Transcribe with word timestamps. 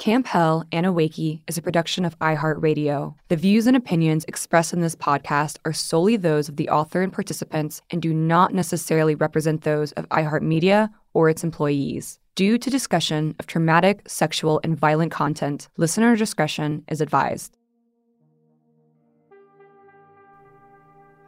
Camp 0.00 0.26
Hell 0.28 0.64
Anneewakee 0.72 1.42
is 1.46 1.58
a 1.58 1.62
production 1.62 2.06
of 2.06 2.18
iHeartRadio. 2.20 3.16
The 3.28 3.36
views 3.36 3.66
and 3.66 3.76
opinions 3.76 4.24
expressed 4.24 4.72
in 4.72 4.80
this 4.80 4.96
podcast 4.96 5.58
are 5.66 5.74
solely 5.74 6.16
those 6.16 6.48
of 6.48 6.56
the 6.56 6.70
author 6.70 7.02
and 7.02 7.12
participants 7.12 7.82
and 7.90 8.00
do 8.00 8.14
not 8.14 8.54
necessarily 8.54 9.14
represent 9.14 9.60
those 9.60 9.92
of 9.92 10.08
iHeartMedia 10.08 10.88
or 11.12 11.28
its 11.28 11.44
employees. 11.44 12.18
Due 12.34 12.56
to 12.56 12.70
discussion 12.70 13.34
of 13.38 13.46
traumatic, 13.46 14.00
sexual, 14.08 14.58
and 14.64 14.74
violent 14.74 15.12
content, 15.12 15.68
listener 15.76 16.16
discretion 16.16 16.82
is 16.88 17.02
advised. 17.02 17.58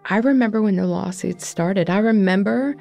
I 0.06 0.16
remember 0.16 0.62
when 0.62 0.76
the 0.76 0.86
lawsuits 0.86 1.46
started. 1.46 1.90
I 1.90 1.98
remember 1.98 2.76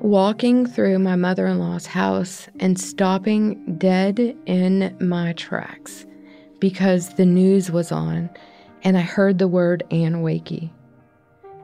walking 0.00 0.66
through 0.66 0.98
my 0.98 1.16
mother 1.16 1.46
in 1.46 1.58
law's 1.58 1.86
house 1.86 2.48
and 2.60 2.78
stopping 2.78 3.76
dead 3.78 4.36
in 4.46 4.96
my 5.00 5.32
tracks 5.34 6.06
because 6.60 7.14
the 7.14 7.26
news 7.26 7.70
was 7.70 7.90
on 7.90 8.30
and 8.82 8.96
I 8.96 9.00
heard 9.00 9.38
the 9.38 9.48
word 9.48 9.82
Anneewakee. 9.90 10.70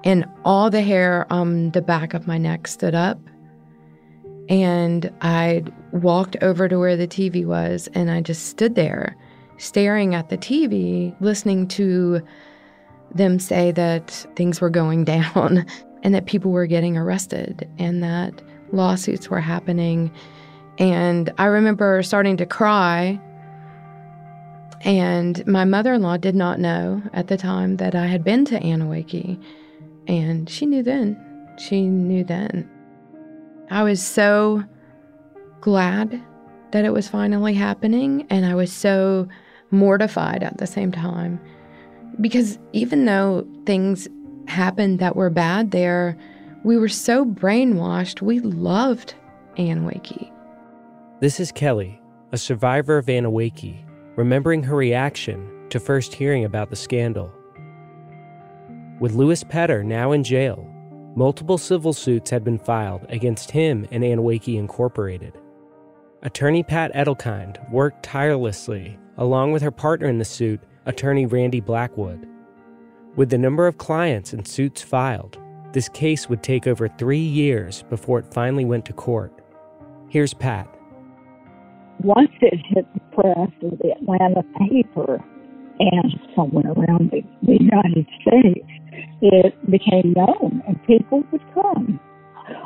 And 0.04 0.24
all 0.44 0.70
the 0.70 0.82
hair 0.82 1.26
on 1.30 1.70
the 1.70 1.82
back 1.82 2.14
of 2.14 2.26
my 2.26 2.36
neck 2.36 2.66
stood 2.66 2.94
up. 2.94 3.20
And 4.48 5.12
I 5.20 5.62
walked 5.92 6.36
over 6.42 6.68
to 6.68 6.78
where 6.78 6.96
the 6.96 7.06
TV 7.06 7.46
was 7.46 7.88
and 7.94 8.10
I 8.10 8.20
just 8.20 8.46
stood 8.46 8.74
there 8.74 9.16
staring 9.58 10.16
at 10.16 10.28
the 10.28 10.38
TV, 10.38 11.14
listening 11.20 11.68
to 11.68 12.20
them 13.14 13.38
say 13.38 13.70
that 13.70 14.10
things 14.34 14.60
were 14.60 14.70
going 14.70 15.04
down 15.14 15.64
and 16.02 16.14
that 16.14 16.26
people 16.26 16.50
were 16.50 16.66
getting 16.66 16.96
arrested 16.96 17.68
and 17.78 18.02
that 18.02 18.42
lawsuits 18.72 19.30
were 19.30 19.40
happening. 19.40 20.10
And 20.78 21.32
I 21.38 21.46
remember 21.46 22.02
starting 22.02 22.36
to 22.38 22.46
cry. 22.46 23.20
And 24.82 25.46
my 25.46 25.64
mother 25.64 25.94
in 25.94 26.02
law 26.02 26.16
did 26.16 26.34
not 26.34 26.58
know 26.58 27.02
at 27.12 27.28
the 27.28 27.36
time 27.36 27.76
that 27.76 27.94
I 27.94 28.06
had 28.06 28.24
been 28.24 28.44
to 28.46 28.58
Anneewakee. 28.58 29.40
And 30.08 30.50
she 30.50 30.66
knew 30.66 30.82
then. 30.82 31.16
She 31.58 31.82
knew 31.82 32.24
then. 32.24 32.68
I 33.70 33.84
was 33.84 34.02
so 34.02 34.64
glad 35.60 36.20
that 36.72 36.84
it 36.84 36.92
was 36.92 37.08
finally 37.08 37.54
happening. 37.54 38.26
And 38.28 38.44
I 38.44 38.54
was 38.56 38.72
so 38.72 39.28
mortified 39.70 40.42
at 40.42 40.58
the 40.58 40.66
same 40.66 40.90
time 40.90 41.40
because 42.20 42.58
even 42.72 43.04
though 43.04 43.46
things 43.64 44.08
happened 44.46 44.98
that 44.98 45.16
were 45.16 45.30
bad 45.30 45.70
there, 45.70 46.16
we 46.64 46.76
were 46.76 46.88
so 46.88 47.24
brainwashed, 47.24 48.22
we 48.22 48.40
loved 48.40 49.14
Anneewakee. 49.56 50.30
This 51.20 51.40
is 51.40 51.52
Kelly, 51.52 52.00
a 52.32 52.38
survivor 52.38 52.98
of 52.98 53.06
Anneewakee, 53.06 53.84
remembering 54.16 54.62
her 54.62 54.76
reaction 54.76 55.68
to 55.70 55.80
first 55.80 56.14
hearing 56.14 56.44
about 56.44 56.70
the 56.70 56.76
scandal. 56.76 57.32
With 59.00 59.14
Louis 59.14 59.42
Petter 59.44 59.82
now 59.82 60.12
in 60.12 60.22
jail, 60.22 60.68
multiple 61.16 61.58
civil 61.58 61.92
suits 61.92 62.30
had 62.30 62.44
been 62.44 62.58
filed 62.58 63.06
against 63.08 63.50
him 63.50 63.86
and 63.90 64.04
Anneewakee 64.04 64.56
Incorporated. 64.56 65.38
Attorney 66.22 66.62
Pat 66.62 66.92
Edelkind 66.94 67.70
worked 67.70 68.04
tirelessly, 68.04 68.98
along 69.16 69.52
with 69.52 69.62
her 69.62 69.72
partner 69.72 70.06
in 70.06 70.18
the 70.18 70.24
suit, 70.24 70.60
attorney 70.86 71.26
Randy 71.26 71.60
Blackwood. 71.60 72.28
With 73.14 73.28
the 73.28 73.36
number 73.36 73.66
of 73.66 73.76
clients 73.76 74.32
and 74.32 74.48
suits 74.48 74.80
filed, 74.80 75.36
this 75.74 75.90
case 75.90 76.30
would 76.30 76.42
take 76.42 76.66
over 76.66 76.88
three 76.88 77.18
years 77.18 77.82
before 77.90 78.18
it 78.18 78.32
finally 78.32 78.64
went 78.64 78.86
to 78.86 78.94
court. 78.94 79.30
Here's 80.08 80.32
Pat. 80.32 80.66
Once 82.00 82.30
it 82.40 82.58
hit 82.68 82.86
the 82.94 83.00
press 83.14 83.50
of 83.70 83.78
the 83.80 83.92
Atlanta 84.00 84.42
paper 84.66 85.22
and 85.78 86.18
somewhere 86.34 86.72
around 86.72 87.10
the, 87.10 87.20
the 87.42 87.58
United 87.60 88.06
States, 88.22 88.66
it 89.20 89.70
became 89.70 90.14
known 90.16 90.62
and 90.66 90.82
people 90.86 91.22
would 91.32 91.42
come. 91.52 92.00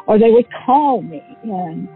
Or 0.07 0.17
they 0.17 0.31
would 0.31 0.47
call 0.65 1.03
me 1.03 1.23
and 1.43 1.89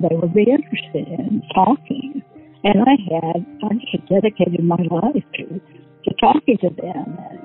they 0.00 0.14
would 0.14 0.32
be 0.32 0.46
interested 0.48 1.08
in 1.08 1.42
talking. 1.52 2.22
And 2.62 2.82
I 2.82 2.94
had, 3.10 3.46
I 3.64 3.74
just 3.90 4.08
dedicated 4.08 4.62
my 4.62 4.76
life 4.76 5.24
to, 5.34 5.46
to 5.48 6.14
talking 6.20 6.56
to 6.58 6.70
them 6.70 7.18
and 7.30 7.40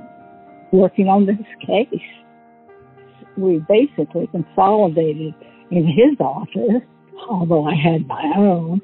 working 0.75 1.07
on 1.07 1.25
this 1.25 1.37
case. 1.65 2.01
We 3.37 3.63
basically 3.67 4.27
consolidated 4.27 5.33
in 5.71 5.85
his 5.85 6.19
office, 6.19 6.83
although 7.29 7.65
I 7.65 7.75
had 7.75 8.07
my 8.07 8.23
own, 8.37 8.81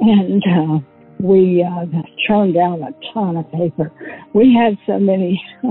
and 0.00 0.42
uh, 0.44 0.78
we 1.20 1.64
uh, 1.64 1.86
churned 2.26 2.56
out 2.56 2.80
a 2.80 2.92
ton 3.14 3.36
of 3.36 3.50
paper. 3.52 3.90
We 4.34 4.54
had 4.54 4.76
so 4.86 4.98
many, 4.98 5.42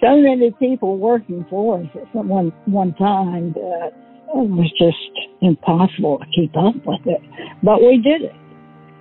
so 0.00 0.16
many 0.16 0.52
people 0.58 0.96
working 0.96 1.44
for 1.50 1.80
us 1.80 1.86
at 1.94 2.24
one 2.24 2.52
one 2.64 2.94
time 2.94 3.52
that 3.52 3.92
it 4.32 4.48
was 4.48 4.70
just 4.78 5.28
impossible 5.42 6.18
to 6.18 6.26
keep 6.34 6.56
up 6.56 6.76
with 6.86 7.04
it. 7.04 7.20
But 7.62 7.82
we 7.82 8.00
did 8.02 8.22
it. 8.22 8.36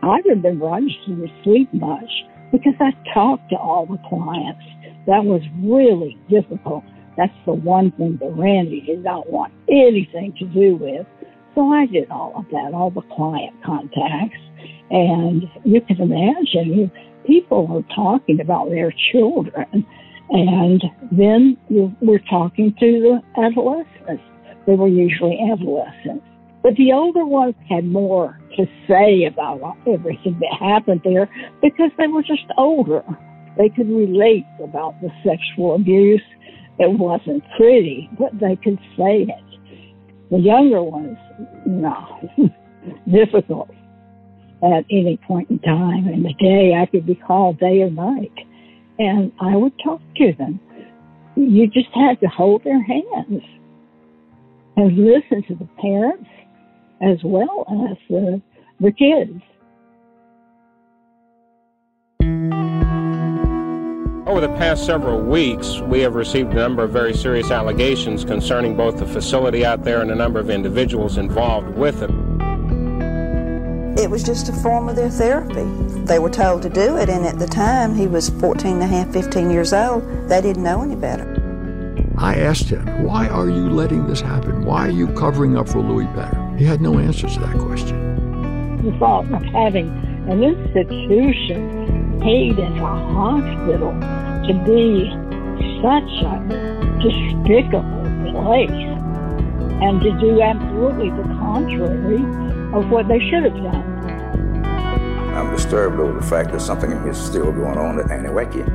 I 0.01 0.19
remember 0.27 0.69
I 0.69 0.81
just 0.81 0.99
didn't 1.07 1.31
sleep 1.43 1.73
much 1.73 2.09
because 2.51 2.73
I 2.79 2.91
talked 3.13 3.49
to 3.51 3.57
all 3.57 3.85
the 3.85 3.99
clients. 4.09 4.63
That 5.09 5.25
was 5.25 5.41
really 5.63 6.19
difficult. 6.29 6.83
That's 7.17 7.33
the 7.47 7.53
one 7.53 7.91
thing 7.93 8.19
that 8.21 8.31
Randy 8.37 8.81
did 8.81 9.03
not 9.03 9.27
want 9.27 9.51
anything 9.67 10.35
to 10.37 10.45
do 10.45 10.75
with 10.75 11.07
So 11.55 11.67
I 11.71 11.87
did 11.87 12.11
all 12.11 12.33
of 12.35 12.45
that, 12.51 12.75
all 12.75 12.91
the 12.91 13.01
client 13.01 13.55
contacts. 13.65 14.37
And 14.91 15.49
you 15.65 15.81
can 15.81 15.99
imagine, 15.99 16.91
people 17.25 17.67
are 17.71 17.95
talking 17.95 18.39
about 18.39 18.69
their 18.69 18.93
children. 19.11 19.83
And 20.29 20.83
then 21.11 21.57
you, 21.69 21.91
we're 22.01 22.21
talking 22.29 22.75
to 22.79 22.85
the 23.01 23.41
adolescents. 23.41 24.23
They 24.67 24.75
were 24.75 24.87
usually 24.87 25.39
adolescents. 25.51 26.23
But 26.61 26.75
the 26.75 26.93
older 26.93 27.25
ones 27.25 27.55
had 27.67 27.83
more 27.83 28.39
to 28.57 28.65
say 28.87 29.25
about 29.25 29.75
everything 29.87 30.39
that 30.39 30.55
happened 30.59 31.01
there 31.03 31.27
because 31.63 31.89
they 31.97 32.05
were 32.05 32.21
just 32.21 32.45
older. 32.59 33.03
They 33.59 33.67
could 33.67 33.89
relate 33.89 34.45
about 34.63 34.95
the 35.01 35.09
sexual 35.21 35.75
abuse. 35.75 36.23
It 36.79 36.97
wasn't 36.97 37.43
pretty, 37.57 38.09
but 38.17 38.31
they 38.39 38.55
could 38.55 38.79
say 38.97 39.27
it. 39.27 39.59
The 40.31 40.39
younger 40.39 40.81
ones, 40.81 41.17
no, 41.65 41.93
difficult 43.11 43.69
at 44.63 44.85
any 44.89 45.19
point 45.27 45.49
in 45.49 45.59
time 45.59 46.07
in 46.07 46.23
the 46.23 46.33
day. 46.39 46.73
I 46.81 46.85
could 46.85 47.05
be 47.05 47.15
called 47.15 47.59
day 47.59 47.81
or 47.81 47.91
night, 47.91 48.31
and 48.97 49.33
I 49.41 49.57
would 49.57 49.73
talk 49.83 50.01
to 50.17 50.33
them. 50.37 50.61
You 51.35 51.67
just 51.67 51.89
had 51.93 52.19
to 52.21 52.27
hold 52.27 52.63
their 52.63 52.81
hands 52.81 53.43
and 54.77 54.97
listen 54.97 55.43
to 55.49 55.55
the 55.55 55.69
parents 55.81 56.29
as 57.01 57.17
well 57.25 57.65
as 57.91 57.97
the, 58.09 58.41
the 58.79 58.91
kids. 58.93 59.41
Over 64.29 64.41
the 64.41 64.49
past 64.49 64.85
several 64.85 65.19
weeks, 65.19 65.79
we 65.79 66.01
have 66.01 66.13
received 66.13 66.51
a 66.51 66.55
number 66.57 66.83
of 66.83 66.91
very 66.91 67.15
serious 67.15 67.49
allegations 67.49 68.23
concerning 68.23 68.77
both 68.77 68.99
the 68.99 69.07
facility 69.07 69.65
out 69.65 69.83
there 69.83 70.01
and 70.01 70.11
a 70.11 70.15
number 70.15 70.39
of 70.39 70.51
individuals 70.51 71.17
involved 71.17 71.69
with 71.69 72.03
it. 72.03 72.11
It 73.99 74.07
was 74.07 74.21
just 74.21 74.47
a 74.47 74.53
form 74.53 74.87
of 74.87 74.95
their 74.95 75.09
therapy. 75.09 75.65
They 76.05 76.19
were 76.19 76.29
told 76.29 76.61
to 76.61 76.69
do 76.69 76.97
it, 76.97 77.09
and 77.09 77.25
at 77.25 77.39
the 77.39 77.47
time, 77.47 77.95
he 77.95 78.05
was 78.05 78.29
14 78.29 78.73
and 78.73 78.83
a 78.83 78.85
half, 78.85 79.11
15 79.11 79.49
years 79.49 79.73
old. 79.73 80.03
They 80.29 80.41
didn't 80.41 80.61
know 80.61 80.83
any 80.83 80.95
better. 80.95 81.35
I 82.15 82.35
asked 82.35 82.69
him, 82.69 82.85
Why 83.03 83.27
are 83.29 83.49
you 83.49 83.67
letting 83.71 84.05
this 84.05 84.21
happen? 84.21 84.63
Why 84.63 84.89
are 84.89 84.91
you 84.91 85.07
covering 85.13 85.57
up 85.57 85.67
for 85.67 85.79
Louis 85.79 86.05
Petter? 86.13 86.55
He 86.55 86.65
had 86.65 86.81
no 86.81 86.99
answers 86.99 87.33
to 87.33 87.39
that 87.39 87.57
question. 87.57 88.77
The 88.83 88.95
thought 88.99 89.25
of 89.33 89.41
having 89.45 89.89
an 90.29 90.43
institution 90.43 91.89
paid 92.21 92.59
in 92.59 92.77
a 92.77 93.13
hospital 93.13 93.91
to 94.47 94.53
be 94.65 95.09
such 95.81 96.11
a 96.23 96.39
despicable 97.01 98.03
place 98.31 98.99
and 99.81 100.01
to 100.01 100.11
do 100.19 100.41
absolutely 100.41 101.09
the 101.11 101.23
contrary 101.39 102.23
of 102.73 102.89
what 102.89 103.07
they 103.07 103.19
should 103.29 103.43
have 103.43 103.55
done. 103.55 104.65
I'm 105.35 105.55
disturbed 105.55 105.99
over 105.99 106.19
the 106.19 106.25
fact 106.25 106.51
that 106.51 106.59
something 106.59 106.91
is 106.91 107.17
still 107.17 107.51
going 107.51 107.77
on 107.77 107.99
at 107.99 108.07
Anneewakee. 108.07 108.67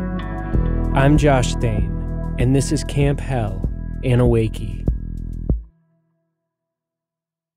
I'm 0.95 1.19
Josh 1.19 1.55
Thane, 1.57 2.35
and 2.39 2.57
this 2.57 2.73
is 2.73 2.85
Camp 2.85 3.21
Hell, 3.21 3.69
Anneewakee. 4.05 4.87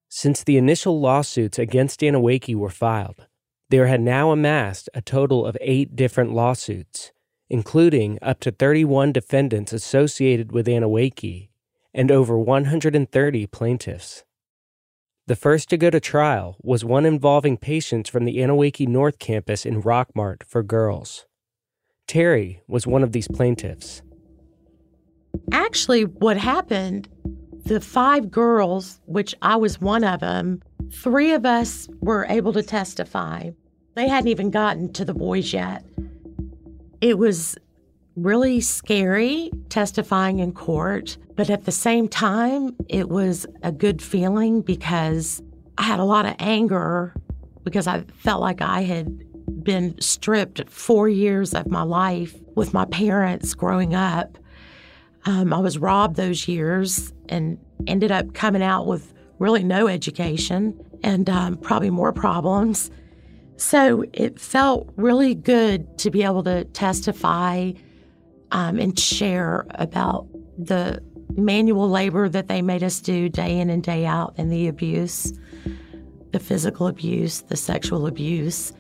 Since 0.10 0.44
the 0.44 0.58
initial 0.58 1.00
lawsuits 1.00 1.60
against 1.60 2.02
Anneewakee 2.02 2.56
were 2.56 2.72
filed, 2.72 3.27
there 3.70 3.88
had 3.88 4.02
now 4.02 4.32
amassed 4.32 4.90
a 4.94 5.02
total 5.02 5.46
of 5.46 5.58
eight 5.60 5.96
different 5.96 6.34
lawsuits, 6.34 7.12
including 7.50 8.18
up 8.22 8.40
to 8.40 8.52
31 8.52 9.12
defendants 9.12 9.74
associated 9.74 10.52
with 10.52 10.68
Anneewakee 10.68 11.50
and 11.94 12.12
over 12.12 12.38
130 12.38 13.48
plaintiffs. 13.48 14.24
The 15.28 15.36
first 15.36 15.70
to 15.70 15.78
go 15.78 15.90
to 15.90 16.00
trial 16.00 16.56
was 16.62 16.86
one 16.86 17.06
involving 17.06 17.58
patients 17.58 18.10
from 18.10 18.24
the 18.24 18.38
Anneewakee 18.38 18.88
North 18.88 19.20
campus 19.20 19.66
in 19.66 19.84
Rockmart 19.84 20.44
for 20.44 20.64
girls. 20.64 21.26
Terry 22.08 22.62
was 22.68 22.88
one 22.88 23.04
of 23.04 23.12
these 23.12 23.28
plaintiffs. 23.28 24.02
Actually, 25.52 26.04
what 26.06 26.38
happened 26.38 27.10
the 27.66 27.82
five 27.82 28.32
girls, 28.32 29.02
which 29.06 29.36
I 29.42 29.58
was 29.58 29.82
one 29.82 30.06
of 30.06 30.22
them, 30.22 30.62
three 30.92 31.34
of 31.34 31.46
us 31.46 31.88
were 32.02 32.26
able 32.30 32.54
to 32.54 32.64
testify. 32.64 33.52
They 33.96 34.08
hadn't 34.08 34.30
even 34.30 34.52
gotten 34.52 34.94
to 34.94 35.06
the 35.06 35.14
boys 35.14 35.54
yet. 35.54 35.84
It 37.02 37.18
was 37.18 37.58
really 38.16 38.62
scary 38.62 39.52
testifying 39.70 40.40
in 40.40 40.52
court, 40.52 41.18
but 41.36 41.50
at 41.50 41.66
the 41.66 41.72
same 41.72 42.08
time, 42.08 42.76
it 42.90 43.10
was 43.10 43.46
a 43.64 43.72
good 43.72 44.02
feeling 44.02 44.62
because 44.62 45.42
I 45.78 45.84
had 45.84 46.00
a 46.00 46.04
lot 46.04 46.26
of 46.26 46.36
anger 46.40 47.14
because 47.64 47.86
I 47.86 48.02
felt 48.16 48.42
like 48.42 48.62
I 48.62 48.82
had 48.84 49.64
been 49.64 50.00
stripped 50.02 50.68
four 50.70 51.10
years 51.10 51.54
of 51.54 51.68
my 51.68 51.84
life 51.84 52.36
with 52.56 52.74
my 52.74 52.86
parents 52.86 53.54
growing 53.54 53.94
up. 53.94 54.38
Um, 55.26 55.54
I 55.54 55.60
was 55.60 55.78
robbed 55.78 56.16
those 56.16 56.48
years 56.48 57.14
and 57.30 57.60
ended 57.86 58.12
up 58.12 58.34
coming 58.34 58.64
out 58.64 58.88
with 58.88 59.14
really 59.40 59.64
no 59.64 59.88
education 59.88 60.80
and 61.04 61.30
um, 61.30 61.58
probably 61.58 61.90
more 61.90 62.12
problems. 62.12 62.92
So 63.58 64.04
it 64.14 64.40
felt 64.40 64.92
really 64.96 65.34
good 65.36 65.98
to 66.00 66.12
be 66.12 66.24
able 66.24 66.44
to 66.44 66.64
testify 66.66 67.72
um, 68.52 68.80
and 68.80 68.98
share 68.98 69.66
about 69.72 70.28
the 70.58 71.02
manual 71.36 71.90
labor 71.90 72.30
that 72.30 72.48
they 72.48 72.62
made 72.62 72.84
us 72.84 73.00
do 73.00 73.30
day 73.30 73.60
in 73.60 73.70
and 73.70 73.84
day 73.84 74.06
out 74.06 74.34
and 74.38 74.52
the 74.52 74.68
abuse, 74.68 75.34
the 76.32 76.40
physical 76.40 76.88
abuse, 76.88 77.42
the 77.42 77.58
sexual 77.58 78.08
abuse. 78.08 78.74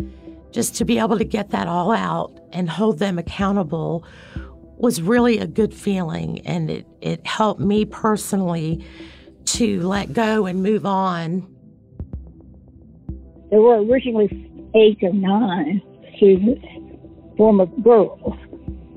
Just 0.51 0.75
to 0.75 0.85
be 0.85 0.97
able 0.97 1.17
to 1.17 1.25
get 1.25 1.49
that 1.49 1.67
all 1.67 1.91
out 1.91 2.39
and 2.51 2.69
hold 2.69 2.99
them 2.99 3.19
accountable 3.19 4.05
was 4.77 5.01
really 5.01 5.39
a 5.39 5.47
good 5.47 5.73
feeling. 5.73 6.39
And 6.45 6.69
it, 6.69 6.87
it 7.01 7.25
helped 7.25 7.59
me 7.59 7.85
personally 7.85 8.85
to 9.47 9.81
let 9.81 10.13
go 10.13 10.45
and 10.45 10.61
move 10.61 10.85
on. 10.85 11.47
There 13.49 13.61
were 13.61 13.81
originally 13.81 14.27
eight 14.75 14.99
or 15.01 15.13
nine 15.13 15.81
students, 16.17 16.65
former 17.37 17.65
girls, 17.65 18.35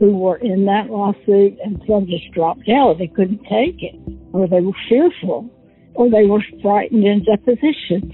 who 0.01 0.17
were 0.17 0.37
in 0.39 0.65
that 0.65 0.89
lawsuit, 0.89 1.59
and 1.63 1.81
some 1.87 2.07
just 2.07 2.31
dropped 2.33 2.69
out. 2.69 2.99
They 2.99 3.07
couldn't 3.07 3.43
take 3.45 3.83
it, 3.83 3.95
or 4.33 4.49
they 4.49 4.61
were 4.61 4.73
fearful, 4.89 5.49
or 5.95 6.11
they 6.11 6.27
were 6.27 6.43
frightened 6.63 7.05
in 7.05 7.25
depositions. 7.25 8.13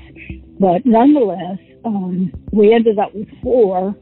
But 0.59 0.85
nonetheless, 0.85 1.59
um, 1.85 2.33
we 2.53 2.75
ended 2.75 2.99
up 2.99 3.15
with 3.15 3.29
four. 3.43 3.95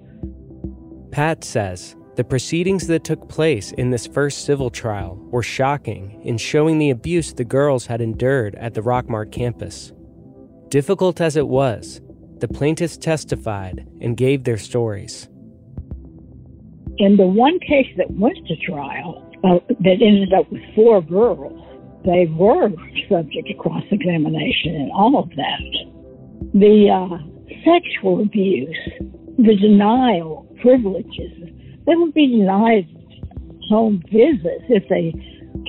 Pat 1.10 1.44
says 1.44 1.94
the 2.16 2.24
proceedings 2.24 2.86
that 2.86 3.02
took 3.02 3.28
place 3.28 3.72
in 3.72 3.90
this 3.90 4.06
first 4.06 4.44
civil 4.44 4.70
trial 4.70 5.16
were 5.30 5.42
shocking 5.42 6.20
in 6.22 6.38
showing 6.38 6.78
the 6.78 6.90
abuse 6.90 7.32
the 7.32 7.44
girls 7.44 7.86
had 7.86 8.00
endured 8.00 8.54
at 8.54 8.74
the 8.74 8.80
Rockmart 8.80 9.32
campus. 9.32 9.92
Difficult 10.68 11.20
as 11.20 11.36
it 11.36 11.48
was, 11.48 12.00
the 12.38 12.46
plaintiffs 12.46 12.96
testified 12.96 13.86
and 14.00 14.16
gave 14.16 14.44
their 14.44 14.58
stories. 14.58 15.28
In 16.98 17.16
the 17.16 17.26
one 17.26 17.58
case 17.60 17.88
that 17.96 18.10
went 18.12 18.38
to 18.46 18.56
trial, 18.56 19.28
uh, 19.42 19.58
that 19.80 19.98
ended 20.00 20.32
up 20.32 20.50
with 20.52 20.62
four 20.74 21.02
girls, 21.02 21.60
they 22.04 22.26
were 22.26 22.70
subject 23.08 23.48
to 23.48 23.54
cross 23.54 23.82
examination 23.90 24.76
and 24.76 24.92
all 24.92 25.18
of 25.18 25.30
that. 25.30 26.50
The 26.54 26.90
uh, 26.90 27.18
sexual 27.64 28.22
abuse, 28.22 28.76
the 29.38 29.56
denial, 29.56 30.46
privileges, 30.60 31.50
they 31.86 31.94
would 31.94 32.14
be 32.14 32.26
denied 32.26 32.88
home 33.68 34.02
visits 34.10 34.64
if 34.68 34.88
they 34.88 35.12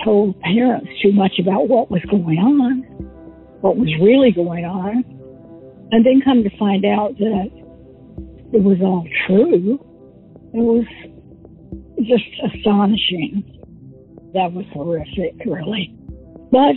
told 0.04 0.40
parents 0.42 0.90
too 1.02 1.12
much 1.12 1.34
about 1.40 1.68
what 1.68 1.90
was 1.90 2.02
going 2.10 2.38
on, 2.38 2.82
what 3.62 3.78
was 3.78 3.90
really 4.02 4.32
going 4.32 4.66
on, 4.66 5.04
and 5.92 6.06
then 6.06 6.22
come 6.24 6.44
to 6.44 6.58
find 6.58 6.86
out 6.86 7.18
that 7.18 7.50
it 8.54 8.64
was 8.64 8.78
all 8.82 9.08
true. 9.28 9.80
It 10.54 10.64
was 10.64 10.86
just 11.98 12.24
astonishing. 12.54 13.44
That 14.34 14.52
was 14.54 14.66
horrific, 14.74 15.36
really. 15.46 15.96
But 16.52 16.76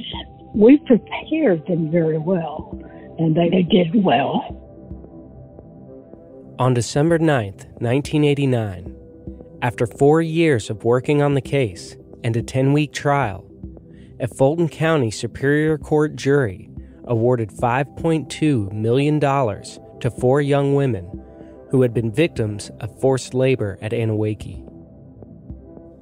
we 0.54 0.78
prepared 0.86 1.66
them 1.66 1.90
very 1.90 2.18
well, 2.18 2.78
and 3.18 3.36
they, 3.36 3.48
they 3.50 3.62
did 3.62 4.04
well. 4.04 4.54
On 6.58 6.74
December 6.74 7.18
9th, 7.18 7.66
1989, 7.80 8.97
after 9.62 9.86
four 9.86 10.22
years 10.22 10.70
of 10.70 10.84
working 10.84 11.20
on 11.20 11.34
the 11.34 11.40
case 11.40 11.96
and 12.22 12.36
a 12.36 12.42
10 12.42 12.72
week 12.72 12.92
trial, 12.92 13.44
a 14.20 14.28
Fulton 14.28 14.68
County 14.68 15.10
Superior 15.10 15.78
Court 15.78 16.14
jury 16.16 16.70
awarded 17.04 17.50
$5.2 17.50 18.72
million 18.72 19.20
to 19.20 20.10
four 20.10 20.40
young 20.40 20.74
women 20.74 21.24
who 21.70 21.82
had 21.82 21.92
been 21.92 22.12
victims 22.12 22.70
of 22.80 23.00
forced 23.00 23.34
labor 23.34 23.78
at 23.82 23.92
Anneewakee. 23.92 24.64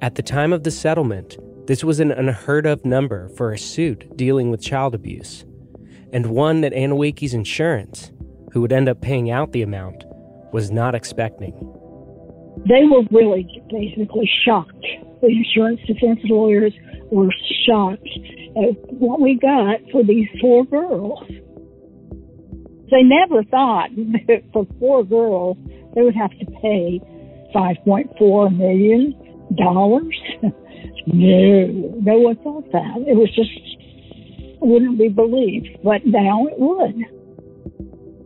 At 0.03 0.15
the 0.15 0.23
time 0.23 0.53
of 0.53 0.63
the 0.63 0.71
settlement, 0.71 1.39
this 1.67 1.83
was 1.83 1.99
an 1.99 2.13
unheard 2.13 2.67
of 2.67 2.85
number 2.85 3.29
for 3.31 3.53
a 3.53 3.59
suit 3.59 4.17
dealing 4.17 4.51
with 4.51 4.63
child 4.63 4.95
abuse, 4.95 5.45
and 6.13 6.27
one 6.27 6.61
that 6.61 6.73
Anneewakee's 6.73 7.35
insurance, 7.35 8.13
who 8.53 8.61
would 8.61 8.73
end 8.73 8.89
up 8.89 9.01
paying 9.01 9.31
out 9.31 9.53
the 9.53 9.63
amount, 9.63 10.05
was 10.53 10.71
not 10.71 10.95
expecting. 10.95 11.76
They 12.69 12.83
were 12.91 13.03
really 13.13 13.47
basically 13.71 14.29
shocked. 14.45 14.87
The 15.23 15.29
insurance 15.29 15.81
defense 15.87 16.21
lawyers 16.25 16.73
were 17.13 17.33
shocked 17.67 18.09
at 18.57 18.93
what 18.93 19.21
we 19.21 19.39
got 19.39 19.79
for 19.93 20.03
these 20.03 20.29
four 20.41 20.65
girls. 20.65 21.23
They 22.91 23.03
never 23.03 23.45
thought 23.45 23.91
that 23.95 24.43
for 24.53 24.67
four 24.81 25.05
girls 25.05 25.57
they 25.95 26.03
would 26.03 26.17
have 26.17 26.31
to 26.39 26.47
pay 26.61 27.01
$5.4 27.55 28.57
million. 28.57 29.15
no, 29.59 30.53
no 31.07 32.19
one 32.19 32.37
thought 32.37 32.73
that. 32.73 32.97
It 33.07 33.17
was 33.17 33.33
just, 33.35 34.61
wouldn't 34.61 34.99
be 34.99 35.09
believed, 35.09 35.79
but 35.85 36.05
now 36.05 36.47
it 36.47 36.59
would. 36.59 36.97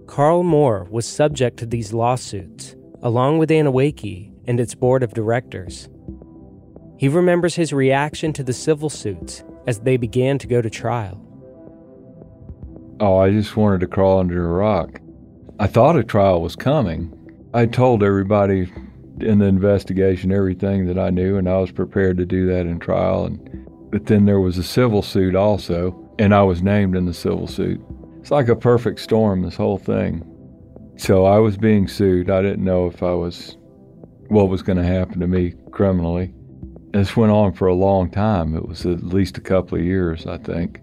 Carl 0.06 0.42
Moore 0.42 0.87
was 0.90 1.06
subject 1.06 1.59
to 1.59 1.66
these 1.66 1.92
lawsuits, 1.92 2.75
along 3.02 3.38
with 3.38 3.50
Anneewakee 3.50 4.30
and 4.50 4.59
its 4.59 4.75
board 4.75 5.04
of 5.04 5.14
directors. 5.14 5.88
He 6.99 7.09
remembers 7.09 7.54
his 7.54 7.73
reaction 7.73 8.33
to 8.33 8.42
the 8.42 8.52
civil 8.52 8.90
suits 8.90 9.45
as 9.69 9.78
they 9.78 9.97
began 9.97 10.38
to 10.38 10.49
go 10.49 10.61
to 10.61 10.69
trial. 10.69 11.25
Oh, 12.99 13.19
I 13.19 13.30
just 13.30 13.57
wanted 13.57 13.78
to 13.78 13.87
crawl 13.87 14.19
under 14.19 14.45
a 14.45 14.52
rock. 14.52 15.00
I 15.61 15.69
thought 15.69 15.95
a 15.95 16.02
trial 16.02 16.42
was 16.42 16.57
coming. 16.57 17.14
I 17.54 17.66
told 17.66 18.02
everybody 18.02 18.69
in 19.21 19.38
the 19.38 19.47
investigation 19.47 20.33
everything 20.33 20.87
that 20.87 20.99
I 20.99 21.11
knew, 21.11 21.37
and 21.37 21.49
I 21.49 21.59
was 21.59 21.71
prepared 21.71 22.16
to 22.16 22.26
do 22.26 22.45
that 22.47 22.66
in 22.66 22.80
trial. 22.80 23.26
And, 23.26 23.69
but 23.92 24.07
then 24.07 24.25
there 24.25 24.40
was 24.40 24.59
a 24.59 24.64
civil 24.64 25.02
suit 25.02 25.37
also, 25.37 26.12
and 26.19 26.35
I 26.35 26.42
was 26.42 26.61
named 26.61 26.97
in 26.97 27.07
the 27.07 27.14
civil 27.14 27.47
suit. 27.47 27.80
It's 28.19 28.33
like 28.33 28.49
a 28.49 28.57
perfect 28.57 28.99
storm, 28.99 29.42
this 29.42 29.54
whole 29.54 29.78
thing. 29.78 30.26
So 30.97 31.25
I 31.25 31.38
was 31.38 31.57
being 31.57 31.87
sued. 31.87 32.30
I 32.30 32.42
didn't 32.42 32.64
know 32.64 32.88
if 32.88 33.00
I 33.00 33.12
was, 33.12 33.57
what 34.31 34.49
was 34.49 34.63
going 34.63 34.79
to 34.79 34.85
happen 34.85 35.21
to 35.21 35.27
me 35.27 35.55
criminally. 35.71 36.33
This 36.93 37.17
went 37.17 37.33
on 37.33 37.53
for 37.53 37.69
a 37.69 37.75
long 37.75 38.11
time. 38.11 38.57
It 38.57 38.67
was 38.67 38.87
at 38.87 39.03
least 39.03 39.37
a 39.39 39.41
couple 39.41 39.79
of 39.79 39.85
years, 39.85 40.27
I 40.27 40.39
think, 40.39 40.81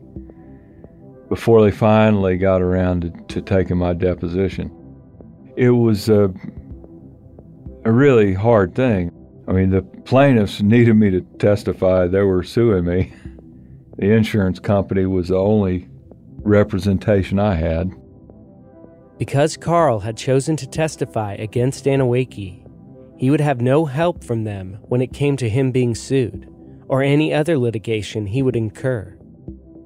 before 1.29 1.61
they 1.61 1.71
finally 1.71 2.37
got 2.37 2.61
around 2.61 3.01
to, 3.01 3.33
to 3.35 3.41
taking 3.41 3.77
my 3.77 3.93
deposition. 3.93 4.71
It 5.55 5.71
was 5.71 6.07
a 6.07 6.31
a 7.87 7.91
really 7.91 8.33
hard 8.33 8.75
thing. 8.75 9.11
I 9.47 9.53
mean, 9.53 9.69
the 9.69 9.81
plaintiffs 9.81 10.61
needed 10.61 10.95
me 10.95 11.09
to 11.09 11.21
testify. 11.39 12.07
They 12.07 12.21
were 12.21 12.43
suing 12.43 12.83
me. 12.83 13.13
The 13.97 14.11
insurance 14.11 14.59
company 14.59 15.05
was 15.05 15.29
the 15.29 15.37
only 15.37 15.87
representation 16.39 17.39
I 17.39 17.55
had. 17.55 17.89
Because 19.17 19.55
Carl 19.55 20.01
had 20.01 20.17
chosen 20.17 20.57
to 20.57 20.67
testify 20.67 21.35
against 21.35 21.85
Anneewakee, 21.85 22.66
he 23.17 23.29
would 23.29 23.41
have 23.41 23.61
no 23.61 23.85
help 23.85 24.23
from 24.23 24.43
them 24.43 24.77
when 24.83 25.01
it 25.01 25.13
came 25.13 25.37
to 25.37 25.49
him 25.49 25.71
being 25.71 25.95
sued 25.95 26.47
or 26.87 27.01
any 27.01 27.33
other 27.33 27.57
litigation 27.57 28.25
he 28.27 28.41
would 28.41 28.55
incur. 28.55 29.17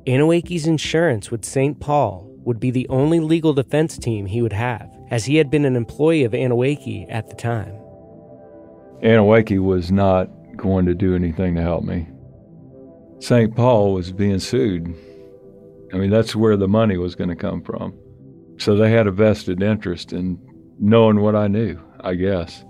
Anneewakee's 0.06 0.68
insurance 0.68 1.32
with 1.32 1.46
St. 1.46 1.80
Paul 1.80 2.28
would 2.44 2.60
be 2.60 2.72
the 2.72 2.88
only 2.90 3.20
legal 3.20 3.54
defense 3.54 3.98
team 3.98 4.26
he 4.26 4.42
would 4.42 4.54
have, 4.54 4.90
as 5.10 5.26
he 5.26 5.36
had 5.36 5.52
been 5.52 5.66
an 5.66 5.76
employee 5.76 6.24
of 6.24 6.34
Anneewakee 6.34 7.06
at 7.10 7.30
the 7.30 7.36
time. 7.36 7.76
Anneewakee 9.04 9.60
was 9.60 9.92
not 9.92 10.30
going 10.58 10.86
to 10.86 10.94
do 10.94 11.16
anything 11.16 11.56
to 11.56 11.62
help 11.62 11.84
me. 11.84 12.08
St. 13.20 13.56
Paul 13.56 13.94
was 13.94 14.12
being 14.12 14.40
sued. 14.40 14.94
I 15.94 15.98
mean, 15.98 16.10
that's 16.10 16.36
where 16.36 16.58
the 16.58 16.68
money 16.68 16.98
was 16.98 17.16
going 17.16 17.30
to 17.30 17.36
come 17.36 17.62
from. 17.64 17.94
So 18.58 18.76
they 18.76 18.92
had 18.92 19.08
a 19.08 19.12
vested 19.12 19.62
interest 19.62 20.14
in 20.14 20.40
knowing 20.80 21.20
what 21.20 21.36
I 21.36 21.48
knew, 21.48 21.80
I 22.00 22.16
guess. 22.16 22.64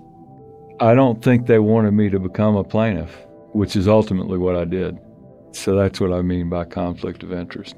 I 0.81 0.95
don't 0.95 1.23
think 1.23 1.45
they 1.45 1.59
wanted 1.59 1.91
me 1.91 2.09
to 2.09 2.17
become 2.17 2.55
a 2.55 2.63
plaintiff, 2.63 3.15
which 3.53 3.75
is 3.75 3.87
ultimately 3.87 4.39
what 4.39 4.55
I 4.55 4.65
did. 4.65 4.97
So 5.51 5.75
that's 5.75 6.01
what 6.01 6.11
I 6.11 6.23
mean 6.23 6.49
by 6.49 6.65
conflict 6.65 7.21
of 7.21 7.31
interest. 7.31 7.75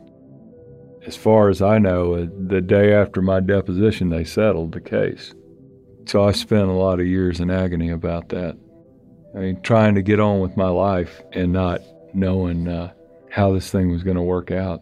As 1.05 1.17
far 1.17 1.49
as 1.49 1.61
I 1.61 1.79
know, 1.79 2.13
uh, 2.13 2.27
the 2.47 2.61
day 2.61 2.93
after 2.93 3.21
my 3.21 3.41
deposition, 3.41 4.09
they 4.09 4.23
settled 4.23 4.71
the 4.71 4.79
case. 4.79 5.35
So 6.05 6.23
I 6.23 6.31
spent 6.31 6.69
a 6.69 6.73
lot 6.73 7.01
of 7.01 7.05
years 7.05 7.41
in 7.41 7.51
agony 7.51 7.89
about 7.89 8.29
that. 8.29 8.57
I 9.35 9.39
mean, 9.39 9.61
trying 9.63 9.95
to 9.95 10.01
get 10.01 10.21
on 10.21 10.39
with 10.39 10.55
my 10.55 10.69
life 10.69 11.21
and 11.33 11.51
not 11.51 11.81
knowing 12.13 12.69
uh, 12.69 12.93
how 13.29 13.51
this 13.51 13.69
thing 13.69 13.91
was 13.91 14.03
going 14.03 14.15
to 14.15 14.23
work 14.23 14.49
out. 14.49 14.81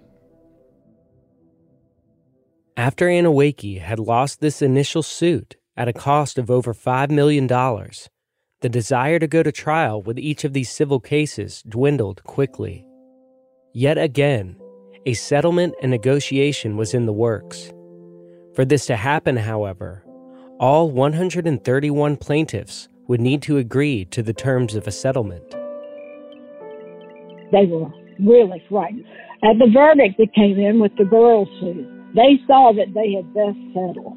After 2.77 3.07
Anneewakee 3.07 3.79
had 3.81 3.97
lost 3.97 4.41
this 4.41 4.61
initial 4.61 5.01
suit 5.01 5.55
at 5.75 5.87
a 5.87 5.93
cost 5.93 6.37
of 6.37 6.51
over 6.51 6.73
$5 6.73 7.09
million, 7.09 7.47
the 7.47 8.69
desire 8.69 9.19
to 9.19 9.27
go 9.27 9.41
to 9.41 9.51
trial 9.51 10.01
with 10.01 10.19
each 10.19 10.43
of 10.43 10.53
these 10.53 10.69
civil 10.69 10.99
cases 10.99 11.63
dwindled 11.67 12.23
quickly. 12.23 12.85
Yet 13.73 13.97
again, 13.97 14.57
a 15.05 15.13
settlement 15.13 15.73
and 15.81 15.89
negotiation 15.89 16.77
was 16.77 16.93
in 16.93 17.05
the 17.05 17.13
works. 17.13 17.71
For 18.53 18.65
this 18.65 18.85
to 18.87 18.95
happen, 18.95 19.37
however, 19.37 20.03
all 20.59 20.91
131 20.91 22.17
plaintiffs 22.17 22.87
would 23.07 23.21
need 23.21 23.41
to 23.43 23.57
agree 23.57 24.05
to 24.05 24.21
the 24.21 24.33
terms 24.33 24.75
of 24.75 24.85
a 24.87 24.91
settlement. 24.91 25.49
They 27.51 27.65
were 27.65 27.89
really 28.19 28.63
frightened. 28.69 29.05
At 29.43 29.57
the 29.57 29.71
verdict 29.73 30.17
that 30.19 30.35
came 30.35 30.59
in 30.59 30.79
with 30.79 30.91
the 30.97 31.05
girls' 31.05 31.49
suit, 31.59 31.87
they 32.13 32.39
saw 32.45 32.73
that 32.73 32.93
they 32.93 33.13
had 33.13 33.33
best 33.33 33.57
settle, 33.73 34.10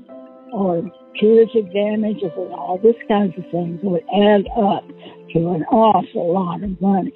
or 0.55 0.83
punitive 1.19 1.67
damages 1.73 2.31
and 2.37 2.53
all 2.55 2.79
this 2.81 2.95
kinds 3.09 3.35
of 3.37 3.45
things 3.51 3.81
would 3.83 4.05
add 4.15 4.47
up 4.55 4.87
to 5.35 5.39
an 5.51 5.65
awful 5.71 6.33
lot 6.33 6.63
of 6.63 6.81
money. 6.81 7.13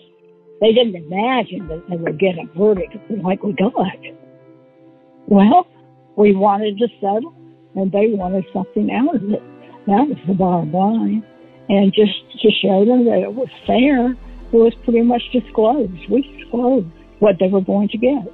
They 0.61 0.73
didn't 0.73 0.97
imagine 0.97 1.69
that 1.69 1.85
they 1.89 1.97
would 1.97 2.19
get 2.19 2.35
a 2.35 2.47
verdict 2.59 2.97
like 3.23 3.45
we 3.45 3.53
got. 3.53 4.03
Well, 5.29 5.69
we 6.17 6.35
wanted 6.35 6.79
to 6.79 6.89
settle 7.01 7.33
and 7.77 7.93
they 7.93 8.11
wanted 8.11 8.45
something 8.53 8.91
out 8.91 9.15
of 9.15 9.23
it. 9.31 9.43
That 9.87 10.11
was 10.11 10.19
the 10.27 10.35
bottom 10.35 10.73
line. 10.73 11.23
And 11.69 11.93
just 11.95 12.19
to 12.43 12.51
show 12.61 12.85
them 12.85 13.05
that 13.05 13.23
it 13.23 13.33
was 13.33 13.49
fair, 13.67 14.13
it 14.13 14.57
was 14.57 14.75
pretty 14.83 15.03
much 15.03 15.23
disclosed. 15.33 16.11
We 16.11 16.23
disclosed 16.39 16.89
what 17.21 17.37
they 17.39 17.47
were 17.47 17.61
going 17.61 17.89
to 17.91 17.99
get. 17.99 18.27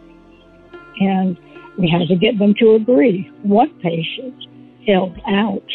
And 1.00 1.36
we 1.76 1.90
had 1.90 2.08
to 2.08 2.16
get 2.16 2.38
them 2.38 2.54
to 2.60 2.76
agree. 2.76 3.30
One 3.42 3.68
patient 3.80 4.46
held 4.86 5.18
out, 5.26 5.66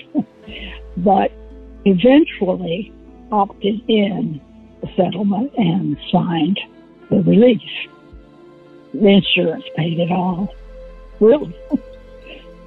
but 0.98 1.32
eventually 1.86 2.94
opted 3.32 3.82
in 3.88 4.42
the 4.82 4.88
settlement 4.96 5.52
and 5.58 5.98
signed 6.12 6.60
the 7.10 7.22
release. 7.22 7.62
The 8.94 9.08
insurance 9.08 9.66
paid 9.76 10.00
it 10.00 10.12
all. 10.12 10.54
Really. 11.20 11.56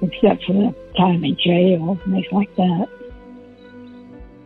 except 0.03 0.43
for 0.45 0.53
the 0.53 0.75
time 0.97 1.23
in 1.23 1.37
jail, 1.37 1.97
and 2.05 2.13
things 2.13 2.25
like 2.31 2.53
that. 2.55 2.87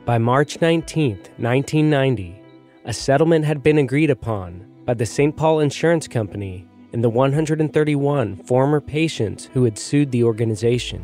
By 0.05 0.17
March 0.17 0.61
19, 0.61 1.17
1990, 1.37 2.41
a 2.85 2.93
settlement 2.93 3.45
had 3.45 3.63
been 3.63 3.79
agreed 3.79 4.09
upon 4.09 4.65
by 4.85 4.93
the 4.93 5.05
St. 5.05 5.35
Paul 5.35 5.59
Insurance 5.59 6.07
Company 6.07 6.65
and 6.93 7.03
the 7.03 7.09
131 7.09 8.37
former 8.43 8.79
patients 8.79 9.49
who 9.53 9.65
had 9.65 9.77
sued 9.77 10.11
the 10.11 10.23
organization. 10.23 11.03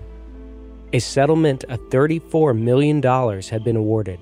A 0.96 1.00
settlement 1.00 1.64
of 1.70 1.80
$34 1.90 2.56
million 2.56 3.02
had 3.02 3.64
been 3.64 3.76
awarded. 3.76 4.20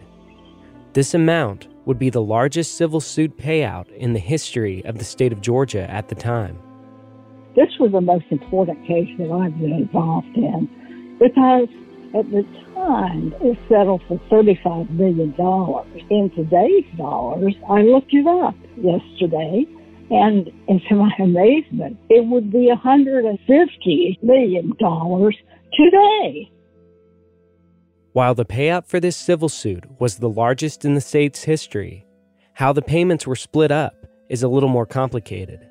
This 0.94 1.14
amount 1.14 1.68
would 1.86 2.00
be 2.00 2.10
the 2.10 2.22
largest 2.22 2.76
civil 2.76 3.02
suit 3.02 3.38
payout 3.38 3.90
in 3.98 4.14
the 4.14 4.20
history 4.20 4.82
of 4.86 4.98
the 4.98 5.04
state 5.04 5.34
of 5.34 5.42
Georgia 5.42 5.90
at 5.92 6.08
the 6.08 6.16
time. 6.16 6.58
This 7.58 7.68
was 7.78 7.92
the 7.92 8.00
most 8.00 8.24
important 8.30 8.88
case 8.88 9.10
that 9.18 9.30
I've 9.30 9.60
been 9.60 9.74
involved 9.74 10.34
in 10.38 10.70
because 11.20 11.68
at 12.16 12.32
the 12.32 12.46
time 12.74 13.36
it 13.42 13.58
settled 13.68 14.02
for 14.08 14.18
$35 14.32 14.90
million. 14.92 15.36
In 16.10 16.30
today's 16.30 16.86
dollars, 16.98 17.54
I 17.70 17.82
looked 17.82 18.14
it 18.14 18.26
up 18.26 18.56
yesterday, 18.78 19.66
and, 20.10 20.50
to 20.88 20.96
my 20.96 21.12
amazement, 21.20 21.98
it 22.10 22.26
would 22.28 22.50
be 22.50 22.72
$150 22.74 24.24
million 24.24 24.74
today. 25.74 26.50
While 28.14 28.36
the 28.36 28.44
payout 28.44 28.88
for 28.88 29.00
this 29.00 29.16
civil 29.16 29.48
suit 29.48 29.86
was 30.00 30.18
the 30.18 30.30
largest 30.30 30.84
in 30.84 30.96
the 30.96 31.02
state's 31.02 31.44
history, 31.44 32.06
how 32.54 32.74
the 32.74 32.82
payments 32.82 33.26
were 33.26 33.38
split 33.38 33.72
up 33.72 33.96
is 34.28 34.44
a 34.44 34.50
little 34.50 34.68
more 34.68 34.86
complicated. 34.86 35.66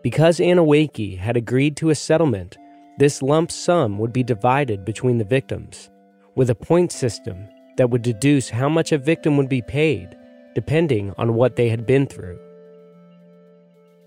Because 0.00 0.38
Anneewakee 0.38 1.18
had 1.18 1.36
agreed 1.36 1.76
to 1.78 1.90
a 1.90 1.96
settlement, 1.96 2.56
this 2.98 3.20
lump 3.20 3.50
sum 3.50 3.98
would 3.98 4.12
be 4.12 4.22
divided 4.22 4.84
between 4.84 5.18
the 5.18 5.24
victims, 5.24 5.90
with 6.36 6.50
a 6.50 6.54
point 6.54 6.92
system 6.92 7.48
that 7.78 7.90
would 7.90 8.02
deduce 8.02 8.48
how 8.48 8.68
much 8.68 8.92
a 8.92 8.98
victim 8.98 9.36
would 9.36 9.48
be 9.48 9.62
paid 9.62 10.16
depending 10.54 11.12
on 11.18 11.34
what 11.34 11.56
they 11.56 11.68
had 11.68 11.84
been 11.84 12.06
through. 12.06 12.38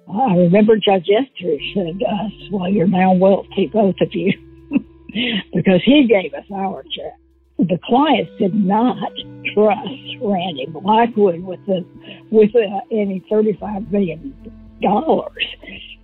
Oh, 0.08 0.32
I 0.32 0.36
remember 0.38 0.78
Judge 0.78 1.08
Esther 1.10 1.58
said 1.76 2.00
to 2.00 2.06
us, 2.06 2.32
Well, 2.52 2.70
you're 2.70 2.88
now 2.88 3.14
wealthy, 3.14 3.68
both 3.68 3.96
of 4.02 4.16
you, 4.16 4.32
because 5.54 5.82
he 5.84 6.08
gave 6.08 6.34
us 6.34 6.46
our 6.52 6.84
check. 6.84 7.14
The 7.60 7.80
clients 7.84 8.32
did 8.40 8.56
not 8.56 9.12
trust 9.54 10.18
Randy 10.22 10.68
Blackwood 10.72 11.44
with 11.44 11.60
the 11.66 11.86
with 12.32 12.56
uh, 12.56 12.80
any 12.92 13.24
thirty-five 13.30 13.92
million 13.92 14.34
dollars, 14.82 15.46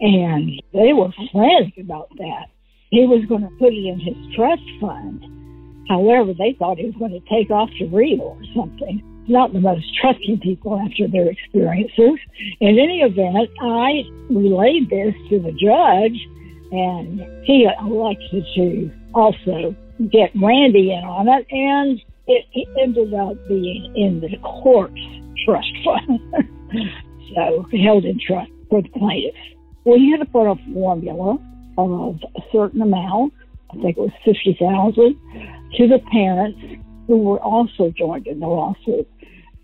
and 0.01 0.62
they 0.74 0.91
were 0.91 1.12
frantic 1.31 1.77
about 1.79 2.09
that. 2.17 2.47
He 2.91 3.07
was 3.07 3.25
going 3.27 3.41
to 3.41 3.50
put 3.57 3.74
it 3.74 3.85
in 3.85 4.00
his 4.00 4.35
trust 4.35 4.63
fund. 4.81 5.24
However, 5.88 6.33
they 6.33 6.55
thought 6.59 6.77
he 6.77 6.85
was 6.85 6.95
going 7.00 7.12
to 7.12 7.24
take 7.29 7.50
off 7.51 7.69
to 7.79 7.85
Rio 7.88 8.35
or 8.35 8.41
something 8.55 9.01
not 9.27 9.53
the 9.53 9.59
most 9.59 9.85
trusting 10.00 10.39
people 10.39 10.79
after 10.79 11.07
their 11.07 11.29
experiences. 11.29 12.19
In 12.59 12.77
any 12.77 13.01
event, 13.01 13.50
I 13.62 14.03
relayed 14.29 14.89
this 14.89 15.15
to 15.29 15.39
the 15.39 15.51
judge, 15.51 16.19
and 16.71 17.21
he 17.45 17.67
elected 17.81 18.45
to 18.55 18.91
also 19.13 19.75
get 20.12 20.32
Randy 20.42 20.92
in 20.92 21.04
on 21.04 21.28
it, 21.28 21.46
and 21.52 22.02
it, 22.28 22.68
ended 22.82 23.14
up 23.14 23.36
being 23.48 23.94
in 23.96 24.22
the 24.22 24.38
court's 24.38 25.00
trust 25.46 25.72
fund. 25.84 26.20
so 27.36 27.66
held 27.84 28.06
in 28.06 28.20
trust 28.20 28.52
for 28.70 28.82
the 28.82 28.90
plaintiff. 28.90 29.36
We 29.86 30.10
had 30.12 30.25
to 30.25 30.32
put 30.32 30.50
a 30.52 30.56
formula 30.74 31.38
of 31.78 32.20
a 32.36 32.42
certain 32.52 32.82
amount, 32.82 33.34
I 33.72 33.82
think 33.82 33.98
it 33.98 34.02
was 34.02 34.12
50000 34.25 35.20
to 35.78 35.88
the 35.88 36.00
parents 36.12 36.60
who 37.08 37.18
were 37.18 37.40
also 37.40 37.94
joined 37.96 38.28
in 38.28 38.40
the 38.40 38.48
lawsuit 38.48 39.08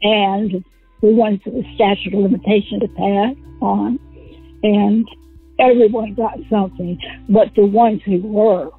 and 0.01 0.63
we 1.01 1.41
for 1.43 1.49
the 1.49 1.63
statute 1.75 2.13
of 2.13 2.19
limitation 2.21 2.79
to 2.79 2.87
pass 2.87 3.35
on, 3.61 3.99
and 4.63 5.07
everyone 5.59 6.13
got 6.13 6.37
something, 6.49 6.99
but 7.29 7.47
the 7.55 7.65
ones 7.65 8.01
who 8.05 8.21
were 8.21 8.69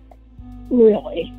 really 0.70 1.32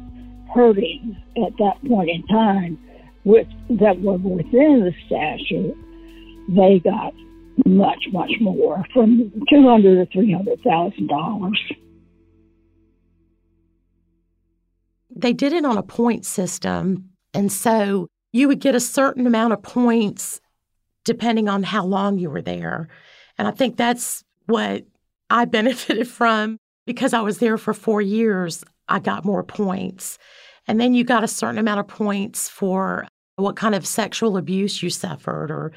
hurting 0.53 1.17
at 1.37 1.53
that 1.57 1.87
point 1.87 2.09
in 2.09 2.25
time, 2.27 2.79
with 3.23 3.47
that 3.69 4.01
were 4.01 4.17
within 4.17 4.83
the 4.83 4.93
statute, 5.05 5.77
they 6.49 6.79
got 6.79 7.13
much, 7.65 8.05
much 8.11 8.31
more, 8.41 8.83
from 8.93 9.31
two 9.49 9.67
hundred 9.67 10.05
to 10.05 10.11
three 10.11 10.33
hundred 10.33 10.61
thousand 10.63 11.07
dollars. 11.07 11.59
They 15.15 15.33
did 15.33 15.53
it 15.53 15.63
on 15.63 15.77
a 15.77 15.83
point 15.83 16.25
system, 16.25 17.11
and 17.33 17.51
so 17.51 18.07
you 18.31 18.47
would 18.47 18.59
get 18.59 18.75
a 18.75 18.79
certain 18.79 19.27
amount 19.27 19.53
of 19.53 19.61
points 19.61 20.41
depending 21.05 21.47
on 21.47 21.63
how 21.63 21.85
long 21.85 22.17
you 22.17 22.29
were 22.29 22.41
there. 22.41 22.87
And 23.37 23.47
I 23.47 23.51
think 23.51 23.77
that's 23.77 24.23
what 24.45 24.85
I 25.29 25.45
benefited 25.45 26.07
from 26.07 26.57
because 26.85 27.13
I 27.13 27.21
was 27.21 27.37
there 27.37 27.57
for 27.57 27.73
four 27.73 28.01
years. 28.01 28.63
I 28.87 28.99
got 28.99 29.25
more 29.25 29.43
points. 29.43 30.17
And 30.67 30.79
then 30.79 30.93
you 30.93 31.03
got 31.03 31.23
a 31.23 31.27
certain 31.27 31.57
amount 31.57 31.79
of 31.79 31.87
points 31.87 32.49
for 32.49 33.07
what 33.35 33.55
kind 33.55 33.75
of 33.75 33.85
sexual 33.85 34.37
abuse 34.37 34.81
you 34.81 34.89
suffered 34.89 35.51
or 35.51 35.71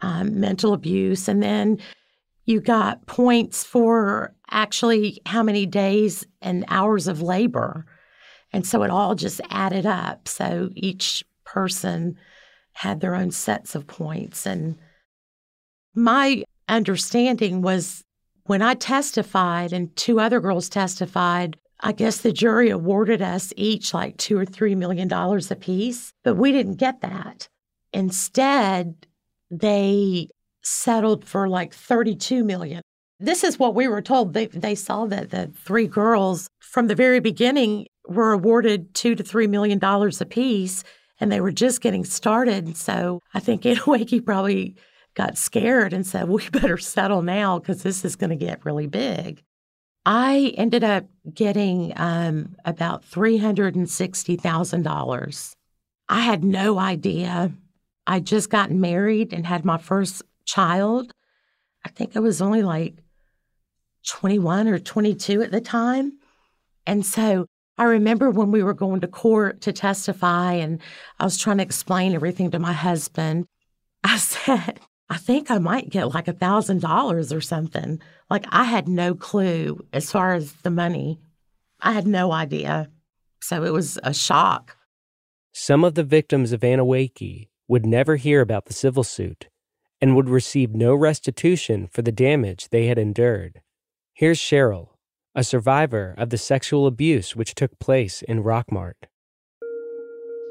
um, 0.00 0.40
mental 0.40 0.72
abuse. 0.72 1.28
And 1.28 1.42
then 1.42 1.78
you 2.44 2.60
got 2.60 3.06
points 3.06 3.64
for 3.64 4.34
actually 4.50 5.20
how 5.26 5.42
many 5.42 5.64
days 5.64 6.26
and 6.40 6.64
hours 6.68 7.06
of 7.06 7.22
labor. 7.22 7.86
And 8.52 8.66
so 8.66 8.82
it 8.82 8.90
all 8.90 9.14
just 9.14 9.40
added 9.48 9.86
up. 9.86 10.28
So 10.28 10.70
each 10.74 11.24
person 11.44 12.16
had 12.72 13.00
their 13.00 13.14
own 13.14 13.30
sets 13.30 13.74
of 13.74 13.86
points. 13.86 14.46
And 14.46 14.76
my 15.94 16.42
understanding 16.68 17.62
was 17.62 18.02
when 18.44 18.60
I 18.60 18.74
testified 18.74 19.72
and 19.72 19.94
two 19.96 20.18
other 20.18 20.40
girls 20.40 20.68
testified, 20.68 21.56
I 21.82 21.92
guess 21.92 22.18
the 22.18 22.32
jury 22.32 22.70
awarded 22.70 23.20
us 23.20 23.52
each 23.56 23.92
like 23.92 24.16
two 24.16 24.38
or 24.38 24.46
three 24.46 24.76
million 24.76 25.08
dollars 25.08 25.50
apiece, 25.50 26.12
but 26.22 26.36
we 26.36 26.52
didn't 26.52 26.76
get 26.76 27.00
that. 27.00 27.48
Instead, 27.92 29.06
they 29.50 30.28
settled 30.62 31.24
for 31.24 31.48
like 31.48 31.74
32 31.74 32.44
million. 32.44 32.82
This 33.18 33.42
is 33.42 33.58
what 33.58 33.74
we 33.74 33.88
were 33.88 34.02
told. 34.02 34.32
They, 34.32 34.46
they 34.46 34.76
saw 34.76 35.06
that 35.06 35.30
the 35.30 35.52
three 35.56 35.88
girls 35.88 36.48
from 36.60 36.86
the 36.86 36.94
very 36.94 37.20
beginning 37.20 37.86
were 38.06 38.32
awarded 38.32 38.94
two 38.94 39.14
to 39.16 39.22
three 39.22 39.46
million 39.46 39.78
dollars 39.78 40.20
apiece 40.20 40.84
and 41.20 41.30
they 41.30 41.40
were 41.40 41.52
just 41.52 41.80
getting 41.80 42.04
started. 42.04 42.76
So 42.76 43.20
I 43.34 43.40
think 43.40 43.62
Anneewakee 43.66 44.24
probably 44.24 44.76
got 45.14 45.36
scared 45.36 45.92
and 45.92 46.06
said, 46.06 46.28
we 46.28 46.48
better 46.50 46.78
settle 46.78 47.22
now 47.22 47.58
because 47.58 47.82
this 47.82 48.04
is 48.04 48.16
going 48.16 48.30
to 48.30 48.36
get 48.36 48.64
really 48.64 48.86
big. 48.86 49.42
I 50.04 50.52
ended 50.56 50.82
up 50.82 51.04
getting 51.32 51.92
um, 51.96 52.56
about 52.64 53.04
$360,000. 53.04 55.52
I 56.08 56.20
had 56.20 56.42
no 56.42 56.76
idea. 56.78 57.52
I 58.06 58.20
just 58.20 58.50
gotten 58.50 58.80
married 58.80 59.32
and 59.32 59.46
had 59.46 59.64
my 59.64 59.78
first 59.78 60.22
child. 60.44 61.12
I 61.84 61.88
think 61.90 62.16
I 62.16 62.20
was 62.20 62.42
only 62.42 62.62
like 62.62 62.96
21 64.08 64.68
or 64.68 64.78
22 64.78 65.42
at 65.42 65.52
the 65.52 65.60
time. 65.60 66.18
And 66.86 67.06
so 67.06 67.46
I 67.78 67.84
remember 67.84 68.30
when 68.30 68.50
we 68.50 68.62
were 68.62 68.74
going 68.74 69.00
to 69.00 69.08
court 69.08 69.60
to 69.62 69.72
testify 69.72 70.54
and 70.54 70.80
I 71.18 71.24
was 71.24 71.38
trying 71.38 71.58
to 71.58 71.62
explain 71.62 72.14
everything 72.14 72.50
to 72.50 72.58
my 72.58 72.72
husband. 72.72 73.46
I 74.02 74.16
said, 74.18 74.80
I 75.08 75.16
think 75.16 75.50
I 75.50 75.58
might 75.58 75.90
get 75.90 76.14
like 76.14 76.28
a 76.28 76.32
thousand 76.32 76.80
dollars 76.80 77.32
or 77.32 77.40
something. 77.40 78.00
Like 78.32 78.46
I 78.48 78.64
had 78.64 78.88
no 78.88 79.14
clue 79.14 79.84
as 79.92 80.10
far 80.10 80.32
as 80.32 80.52
the 80.62 80.70
money. 80.70 81.20
I 81.80 81.92
had 81.92 82.06
no 82.06 82.32
idea. 82.32 82.88
So 83.42 83.62
it 83.62 83.74
was 83.74 83.98
a 84.02 84.14
shock. 84.14 84.78
Some 85.52 85.84
of 85.84 85.96
the 85.96 86.02
victims 86.02 86.50
of 86.50 86.62
Anneewakee 86.62 87.50
would 87.68 87.84
never 87.84 88.16
hear 88.16 88.40
about 88.40 88.64
the 88.64 88.72
civil 88.72 89.04
suit 89.04 89.50
and 90.00 90.16
would 90.16 90.30
receive 90.30 90.74
no 90.74 90.94
restitution 90.94 91.86
for 91.86 92.00
the 92.00 92.10
damage 92.10 92.70
they 92.70 92.86
had 92.86 92.96
endured. 92.96 93.60
Here's 94.14 94.38
Cheryl 94.38 94.88
a 95.34 95.44
survivor 95.44 96.14
of 96.16 96.30
the 96.30 96.38
sexual 96.38 96.86
abuse 96.86 97.36
which 97.36 97.54
took 97.54 97.78
place 97.78 98.22
in 98.22 98.42
Rockmart. 98.42 99.08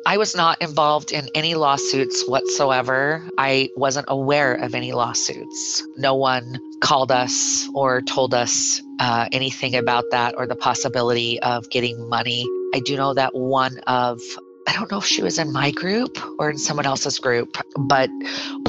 I 0.06 0.18
was 0.18 0.36
not 0.36 0.62
involved 0.62 1.12
in 1.12 1.30
any 1.36 1.54
lawsuits 1.54 2.28
whatsoever. 2.28 3.24
I 3.38 3.70
wasn't 3.76 4.08
aware 4.10 4.56
of 4.56 4.74
any 4.74 4.94
lawsuits. 4.94 5.84
No 5.96 6.16
one 6.16 6.60
called 6.82 7.12
us 7.12 7.70
or 7.76 8.02
told 8.02 8.34
us 8.34 8.82
uh, 9.00 9.28
anything 9.32 9.76
about 9.76 10.06
that 10.12 10.34
or 10.38 10.48
the 10.48 10.56
possibility 10.56 11.40
of 11.42 11.70
getting 11.70 12.10
money. 12.10 12.46
I 12.74 12.80
do 12.80 12.98
know 12.98 13.14
that 13.14 13.36
one 13.36 13.78
of 13.88 14.20
I 14.68 14.74
don't 14.74 14.92
know 14.92 15.00
if 15.00 15.06
she 15.06 15.22
was 15.22 15.38
in 15.38 15.52
my 15.52 15.72
group 15.72 16.18
or 16.40 16.50
in 16.50 16.58
someone 16.58 16.86
else's 16.86 17.20
group, 17.20 17.58
but 17.78 18.10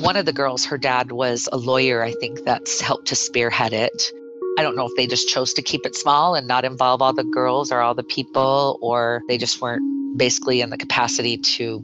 one 0.00 0.16
of 0.16 0.26
the 0.26 0.32
girls, 0.32 0.64
her 0.64 0.78
dad 0.78 1.12
was 1.12 1.48
a 1.52 1.56
lawyer, 1.56 2.02
I 2.02 2.12
think 2.12 2.44
that's 2.44 2.80
helped 2.80 3.08
to 3.08 3.14
spearhead 3.14 3.72
it. 3.72 4.12
I 4.58 4.62
don't 4.62 4.76
know 4.76 4.86
if 4.86 4.94
they 4.96 5.06
just 5.06 5.28
chose 5.28 5.54
to 5.54 5.62
keep 5.62 5.86
it 5.86 5.96
small 5.96 6.34
and 6.34 6.46
not 6.46 6.64
involve 6.64 7.00
all 7.00 7.12
the 7.12 7.24
girls 7.24 7.72
or 7.72 7.80
all 7.80 7.94
the 7.94 8.02
people, 8.02 8.78
or 8.82 9.22
they 9.28 9.38
just 9.38 9.60
weren't 9.60 9.82
basically 10.18 10.60
in 10.60 10.70
the 10.70 10.76
capacity 10.76 11.38
to 11.38 11.82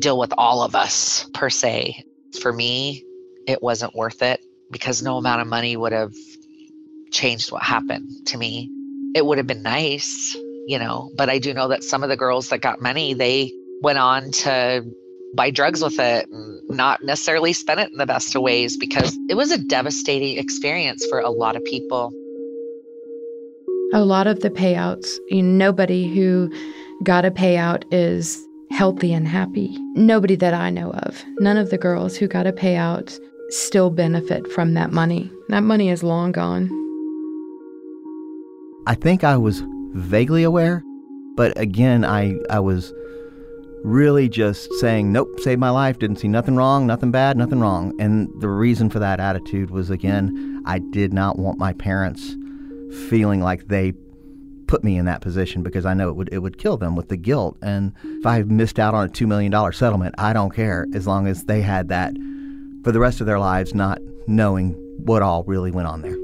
deal 0.00 0.18
with 0.18 0.32
all 0.36 0.62
of 0.62 0.74
us 0.74 1.28
per 1.34 1.48
se. 1.48 2.04
For 2.40 2.52
me, 2.52 3.04
it 3.46 3.62
wasn't 3.62 3.94
worth 3.94 4.22
it 4.22 4.40
because 4.70 5.02
no 5.02 5.16
amount 5.16 5.40
of 5.40 5.46
money 5.46 5.76
would 5.76 5.92
have 5.92 6.12
changed 7.10 7.52
what 7.52 7.62
happened 7.62 8.10
to 8.26 8.36
me. 8.36 8.70
It 9.14 9.24
would 9.24 9.38
have 9.38 9.46
been 9.46 9.62
nice, 9.62 10.36
you 10.66 10.78
know, 10.78 11.10
but 11.16 11.30
I 11.30 11.38
do 11.38 11.54
know 11.54 11.68
that 11.68 11.84
some 11.84 12.02
of 12.02 12.08
the 12.08 12.16
girls 12.16 12.48
that 12.48 12.60
got 12.60 12.82
money, 12.82 13.14
they 13.14 13.52
went 13.82 13.98
on 13.98 14.30
to 14.32 14.84
buy 15.34 15.50
drugs 15.50 15.82
with 15.82 15.98
it 15.98 16.28
and 16.28 16.60
not 16.68 17.02
necessarily 17.02 17.52
spend 17.52 17.80
it 17.80 17.90
in 17.90 17.98
the 17.98 18.06
best 18.06 18.34
of 18.34 18.42
ways 18.42 18.76
because 18.76 19.16
it 19.28 19.34
was 19.34 19.50
a 19.50 19.58
devastating 19.58 20.38
experience 20.38 21.04
for 21.06 21.20
a 21.20 21.30
lot 21.30 21.56
of 21.56 21.64
people. 21.64 22.12
A 23.94 24.04
lot 24.04 24.26
of 24.26 24.40
the 24.40 24.50
payouts, 24.50 25.16
you 25.28 25.42
know, 25.42 25.66
nobody 25.66 26.14
who 26.14 26.50
got 27.04 27.24
a 27.24 27.30
payout 27.30 27.84
is 27.90 28.46
healthy 28.70 29.12
and 29.12 29.26
happy. 29.26 29.76
Nobody 29.94 30.36
that 30.36 30.54
I 30.54 30.70
know 30.70 30.90
of. 30.90 31.24
None 31.38 31.56
of 31.56 31.70
the 31.70 31.78
girls 31.78 32.16
who 32.16 32.28
got 32.28 32.46
a 32.46 32.52
payout 32.52 33.18
still 33.48 33.90
benefit 33.90 34.50
from 34.52 34.74
that 34.74 34.92
money. 34.92 35.30
That 35.48 35.60
money 35.60 35.88
is 35.88 36.02
long 36.02 36.32
gone. 36.32 36.68
I 38.86 38.94
think 38.94 39.24
I 39.24 39.36
was 39.36 39.62
vaguely 39.94 40.42
aware, 40.42 40.82
but 41.36 41.58
again, 41.58 42.04
I, 42.04 42.34
I 42.50 42.60
was 42.60 42.92
really 43.84 44.28
just 44.28 44.72
saying, 44.74 45.12
nope, 45.12 45.40
saved 45.40 45.60
my 45.60 45.70
life, 45.70 45.98
didn't 45.98 46.16
see 46.18 46.28
nothing 46.28 46.56
wrong, 46.56 46.86
nothing 46.86 47.10
bad, 47.10 47.36
nothing 47.36 47.60
wrong. 47.60 47.98
And 48.00 48.28
the 48.40 48.48
reason 48.48 48.90
for 48.90 48.98
that 48.98 49.20
attitude 49.20 49.70
was, 49.70 49.90
again, 49.90 50.62
I 50.66 50.78
did 50.78 51.12
not 51.12 51.38
want 51.38 51.58
my 51.58 51.72
parents 51.72 52.36
feeling 53.08 53.40
like 53.40 53.68
they 53.68 53.92
put 54.66 54.84
me 54.84 54.98
in 54.98 55.06
that 55.06 55.20
position 55.20 55.62
because 55.62 55.86
I 55.86 55.94
know 55.94 56.10
it 56.10 56.16
would 56.16 56.28
it 56.32 56.38
would 56.38 56.58
kill 56.58 56.76
them 56.76 56.94
with 56.94 57.08
the 57.08 57.16
guilt. 57.16 57.56
And 57.62 57.92
if 58.04 58.26
I 58.26 58.42
missed 58.42 58.78
out 58.78 58.94
on 58.94 59.06
a 59.06 59.08
two 59.08 59.26
million 59.26 59.50
dollar 59.50 59.72
settlement, 59.72 60.14
I 60.18 60.32
don't 60.32 60.54
care 60.54 60.86
as 60.94 61.06
long 61.06 61.26
as 61.26 61.44
they 61.44 61.62
had 61.62 61.88
that 61.88 62.14
for 62.84 62.92
the 62.92 63.00
rest 63.00 63.20
of 63.20 63.26
their 63.26 63.38
lives, 63.38 63.74
not 63.74 64.00
knowing 64.26 64.72
what 64.98 65.22
all 65.22 65.42
really 65.44 65.70
went 65.70 65.88
on 65.88 66.02
there. 66.02 66.16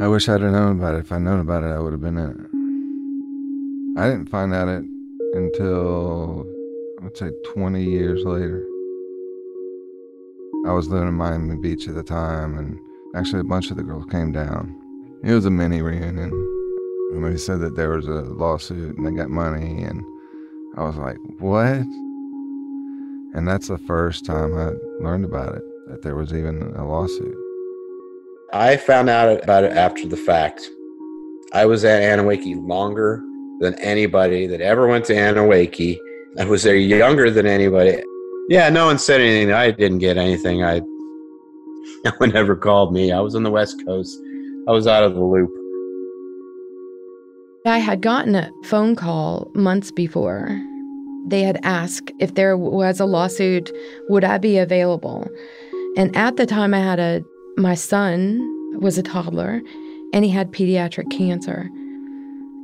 I 0.00 0.08
wish 0.08 0.28
I'd 0.28 0.40
have 0.40 0.50
known 0.50 0.78
about 0.78 0.94
it. 0.96 1.00
If 1.00 1.12
I'd 1.12 1.22
known 1.22 1.40
about 1.40 1.62
it, 1.62 1.68
I 1.68 1.78
would 1.78 1.92
have 1.92 2.00
been 2.00 2.18
in 2.18 2.30
it. 2.30 2.53
I 3.96 4.10
didn't 4.10 4.28
find 4.28 4.52
out 4.52 4.66
it 4.66 4.84
until, 5.34 6.44
I 7.00 7.04
would 7.04 7.16
say, 7.16 7.30
20 7.52 7.84
years 7.84 8.24
later. 8.24 8.66
I 10.66 10.72
was 10.72 10.88
living 10.88 11.06
in 11.06 11.14
Miami 11.14 11.54
Beach 11.56 11.86
at 11.86 11.94
the 11.94 12.02
time, 12.02 12.58
and 12.58 12.76
actually, 13.14 13.38
a 13.38 13.44
bunch 13.44 13.70
of 13.70 13.76
the 13.76 13.84
girls 13.84 14.06
came 14.06 14.32
down. 14.32 14.74
It 15.22 15.32
was 15.32 15.44
a 15.44 15.50
mini 15.50 15.80
reunion. 15.80 16.32
And 17.12 17.24
they 17.24 17.36
said 17.36 17.60
that 17.60 17.76
there 17.76 17.90
was 17.90 18.08
a 18.08 18.22
lawsuit 18.22 18.98
and 18.98 19.06
they 19.06 19.12
got 19.12 19.30
money, 19.30 19.84
and 19.84 20.02
I 20.76 20.82
was 20.82 20.96
like, 20.96 21.18
what? 21.38 21.86
And 23.36 23.46
that's 23.46 23.68
the 23.68 23.78
first 23.78 24.26
time 24.26 24.56
I 24.58 24.72
learned 25.04 25.24
about 25.24 25.54
it, 25.54 25.62
that 25.88 26.02
there 26.02 26.16
was 26.16 26.34
even 26.34 26.74
a 26.74 26.84
lawsuit. 26.84 27.36
I 28.52 28.76
found 28.76 29.08
out 29.08 29.40
about 29.44 29.62
it 29.62 29.72
after 29.72 30.08
the 30.08 30.16
fact. 30.16 30.68
I 31.52 31.66
was 31.66 31.84
at 31.84 32.02
Anneewakee 32.02 32.60
longer 32.66 33.22
than 33.60 33.74
anybody 33.74 34.46
that 34.46 34.60
ever 34.60 34.86
went 34.86 35.04
to 35.06 35.14
Anneewakee. 35.14 35.98
I 36.38 36.44
was 36.44 36.62
there 36.62 36.76
younger 36.76 37.30
than 37.30 37.46
anybody. 37.46 38.02
Yeah, 38.48 38.68
no 38.68 38.86
one 38.86 38.98
said 38.98 39.20
anything. 39.20 39.52
I 39.52 39.70
didn't 39.70 39.98
get 39.98 40.16
anything. 40.16 40.64
I 40.64 40.80
no 42.04 42.12
one 42.18 42.34
ever 42.36 42.56
called 42.56 42.92
me. 42.92 43.12
I 43.12 43.20
was 43.20 43.34
on 43.34 43.42
the 43.42 43.50
West 43.50 43.84
Coast. 43.86 44.18
I 44.68 44.72
was 44.72 44.86
out 44.86 45.04
of 45.04 45.14
the 45.14 45.22
loop. 45.22 45.50
I 47.66 47.78
had 47.78 48.02
gotten 48.02 48.34
a 48.34 48.50
phone 48.64 48.94
call 48.94 49.50
months 49.54 49.90
before. 49.90 50.60
They 51.26 51.42
had 51.42 51.58
asked 51.62 52.12
if 52.20 52.34
there 52.34 52.58
was 52.58 53.00
a 53.00 53.06
lawsuit, 53.06 53.70
would 54.10 54.24
I 54.24 54.36
be 54.36 54.58
available? 54.58 55.26
And 55.96 56.14
at 56.14 56.36
the 56.36 56.44
time 56.44 56.74
I 56.74 56.80
had 56.80 57.00
a 57.00 57.24
my 57.56 57.74
son 57.74 58.40
was 58.80 58.98
a 58.98 59.02
toddler 59.02 59.62
and 60.12 60.24
he 60.24 60.30
had 60.30 60.52
pediatric 60.52 61.10
cancer. 61.10 61.70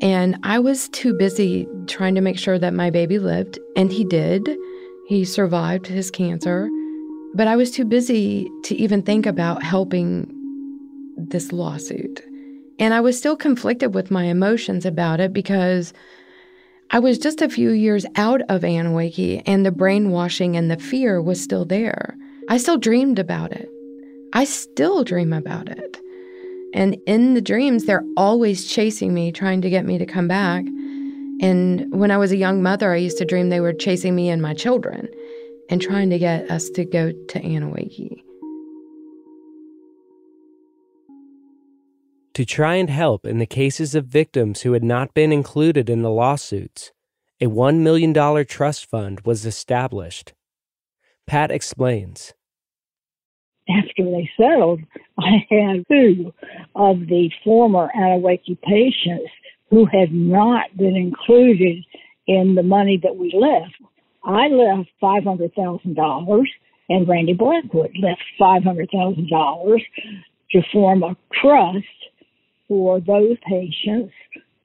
And 0.02 0.38
I 0.42 0.58
was 0.58 0.88
too 0.88 1.12
busy 1.12 1.68
trying 1.86 2.14
to 2.14 2.20
make 2.20 2.38
sure 2.38 2.58
that 2.58 2.72
my 2.72 2.90
baby 2.90 3.18
lived, 3.18 3.58
and 3.76 3.92
he 3.92 4.04
did. 4.04 4.48
He 5.06 5.24
survived 5.24 5.86
his 5.86 6.10
cancer. 6.10 6.70
But 7.34 7.48
I 7.48 7.56
was 7.56 7.70
too 7.70 7.84
busy 7.84 8.50
to 8.64 8.74
even 8.74 9.02
think 9.02 9.26
about 9.26 9.62
helping 9.62 10.32
this 11.16 11.52
lawsuit. 11.52 12.22
And 12.78 12.94
I 12.94 13.00
was 13.00 13.18
still 13.18 13.36
conflicted 13.36 13.94
with 13.94 14.10
my 14.10 14.24
emotions 14.24 14.86
about 14.86 15.20
it 15.20 15.32
because 15.32 15.92
I 16.90 16.98
was 16.98 17.18
just 17.18 17.42
a 17.42 17.48
few 17.48 17.70
years 17.70 18.06
out 18.16 18.40
of 18.48 18.62
Anneewakee 18.62 19.42
and 19.46 19.64
the 19.64 19.70
brainwashing 19.70 20.56
and 20.56 20.70
the 20.70 20.78
fear 20.78 21.20
was 21.20 21.40
still 21.40 21.64
there. 21.64 22.16
I 22.48 22.56
still 22.56 22.78
dreamed 22.78 23.18
about 23.18 23.52
it. 23.52 23.68
I 24.32 24.44
still 24.44 25.04
dream 25.04 25.32
about 25.32 25.68
it. 25.68 26.00
And 26.72 26.96
in 27.06 27.34
the 27.34 27.40
dreams, 27.40 27.84
they're 27.84 28.04
always 28.16 28.66
chasing 28.66 29.12
me, 29.12 29.32
trying 29.32 29.60
to 29.62 29.70
get 29.70 29.84
me 29.84 29.98
to 29.98 30.06
come 30.06 30.28
back. 30.28 30.64
And 31.40 31.92
when 31.92 32.10
I 32.10 32.16
was 32.16 32.32
a 32.32 32.36
young 32.36 32.62
mother, 32.62 32.92
I 32.92 32.96
used 32.96 33.18
to 33.18 33.24
dream 33.24 33.48
they 33.48 33.60
were 33.60 33.72
chasing 33.72 34.14
me 34.14 34.28
and 34.28 34.40
my 34.40 34.54
children 34.54 35.08
and 35.68 35.80
trying 35.80 36.10
to 36.10 36.18
get 36.18 36.50
us 36.50 36.68
to 36.70 36.84
go 36.84 37.12
to 37.12 37.40
Anneewakee. 37.40 38.22
To 42.34 42.44
try 42.44 42.76
and 42.76 42.88
help 42.88 43.26
in 43.26 43.38
the 43.38 43.46
cases 43.46 43.94
of 43.94 44.06
victims 44.06 44.62
who 44.62 44.72
had 44.72 44.84
not 44.84 45.14
been 45.14 45.32
included 45.32 45.90
in 45.90 46.02
the 46.02 46.10
lawsuits, 46.10 46.92
a 47.40 47.46
$1 47.46 47.78
million 47.78 48.14
trust 48.46 48.86
fund 48.86 49.20
was 49.22 49.46
established. 49.46 50.34
Pat 51.26 51.50
explains 51.50 52.34
after 53.78 54.04
they 54.04 54.30
settled, 54.36 54.80
I 55.18 55.46
had 55.50 55.84
two 55.88 56.32
of 56.74 57.00
the 57.00 57.30
former 57.44 57.88
Anneewakee 57.96 58.60
patients 58.62 59.30
who 59.70 59.86
had 59.86 60.12
not 60.12 60.76
been 60.76 60.96
included 60.96 61.84
in 62.26 62.54
the 62.54 62.62
money 62.62 62.98
that 63.02 63.16
we 63.16 63.32
left. 63.34 63.74
I 64.24 64.48
left 64.48 64.90
$500,000 65.02 66.44
and 66.88 67.08
Randy 67.08 67.34
Blackwood 67.34 67.92
left 68.00 68.22
$500,000 68.40 69.78
to 70.50 70.62
form 70.72 71.02
a 71.02 71.16
trust 71.40 71.86
for 72.68 73.00
those 73.00 73.36
patients 73.48 74.12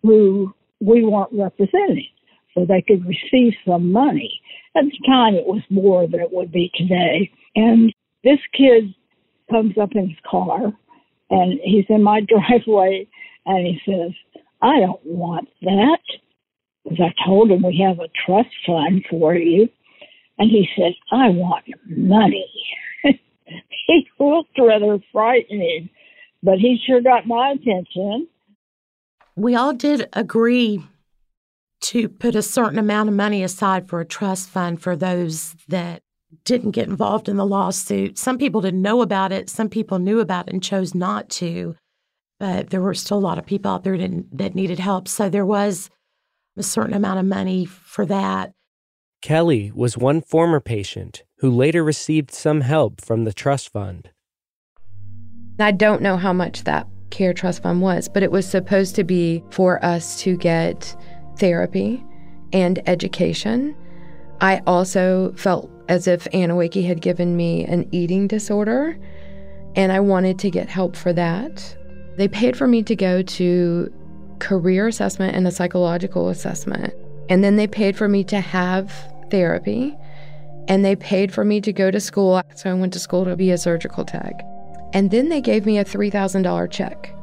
who 0.02 0.54
we 0.80 1.04
weren't 1.04 1.34
representing 1.34 2.08
so 2.54 2.66
they 2.66 2.82
could 2.82 3.06
receive 3.06 3.54
some 3.66 3.92
money. 3.92 4.42
At 4.76 4.86
the 4.86 5.08
time, 5.08 5.36
it 5.36 5.46
was 5.46 5.62
more 5.70 6.08
than 6.08 6.20
it 6.20 6.32
would 6.32 6.52
be 6.52 6.72
today. 6.76 7.32
And 7.56 7.94
this 8.26 8.40
kid 8.58 8.94
comes 9.50 9.78
up 9.82 9.92
in 9.94 10.10
his 10.10 10.18
car 10.30 10.74
and 11.30 11.60
he's 11.64 11.86
in 11.88 12.04
my 12.04 12.22
driveway 12.28 13.08
and 13.46 13.66
he 13.66 13.80
says, 13.86 14.12
I 14.62 14.80
don't 14.80 15.06
want 15.06 15.48
that. 15.62 16.00
Because 16.84 17.00
I 17.00 17.26
told 17.26 17.50
him 17.50 17.64
we 17.64 17.84
have 17.88 18.00
a 18.00 18.10
trust 18.26 18.50
fund 18.66 19.06
for 19.10 19.34
you. 19.36 19.70
And 20.38 20.52
he 20.52 20.68
says, 20.78 20.94
I 21.12 21.30
want 21.30 21.66
money. 21.88 22.46
he 23.04 24.08
looked 24.20 24.60
rather 24.60 25.00
frightening, 25.12 25.90
but 26.44 26.56
he 26.56 26.78
sure 26.86 27.02
got 27.02 27.26
my 27.26 27.52
attention. 27.52 28.28
We 29.36 29.56
all 29.56 29.74
did 29.74 30.10
agree 30.14 30.84
to 31.82 32.10
put 32.10 32.36
a 32.36 32.42
certain 32.42 32.80
amount 32.80 33.10
of 33.10 33.16
money 33.16 33.44
aside 33.44 33.88
for 33.88 34.00
a 34.00 34.06
trust 34.06 34.50
fund 34.50 34.82
for 34.82 34.96
those 34.96 35.56
that 35.68 36.02
didn't 36.44 36.72
get 36.72 36.88
involved 36.88 37.30
in 37.30 37.38
the 37.38 37.46
lawsuit. 37.46 38.18
Some 38.18 38.38
people 38.38 38.62
didn't 38.62 38.82
know 38.82 39.02
about 39.02 39.32
it. 39.32 39.50
Some 39.50 39.70
people 39.70 40.00
knew 40.00 40.20
about 40.20 40.48
it 40.48 40.54
and 40.54 40.64
chose 40.64 40.94
not 40.94 41.30
to. 41.30 41.76
But 42.40 42.70
there 42.70 42.82
were 42.82 42.94
still 42.94 43.18
a 43.18 43.20
lot 43.20 43.38
of 43.38 43.46
people 43.46 43.72
out 43.72 43.84
there 43.84 43.98
that, 43.98 44.26
that 44.34 44.56
needed 44.56 44.80
help. 44.80 45.08
So 45.08 45.30
there 45.30 45.46
was 45.46 45.90
a 46.58 46.64
certain 46.64 46.94
amount 46.94 47.20
of 47.20 47.26
money 47.26 47.66
for 47.66 48.06
that. 48.06 48.52
Kelly 49.22 49.72
was 49.74 49.98
one 49.98 50.22
former 50.22 50.60
patient 50.60 51.24
who 51.40 51.50
later 51.50 51.84
received 51.84 52.32
some 52.32 52.62
help 52.62 53.02
from 53.02 53.24
the 53.24 53.34
trust 53.34 53.72
fund. 53.72 54.10
I 55.60 55.72
don't 55.72 56.02
know 56.02 56.18
how 56.18 56.34
much 56.34 56.64
that 56.66 56.88
care 57.10 57.34
trust 57.34 57.64
fund 57.64 57.82
was, 57.82 58.10
but 58.10 58.24
it 58.24 58.32
was 58.32 58.46
supposed 58.46 58.96
to 58.96 59.04
be 59.04 59.44
for 59.50 59.84
us 59.84 60.20
to 60.22 60.36
get 60.38 60.96
therapy 61.38 62.04
and 62.52 62.82
education. 62.88 63.76
I 64.42 64.62
also 64.68 65.34
felt 65.38 65.70
as 65.88 66.08
if 66.08 66.26
Anneewakee 66.26 66.86
had 66.86 67.02
given 67.02 67.38
me 67.38 67.66
an 67.66 67.88
eating 67.92 68.28
disorder, 68.28 68.98
and 69.76 69.92
I 69.92 70.00
wanted 70.00 70.40
to 70.40 70.50
get 70.50 70.70
help 70.70 70.96
for 70.96 71.14
that. 71.14 71.78
They 72.18 72.28
paid 72.28 72.58
for 72.58 72.68
me 72.68 72.84
to 72.84 72.96
go 72.96 73.22
to 73.22 73.94
career 74.40 74.88
assessment 74.88 75.36
and 75.36 75.48
a 75.48 75.52
psychological 75.52 76.30
assessment. 76.30 76.94
And 77.30 77.44
then 77.44 77.56
they 77.56 77.68
paid 77.68 77.98
for 77.98 78.08
me 78.08 78.24
to 78.26 78.40
have 78.40 78.92
therapy. 79.32 79.96
And 80.68 80.84
they 80.84 80.96
paid 80.96 81.34
for 81.34 81.44
me 81.46 81.62
to 81.62 81.74
go 81.74 81.92
to 81.92 82.00
school. 82.00 82.42
So 82.56 82.72
I 82.72 82.74
went 82.74 82.94
to 82.94 83.00
school 83.00 83.26
to 83.26 83.36
be 83.36 83.52
a 83.52 83.58
surgical 83.58 84.06
tech. 84.06 84.34
And 84.94 85.12
then 85.12 85.30
they 85.30 85.42
gave 85.42 85.66
me 85.66 85.78
a 85.78 85.86
$3,000 85.86 86.72
check. 86.72 87.14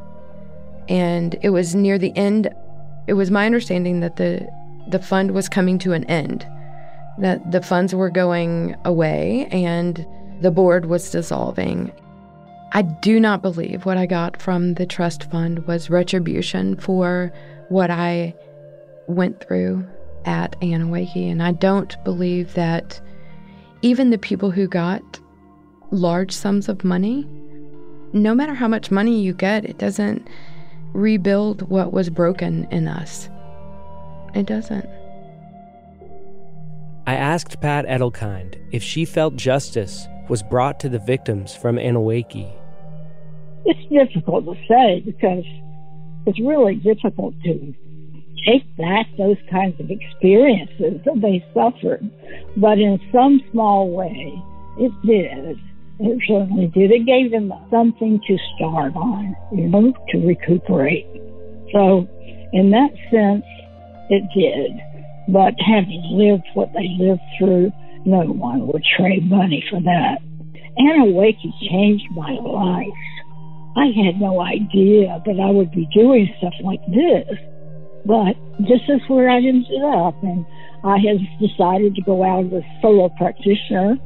And 0.89 1.37
it 1.43 1.51
was 1.51 1.75
near 1.75 1.99
the 1.99 2.15
end. 2.17 2.49
It 3.07 3.15
was 3.15 3.31
my 3.31 3.47
understanding 3.47 4.01
that 4.01 4.17
the, 4.17 4.47
the 4.89 4.99
fund 4.99 5.31
was 5.33 5.49
coming 5.49 5.79
to 5.81 5.93
an 5.93 6.05
end 6.05 6.47
that 7.19 7.53
the 7.53 7.63
funds 7.63 7.95
were 7.95 8.11
going 8.11 8.77
away 8.85 9.47
and 9.51 10.07
the 10.41 10.51
board 10.51 10.87
was 10.87 11.11
dissolving. 11.11 11.93
I 12.73 12.83
do 12.83 13.21
not 13.21 13.43
believe 13.43 13.85
what 13.85 13.99
I 13.99 14.07
got 14.07 14.41
from 14.41 14.75
the 14.75 14.87
trust 14.87 15.31
fund 15.31 15.67
was 15.67 15.91
retribution 15.91 16.77
for 16.77 17.33
what 17.69 17.91
I 17.91 18.35
went 19.07 19.41
through 19.47 19.87
at 20.25 20.59
Anneewakee. 20.61 21.31
And 21.31 21.43
I 21.43 21.53
don't 21.53 22.03
believe 22.05 22.55
that 22.55 23.01
even 23.83 24.11
the 24.11 24.19
people 24.19 24.51
who 24.51 24.67
got 24.67 25.03
large 25.91 26.33
sums 26.33 26.69
of 26.69 26.83
money, 26.83 27.27
no 28.15 28.35
matter 28.35 28.55
how 28.55 28.69
much 28.69 28.91
money 28.91 29.21
you 29.21 29.35
get, 29.35 29.65
it 29.65 29.79
doesn't 29.79 30.27
rebuild 30.95 31.69
what 31.69 31.93
was 31.93 32.09
broken 32.09 32.67
in 32.71 32.89
us. 32.89 33.29
It 34.35 34.47
doesn't. 34.47 34.89
I 37.05 37.17
asked 37.17 37.61
Pat 37.61 37.85
Edelkind 37.87 38.59
if 38.71 38.83
she 38.83 39.05
felt 39.05 39.35
justice 39.35 40.07
was 40.29 40.43
brought 40.43 40.79
to 40.81 40.89
the 40.89 41.01
victims 41.01 41.53
from 41.55 41.77
Anneewakee. 41.77 42.53
It's 43.65 43.89
difficult 43.91 44.45
to 44.45 44.55
say 44.69 45.01
because 45.05 45.45
it's 46.27 46.39
really 46.41 46.77
difficult 46.77 47.35
to 47.43 47.75
take 48.47 48.77
back 48.77 49.07
those 49.19 49.37
kinds 49.51 49.79
of 49.81 49.91
experiences 49.91 51.01
that 51.05 51.21
they 51.21 51.45
suffered. 51.53 52.09
But 52.57 52.79
in 52.79 53.01
some 53.13 53.41
small 53.51 53.91
way, 53.91 54.41
it 54.79 54.93
did. 55.05 55.59
It 55.99 56.23
certainly 56.27 56.69
did. 56.69 56.93
It 56.93 57.05
gave 57.05 57.33
them 57.33 57.53
something 57.71 58.21
to 58.27 58.39
start 58.55 58.95
on, 58.95 59.37
you 59.53 59.69
know, 59.69 59.93
to 60.11 60.19
recuperate. 60.27 61.07
So, 61.73 62.07
in 62.53 62.71
that 62.71 62.91
sense, 63.11 63.45
it 64.09 64.23
did. 64.35 64.92
But 65.33 65.55
having 65.65 66.05
lived 66.13 66.45
what 66.53 66.73
they 66.75 66.93
lived 67.01 67.23
through, 67.39 67.73
no 68.05 68.21
one 68.21 68.67
would 68.67 68.85
trade 68.85 69.31
money 69.31 69.65
for 69.71 69.81
that. 69.81 70.19
Anneewakee 70.79 71.53
changed 71.71 72.05
my 72.13 72.33
life. 72.33 73.03
I 73.75 73.87
had 73.97 74.21
no 74.21 74.43
idea 74.43 75.23
that 75.25 75.41
I 75.41 75.51
would 75.51 75.73
be 75.73 75.89
doing 75.95 76.29
stuff 76.37 76.53
like 76.63 76.85
this, 76.87 77.25
but 78.05 78.37
this 78.59 78.85
is 78.89 79.01
where 79.09 79.31
I 79.31 79.37
ended 79.39 79.83
up, 79.83 80.23
and 80.23 80.45
I 80.85 80.99
have 80.99 81.21
decided 81.41 81.95
to 81.95 82.03
go 82.03 82.23
out 82.23 82.45
as 82.47 82.53
a 82.53 82.63
solo 82.83 83.09
practitioner, 83.17 83.97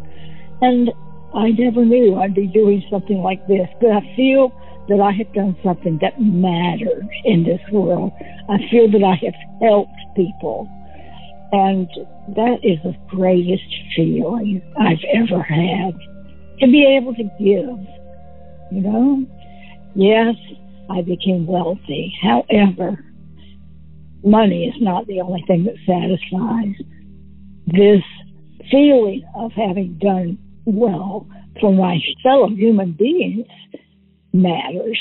and 0.62 0.90
I 1.34 1.50
never 1.50 1.84
knew 1.84 2.14
I'd 2.14 2.34
be 2.34 2.46
doing 2.46 2.84
something 2.88 3.18
like 3.18 3.44
this, 3.48 3.66
but 3.80 3.90
I 3.90 4.00
feel 4.14 4.52
that 4.88 5.00
I 5.00 5.10
have 5.10 5.34
done 5.34 5.56
something 5.64 5.98
that 6.02 6.20
matters 6.20 7.10
in 7.24 7.42
this 7.42 7.60
world. 7.72 8.12
I 8.48 8.58
feel 8.70 8.88
that 8.92 9.02
I 9.02 9.18
have 9.24 9.34
helped 9.60 9.98
people. 10.14 10.70
And 11.52 11.88
that 12.34 12.58
is 12.62 12.78
the 12.82 12.96
greatest 13.08 13.62
feeling 13.94 14.62
I've 14.78 15.04
ever 15.14 15.42
had 15.42 15.94
to 16.60 16.66
be 16.66 16.98
able 16.98 17.14
to 17.14 17.22
give. 17.38 17.78
You 18.72 18.80
know, 18.80 19.26
yes, 19.94 20.34
I 20.90 21.02
became 21.02 21.46
wealthy. 21.46 22.12
However, 22.20 22.98
money 24.24 24.64
is 24.64 24.74
not 24.80 25.06
the 25.06 25.20
only 25.20 25.44
thing 25.46 25.64
that 25.64 25.76
satisfies. 25.86 26.74
This 27.66 28.02
feeling 28.70 29.24
of 29.36 29.52
having 29.52 29.98
done 30.00 30.38
well 30.64 31.28
for 31.60 31.72
my 31.72 31.98
fellow 32.22 32.48
human 32.48 32.92
beings 32.92 33.46
matters. 34.32 35.00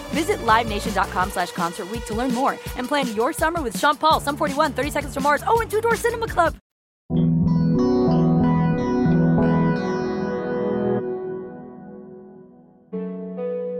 Visit 0.11 0.39
LiveNation.com 0.45 1.31
slash 1.31 1.51
Concert 1.51 1.87
to 2.05 2.13
learn 2.13 2.33
more 2.33 2.57
and 2.77 2.87
plan 2.87 3.13
your 3.15 3.33
summer 3.33 3.61
with 3.61 3.77
Sean 3.77 3.97
Paul, 3.97 4.19
Sum 4.19 4.37
41, 4.37 4.73
30 4.73 4.91
Seconds 4.91 5.13
to 5.13 5.19
Mars, 5.19 5.43
oh, 5.47 5.59
and 5.61 5.69
Two 5.69 5.81
Door 5.81 5.95
Cinema 5.97 6.27
Club. 6.27 6.55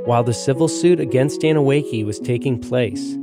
While 0.05 0.23
the 0.23 0.33
civil 0.33 0.67
suit 0.67 0.99
against 0.99 1.41
Anneewakee 1.41 2.03
was 2.05 2.19
taking 2.19 2.59
place, 2.59 3.15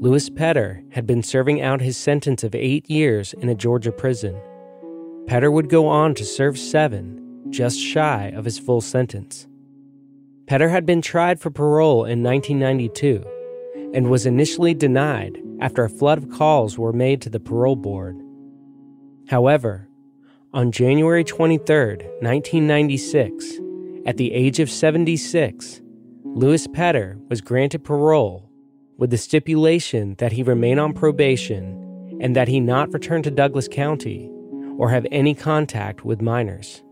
Louis 0.00 0.28
Petter 0.30 0.82
had 0.90 1.06
been 1.06 1.22
serving 1.22 1.62
out 1.62 1.80
his 1.80 1.96
sentence 1.96 2.42
of 2.42 2.54
eight 2.54 2.90
years 2.90 3.32
in 3.34 3.48
a 3.48 3.54
Georgia 3.54 3.92
prison. 3.92 4.34
Petter 5.28 5.52
would 5.52 5.68
go 5.68 5.86
on 5.86 6.14
to 6.16 6.24
serve 6.24 6.58
seven, 6.58 7.46
just 7.50 7.78
shy 7.78 8.32
of 8.34 8.44
his 8.44 8.58
full 8.58 8.80
sentence. 8.80 9.46
Petter 10.52 10.68
had 10.68 10.84
been 10.84 11.00
tried 11.00 11.40
for 11.40 11.50
parole 11.50 12.04
in 12.04 12.22
1992 12.22 13.24
and 13.94 14.10
was 14.10 14.26
initially 14.26 14.74
denied 14.74 15.42
after 15.62 15.82
a 15.82 15.88
flood 15.88 16.18
of 16.18 16.28
calls 16.28 16.76
were 16.76 16.92
made 16.92 17.22
to 17.22 17.30
the 17.30 17.40
parole 17.40 17.74
board. 17.74 18.20
However, 19.28 19.88
on 20.52 20.70
January 20.70 21.24
23, 21.24 21.96
1996, 22.20 23.60
at 24.04 24.18
the 24.18 24.30
age 24.34 24.60
of 24.60 24.68
76, 24.68 25.80
Louis 26.22 26.66
Petter 26.66 27.16
was 27.30 27.40
granted 27.40 27.82
parole 27.82 28.50
with 28.98 29.08
the 29.08 29.16
stipulation 29.16 30.16
that 30.18 30.32
he 30.32 30.42
remain 30.42 30.78
on 30.78 30.92
probation 30.92 32.18
and 32.20 32.36
that 32.36 32.48
he 32.48 32.60
not 32.60 32.92
return 32.92 33.22
to 33.22 33.30
Douglas 33.30 33.68
County 33.68 34.30
or 34.76 34.90
have 34.90 35.06
any 35.10 35.34
contact 35.34 36.04
with 36.04 36.20
minors. 36.20 36.82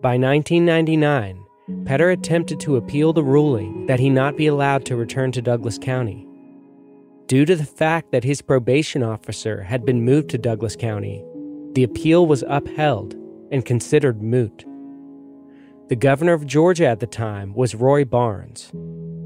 By 0.00 0.16
1999, 0.16 1.41
Petter 1.84 2.10
attempted 2.10 2.58
to 2.60 2.76
appeal 2.76 3.12
the 3.12 3.22
ruling 3.22 3.86
that 3.86 4.00
he 4.00 4.10
not 4.10 4.36
be 4.36 4.46
allowed 4.46 4.84
to 4.86 4.96
return 4.96 5.30
to 5.32 5.42
Douglas 5.42 5.78
County. 5.78 6.26
Due 7.26 7.44
to 7.44 7.54
the 7.54 7.64
fact 7.64 8.10
that 8.10 8.24
his 8.24 8.42
probation 8.42 9.02
officer 9.02 9.62
had 9.62 9.84
been 9.84 10.04
moved 10.04 10.28
to 10.30 10.38
Douglas 10.38 10.74
County, 10.74 11.24
the 11.74 11.84
appeal 11.84 12.26
was 12.26 12.42
upheld 12.48 13.14
and 13.52 13.64
considered 13.64 14.22
moot. 14.22 14.64
The 15.88 15.96
governor 15.96 16.32
of 16.32 16.46
Georgia 16.46 16.86
at 16.86 17.00
the 17.00 17.06
time 17.06 17.54
was 17.54 17.74
Roy 17.74 18.04
Barnes. 18.04 18.72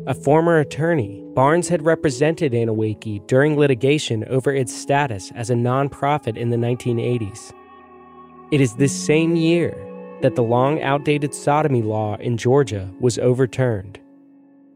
A 0.06 0.14
former 0.14 0.58
attorney, 0.58 1.24
Barnes 1.34 1.68
had 1.68 1.84
represented 1.84 2.52
Anneewakee 2.52 3.26
during 3.26 3.56
litigation 3.56 4.24
over 4.24 4.52
its 4.54 4.74
status 4.74 5.32
as 5.34 5.48
a 5.48 5.54
nonprofit 5.54 6.36
in 6.36 6.50
the 6.50 6.56
1980s. 6.56 7.52
It 8.52 8.60
is 8.60 8.74
this 8.74 8.94
same 8.94 9.36
year 9.36 9.85
that 10.22 10.34
the 10.34 10.42
long 10.42 10.82
outdated 10.82 11.34
sodomy 11.34 11.82
law 11.82 12.16
in 12.16 12.36
Georgia 12.36 12.90
was 13.00 13.18
overturned. 13.18 13.98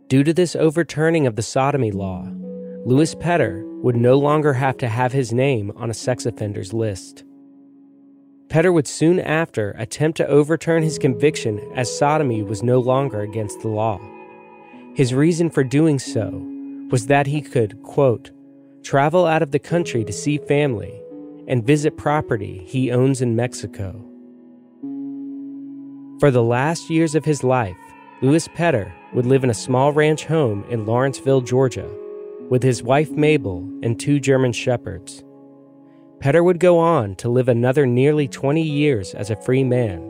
Due 0.08 0.24
to 0.24 0.34
this 0.34 0.56
overturning 0.56 1.26
of 1.26 1.36
the 1.36 1.42
sodomy 1.42 1.92
law, 1.92 2.26
Louis 2.84 3.14
Petter 3.14 3.64
would 3.82 3.96
no 3.96 4.18
longer 4.18 4.52
have 4.52 4.76
to 4.78 4.88
have 4.88 5.12
his 5.12 5.32
name 5.32 5.72
on 5.76 5.90
a 5.90 5.94
sex 5.94 6.26
offenders 6.26 6.72
list. 6.72 7.24
Petter 8.48 8.72
would 8.72 8.88
soon 8.88 9.20
after 9.20 9.70
attempt 9.78 10.16
to 10.16 10.26
overturn 10.26 10.82
his 10.82 10.98
conviction 10.98 11.60
as 11.76 11.96
sodomy 11.96 12.42
was 12.42 12.62
no 12.62 12.80
longer 12.80 13.20
against 13.20 13.60
the 13.60 13.68
law. 13.68 14.00
His 14.94 15.14
reason 15.14 15.50
for 15.50 15.62
doing 15.62 16.00
so 16.00 16.30
was 16.90 17.06
that 17.06 17.28
he 17.28 17.40
could, 17.40 17.80
quote, 17.82 18.32
travel 18.82 19.26
out 19.26 19.42
of 19.42 19.52
the 19.52 19.58
country 19.60 20.04
to 20.04 20.12
see 20.12 20.38
family 20.38 21.00
and 21.46 21.64
visit 21.64 21.96
property 21.96 22.64
he 22.66 22.90
owns 22.90 23.22
in 23.22 23.36
Mexico. 23.36 24.04
For 26.20 26.30
the 26.30 26.42
last 26.42 26.90
years 26.90 27.14
of 27.14 27.24
his 27.24 27.42
life, 27.42 27.78
Louis 28.20 28.46
Petter 28.48 28.92
would 29.14 29.24
live 29.24 29.42
in 29.42 29.48
a 29.48 29.54
small 29.54 29.90
ranch 29.90 30.26
home 30.26 30.66
in 30.68 30.84
Lawrenceville, 30.84 31.40
Georgia, 31.40 31.90
with 32.50 32.62
his 32.62 32.82
wife 32.82 33.10
Mabel 33.10 33.60
and 33.82 33.98
two 33.98 34.20
German 34.20 34.52
shepherds. 34.52 35.24
Petter 36.20 36.44
would 36.44 36.60
go 36.60 36.78
on 36.78 37.14
to 37.16 37.30
live 37.30 37.48
another 37.48 37.86
nearly 37.86 38.28
20 38.28 38.60
years 38.60 39.14
as 39.14 39.30
a 39.30 39.42
free 39.42 39.64
man. 39.64 40.02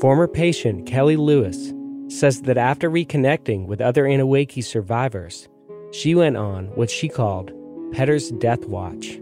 Former 0.00 0.28
patient 0.28 0.86
Kelly 0.86 1.16
Lewis 1.16 1.72
says 2.06 2.42
that 2.42 2.56
after 2.56 2.88
reconnecting 2.88 3.66
with 3.66 3.80
other 3.80 4.04
Anneewakee 4.04 4.62
survivors, 4.62 5.48
she 5.90 6.14
went 6.14 6.36
on 6.36 6.66
what 6.76 6.88
she 6.88 7.08
called 7.08 7.50
Petter's 7.90 8.30
Death 8.30 8.64
Watch. 8.66 9.18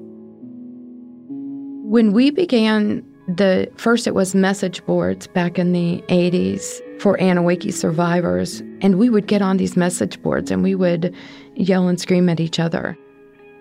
When 1.89 2.13
we 2.13 2.31
began 2.31 3.07
the 3.29 3.71
first, 3.77 4.07
it 4.07 4.15
was 4.15 4.35
message 4.35 4.85
boards 4.87 5.27
back 5.27 5.59
in 5.59 5.73
the 5.73 6.03
80s 6.09 6.81
for 7.01 7.17
Anneewakee 7.19 7.73
survivors, 7.73 8.61
and 8.81 8.99
we 8.99 9.11
would 9.11 9.27
get 9.27 9.43
on 9.43 9.57
these 9.57 9.77
message 9.77 10.21
boards 10.23 10.51
and 10.51 10.63
we 10.63 10.75
would 10.75 11.15
yell 11.55 11.89
and 11.89 12.01
scream 12.01 12.29
at 12.29 12.41
each 12.41 12.59
other. 12.59 12.97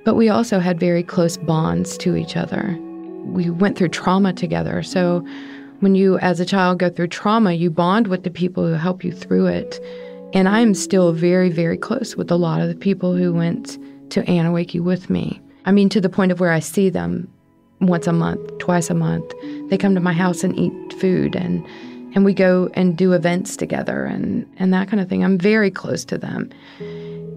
But 0.03 0.15
we 0.15 0.29
also 0.29 0.59
had 0.59 0.79
very 0.79 1.03
close 1.03 1.37
bonds 1.37 1.97
to 1.99 2.15
each 2.15 2.37
other. 2.37 2.77
We 3.23 3.49
went 3.49 3.77
through 3.77 3.89
trauma 3.89 4.33
together, 4.33 4.83
so 4.83 5.25
when 5.79 5.95
you, 5.95 6.19
as 6.19 6.39
a 6.39 6.45
child, 6.45 6.79
go 6.79 6.89
through 6.89 7.07
trauma, 7.07 7.53
you 7.53 7.69
bond 7.69 8.07
with 8.07 8.23
the 8.23 8.29
people 8.29 8.65
who 8.65 8.73
help 8.73 9.03
you 9.03 9.11
through 9.11 9.47
it. 9.47 9.79
And 10.33 10.47
I'm 10.47 10.73
still 10.73 11.11
very, 11.11 11.49
very 11.49 11.77
close 11.77 12.15
with 12.15 12.31
a 12.31 12.35
lot 12.35 12.61
of 12.61 12.69
the 12.69 12.75
people 12.75 13.15
who 13.15 13.33
went 13.33 13.77
to 14.11 14.21
Anneewakee 14.23 14.79
with 14.79 15.09
me. 15.09 15.41
I 15.65 15.71
mean, 15.71 15.89
to 15.89 15.99
the 15.99 16.09
point 16.09 16.31
of 16.31 16.39
where 16.39 16.51
I 16.51 16.59
see 16.59 16.89
them 16.89 17.27
once 17.81 18.07
a 18.07 18.13
month, 18.13 18.57
twice 18.59 18.89
a 18.89 18.93
month. 18.93 19.33
They 19.69 19.77
come 19.77 19.95
to 19.95 20.01
my 20.01 20.13
house 20.13 20.43
and 20.43 20.57
eat 20.57 20.93
food 20.93 21.35
and 21.35 21.65
and 22.13 22.23
we 22.23 22.33
go 22.33 22.69
and 22.75 22.97
do 22.97 23.11
events 23.11 23.57
together 23.57 24.05
and 24.05 24.47
and 24.57 24.73
that 24.73 24.87
kind 24.87 25.01
of 25.01 25.09
thing. 25.09 25.23
I'm 25.23 25.37
very 25.37 25.69
close 25.69 26.05
to 26.05 26.17
them. 26.17 26.49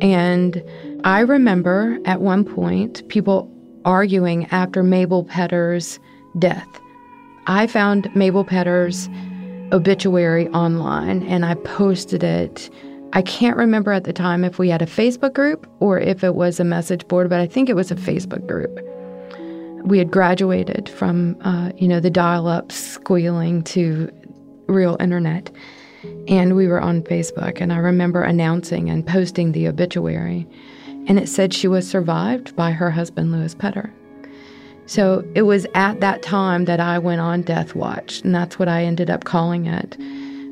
And 0.00 0.62
I 1.04 1.20
remember 1.20 1.98
at 2.04 2.20
one 2.20 2.44
point 2.44 3.06
people 3.08 3.50
arguing 3.84 4.46
after 4.46 4.82
Mabel 4.82 5.24
Petter's 5.24 5.98
death. 6.38 6.68
I 7.46 7.66
found 7.66 8.14
Mabel 8.14 8.44
Petter's 8.44 9.08
obituary 9.72 10.48
online 10.48 11.22
and 11.24 11.44
I 11.44 11.54
posted 11.54 12.22
it. 12.22 12.70
I 13.14 13.22
can't 13.22 13.56
remember 13.56 13.92
at 13.92 14.04
the 14.04 14.12
time 14.12 14.44
if 14.44 14.58
we 14.58 14.68
had 14.68 14.82
a 14.82 14.86
Facebook 14.86 15.32
group 15.32 15.66
or 15.80 15.98
if 15.98 16.22
it 16.22 16.34
was 16.34 16.60
a 16.60 16.64
message 16.64 17.08
board, 17.08 17.30
but 17.30 17.40
I 17.40 17.46
think 17.46 17.68
it 17.68 17.74
was 17.74 17.90
a 17.90 17.96
Facebook 17.96 18.46
group 18.46 18.78
we 19.88 19.98
had 19.98 20.10
graduated 20.10 20.88
from, 20.88 21.36
uh, 21.40 21.72
you 21.76 21.88
know, 21.88 21.98
the 21.98 22.10
dial-up 22.10 22.70
squealing 22.70 23.62
to 23.64 24.10
real 24.66 24.96
internet, 25.00 25.50
and 26.28 26.54
we 26.54 26.68
were 26.68 26.80
on 26.80 27.02
Facebook. 27.02 27.60
And 27.60 27.72
I 27.72 27.78
remember 27.78 28.22
announcing 28.22 28.90
and 28.90 29.06
posting 29.06 29.52
the 29.52 29.66
obituary, 29.66 30.46
and 31.06 31.18
it 31.18 31.28
said 31.28 31.54
she 31.54 31.68
was 31.68 31.88
survived 31.88 32.54
by 32.54 32.70
her 32.70 32.90
husband 32.90 33.32
Louis 33.32 33.54
Petter. 33.54 33.92
So 34.86 35.24
it 35.34 35.42
was 35.42 35.66
at 35.74 36.00
that 36.00 36.22
time 36.22 36.66
that 36.66 36.80
I 36.80 36.98
went 36.98 37.20
on 37.20 37.42
Death 37.42 37.74
Watch, 37.74 38.20
and 38.22 38.34
that's 38.34 38.58
what 38.58 38.68
I 38.68 38.84
ended 38.84 39.10
up 39.10 39.24
calling 39.24 39.66
it. 39.66 39.96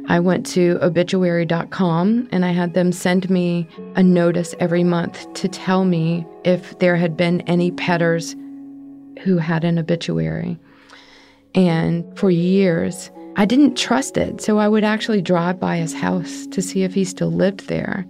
I 0.09 0.21
went 0.21 0.47
to 0.49 0.79
obituary.com 0.83 2.29
and 2.31 2.45
I 2.45 2.53
had 2.53 2.75
them 2.75 2.93
send 2.93 3.29
me 3.29 3.67
a 3.97 4.03
notice 4.05 4.55
every 4.61 4.85
month 4.85 5.33
to 5.35 5.49
tell 5.49 5.85
me 5.85 6.25
if 6.45 6.79
there 6.79 6.95
had 6.95 7.17
been 7.17 7.41
any 7.43 7.73
Petters 7.73 8.37
who 9.23 9.39
had 9.39 9.65
an 9.65 9.79
obituary. 9.79 10.59
And 11.55 12.05
for 12.19 12.31
years, 12.31 13.11
I 13.37 13.45
didn't 13.45 13.77
trust 13.77 14.17
it. 14.17 14.41
So 14.41 14.59
I 14.59 14.69
would 14.69 14.85
actually 14.85 15.23
drive 15.23 15.61
by 15.61 15.77
his 15.77 15.95
house 15.95 16.47
to 16.49 16.63
see 16.63 16.83
if 16.83 16.95
he 16.95 17.05
still 17.05 17.31
lived 17.31 17.69
there. 17.69 18.07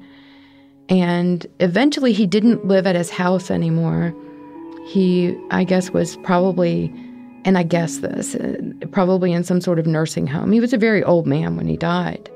And 0.88 1.47
eventually, 1.59 2.12
he 2.12 2.27
didn't 2.27 2.66
live 2.66 2.87
at 2.87 2.95
his 2.95 3.11
house 3.11 3.51
anymore. 3.51 4.14
He, 4.87 5.37
I 5.51 5.64
guess, 5.64 5.90
was 5.90 6.16
probably, 6.19 6.92
and 7.45 7.59
I 7.59 7.64
guess 7.64 7.99
this, 7.99 8.37
uh, 8.37 8.57
probably 8.92 9.33
in 9.33 9.42
some 9.42 9.61
sort 9.61 9.81
of 9.81 9.87
nursing 9.87 10.29
home. 10.29 10.53
He 10.53 10.61
was 10.61 10.73
a 10.73 10.79
very 10.79 11.03
old 11.03 11.27
man 11.27 11.57
when 11.57 11.66
he 11.66 11.77
died. 11.77 12.31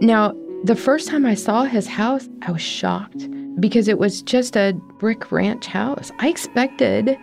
Now, 0.00 0.34
the 0.64 0.76
first 0.76 1.08
time 1.08 1.26
I 1.26 1.34
saw 1.34 1.64
his 1.64 1.86
house, 1.86 2.26
I 2.42 2.52
was 2.52 2.62
shocked 2.62 3.28
because 3.60 3.86
it 3.86 3.98
was 3.98 4.22
just 4.22 4.56
a 4.56 4.72
brick 4.98 5.30
ranch 5.30 5.66
house. 5.66 6.10
I 6.20 6.28
expected 6.28 7.18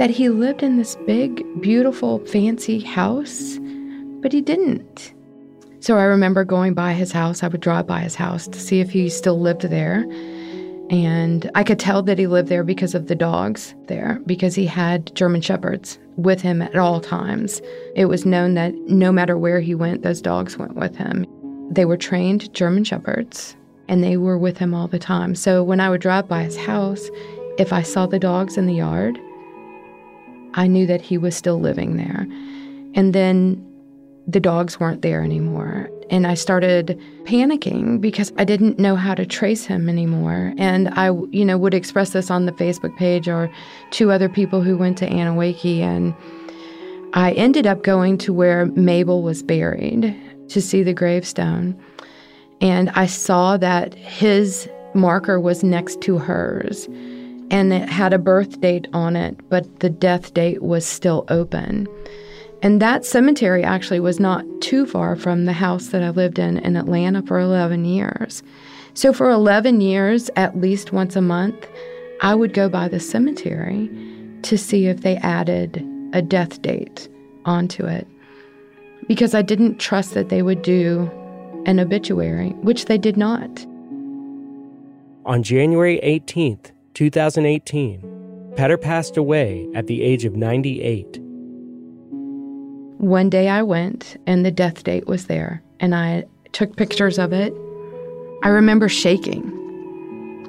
that 0.00 0.08
he 0.08 0.30
lived 0.30 0.62
in 0.62 0.78
this 0.78 0.96
big, 1.06 1.44
beautiful, 1.60 2.20
fancy 2.20 2.80
house, 2.80 3.58
but 4.22 4.32
he 4.32 4.40
didn't. 4.40 5.12
So 5.80 5.98
I 5.98 6.04
remember 6.04 6.42
going 6.42 6.72
by 6.72 6.94
his 6.94 7.12
house. 7.12 7.42
I 7.42 7.48
would 7.48 7.60
drive 7.60 7.86
by 7.86 8.00
his 8.00 8.14
house 8.14 8.48
to 8.48 8.58
see 8.58 8.80
if 8.80 8.88
he 8.88 9.10
still 9.10 9.38
lived 9.38 9.60
there. 9.60 10.06
And 10.88 11.50
I 11.54 11.62
could 11.64 11.78
tell 11.78 12.02
that 12.04 12.18
he 12.18 12.26
lived 12.26 12.48
there 12.48 12.64
because 12.64 12.94
of 12.94 13.08
the 13.08 13.14
dogs 13.14 13.74
there, 13.88 14.18
because 14.24 14.54
he 14.54 14.64
had 14.64 15.14
German 15.14 15.42
Shepherds 15.42 15.98
with 16.16 16.40
him 16.40 16.62
at 16.62 16.76
all 16.76 17.02
times. 17.02 17.60
It 17.94 18.06
was 18.06 18.24
known 18.24 18.54
that 18.54 18.74
no 18.88 19.12
matter 19.12 19.36
where 19.36 19.60
he 19.60 19.74
went, 19.74 20.02
those 20.02 20.22
dogs 20.22 20.56
went 20.56 20.76
with 20.76 20.96
him. 20.96 21.26
They 21.70 21.84
were 21.84 21.98
trained 21.98 22.54
German 22.54 22.84
Shepherds, 22.84 23.54
and 23.86 24.02
they 24.02 24.16
were 24.16 24.38
with 24.38 24.56
him 24.56 24.72
all 24.72 24.88
the 24.88 24.98
time. 24.98 25.34
So 25.34 25.62
when 25.62 25.78
I 25.78 25.90
would 25.90 26.00
drive 26.00 26.26
by 26.26 26.44
his 26.44 26.56
house, 26.56 27.10
if 27.58 27.70
I 27.70 27.82
saw 27.82 28.06
the 28.06 28.18
dogs 28.18 28.56
in 28.56 28.64
the 28.64 28.76
yard, 28.76 29.20
I 30.54 30.66
knew 30.66 30.86
that 30.86 31.00
he 31.00 31.18
was 31.18 31.36
still 31.36 31.60
living 31.60 31.96
there. 31.96 32.26
And 32.94 33.14
then 33.14 33.66
the 34.26 34.40
dogs 34.40 34.78
weren't 34.78 35.02
there 35.02 35.22
anymore. 35.22 35.90
And 36.10 36.26
I 36.26 36.34
started 36.34 37.00
panicking 37.24 38.00
because 38.00 38.32
I 38.36 38.44
didn't 38.44 38.78
know 38.78 38.96
how 38.96 39.14
to 39.14 39.24
trace 39.24 39.64
him 39.64 39.88
anymore. 39.88 40.52
And 40.58 40.88
I, 40.90 41.10
you 41.30 41.44
know, 41.44 41.56
would 41.56 41.74
express 41.74 42.10
this 42.10 42.30
on 42.30 42.46
the 42.46 42.52
Facebook 42.52 42.96
page 42.96 43.28
or 43.28 43.50
to 43.92 44.10
other 44.10 44.28
people 44.28 44.62
who 44.62 44.76
went 44.76 44.98
to 44.98 45.08
Anneewakee. 45.08 45.80
And 45.80 46.14
I 47.14 47.32
ended 47.32 47.66
up 47.66 47.82
going 47.82 48.18
to 48.18 48.32
where 48.32 48.66
Mabel 48.66 49.22
was 49.22 49.42
buried 49.42 50.16
to 50.48 50.60
see 50.60 50.82
the 50.82 50.94
gravestone. 50.94 51.80
And 52.60 52.90
I 52.90 53.06
saw 53.06 53.56
that 53.56 53.94
his 53.94 54.68
marker 54.94 55.38
was 55.40 55.62
next 55.62 56.00
to 56.02 56.18
hers 56.18 56.88
and 57.50 57.72
it 57.72 57.88
had 57.88 58.12
a 58.12 58.18
birth 58.18 58.60
date 58.60 58.86
on 58.92 59.16
it, 59.16 59.38
but 59.48 59.80
the 59.80 59.90
death 59.90 60.32
date 60.34 60.62
was 60.62 60.86
still 60.86 61.24
open. 61.28 61.88
And 62.62 62.80
that 62.80 63.04
cemetery 63.04 63.64
actually 63.64 64.00
was 64.00 64.20
not 64.20 64.44
too 64.60 64.86
far 64.86 65.16
from 65.16 65.46
the 65.46 65.52
house 65.52 65.88
that 65.88 66.02
I 66.02 66.10
lived 66.10 66.38
in 66.38 66.58
in 66.58 66.76
Atlanta 66.76 67.22
for 67.22 67.40
11 67.40 67.84
years. 67.84 68.42
So 68.94 69.12
for 69.12 69.30
11 69.30 69.80
years, 69.80 70.30
at 70.36 70.60
least 70.60 70.92
once 70.92 71.16
a 71.16 71.22
month, 71.22 71.66
I 72.20 72.34
would 72.34 72.52
go 72.52 72.68
by 72.68 72.88
the 72.88 73.00
cemetery 73.00 73.88
to 74.42 74.58
see 74.58 74.86
if 74.86 75.00
they 75.00 75.16
added 75.16 75.86
a 76.12 76.20
death 76.20 76.60
date 76.60 77.08
onto 77.44 77.86
it 77.86 78.06
because 79.08 79.34
I 79.34 79.42
didn't 79.42 79.78
trust 79.78 80.14
that 80.14 80.28
they 80.28 80.42
would 80.42 80.62
do 80.62 81.10
an 81.66 81.80
obituary, 81.80 82.50
which 82.60 82.84
they 82.86 82.98
did 82.98 83.16
not. 83.16 83.66
On 85.24 85.42
January 85.42 86.00
18th, 86.02 86.72
2018, 87.00 88.52
Petter 88.56 88.76
passed 88.76 89.16
away 89.16 89.66
at 89.74 89.86
the 89.86 90.02
age 90.02 90.26
of 90.26 90.36
98. 90.36 91.18
One 92.98 93.30
day 93.30 93.48
I 93.48 93.62
went 93.62 94.18
and 94.26 94.44
the 94.44 94.50
death 94.50 94.84
date 94.84 95.06
was 95.06 95.24
there, 95.24 95.62
and 95.80 95.94
I 95.94 96.24
took 96.52 96.76
pictures 96.76 97.18
of 97.18 97.32
it. 97.32 97.54
I 98.42 98.50
remember 98.50 98.86
shaking, 98.90 99.44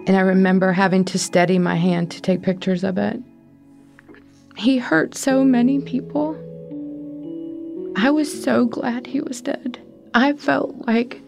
and 0.06 0.18
I 0.18 0.20
remember 0.20 0.74
having 0.74 1.06
to 1.06 1.18
steady 1.18 1.58
my 1.58 1.76
hand 1.76 2.12
to 2.12 2.22
take 2.22 2.42
pictures 2.42 2.84
of 2.84 2.98
it. 2.98 3.18
He 4.58 4.78
hurt 4.78 5.16
so 5.16 5.46
many 5.46 5.80
people. 5.80 6.36
I 7.96 8.10
was 8.10 8.44
so 8.44 8.66
glad 8.66 9.08
he 9.08 9.22
was 9.22 9.42
dead. 9.42 9.80
I 10.14 10.34
felt 10.34 10.76
like 10.86 11.22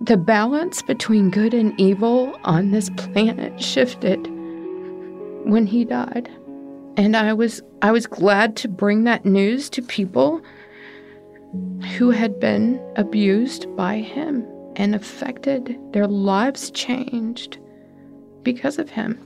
the 0.00 0.16
balance 0.16 0.82
between 0.82 1.30
good 1.30 1.54
and 1.54 1.78
evil 1.80 2.38
on 2.44 2.70
this 2.70 2.90
planet 2.90 3.60
shifted 3.60 4.26
when 5.44 5.66
he 5.66 5.84
died. 5.84 6.30
And 6.96 7.16
I 7.16 7.32
was 7.32 7.62
I 7.82 7.92
was 7.92 8.06
glad 8.06 8.56
to 8.56 8.68
bring 8.68 9.04
that 9.04 9.24
news 9.24 9.70
to 9.70 9.82
people 9.82 10.40
who 11.96 12.10
had 12.10 12.38
been 12.38 12.80
abused 12.96 13.74
by 13.76 13.98
him 13.98 14.46
and 14.76 14.94
affected 14.94 15.78
their 15.92 16.06
lives 16.06 16.70
changed 16.70 17.58
because 18.42 18.78
of 18.78 18.90
him. 18.90 19.18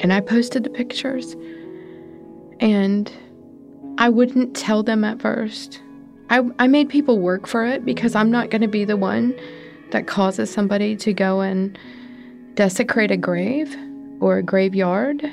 And 0.00 0.12
I 0.12 0.20
posted 0.20 0.64
the 0.64 0.70
pictures 0.70 1.36
and 2.58 3.12
I 3.98 4.08
wouldn't 4.08 4.56
tell 4.56 4.82
them 4.82 5.04
at 5.04 5.20
first. 5.20 5.80
I, 6.30 6.48
I 6.60 6.68
made 6.68 6.88
people 6.88 7.18
work 7.18 7.46
for 7.46 7.66
it 7.66 7.84
because 7.84 8.14
I'm 8.14 8.30
not 8.30 8.50
going 8.50 8.62
to 8.62 8.68
be 8.68 8.84
the 8.84 8.96
one 8.96 9.38
that 9.90 10.06
causes 10.06 10.50
somebody 10.50 10.96
to 10.96 11.12
go 11.12 11.40
and 11.40 11.76
desecrate 12.54 13.10
a 13.10 13.16
grave 13.16 13.76
or 14.20 14.38
a 14.38 14.42
graveyard. 14.42 15.28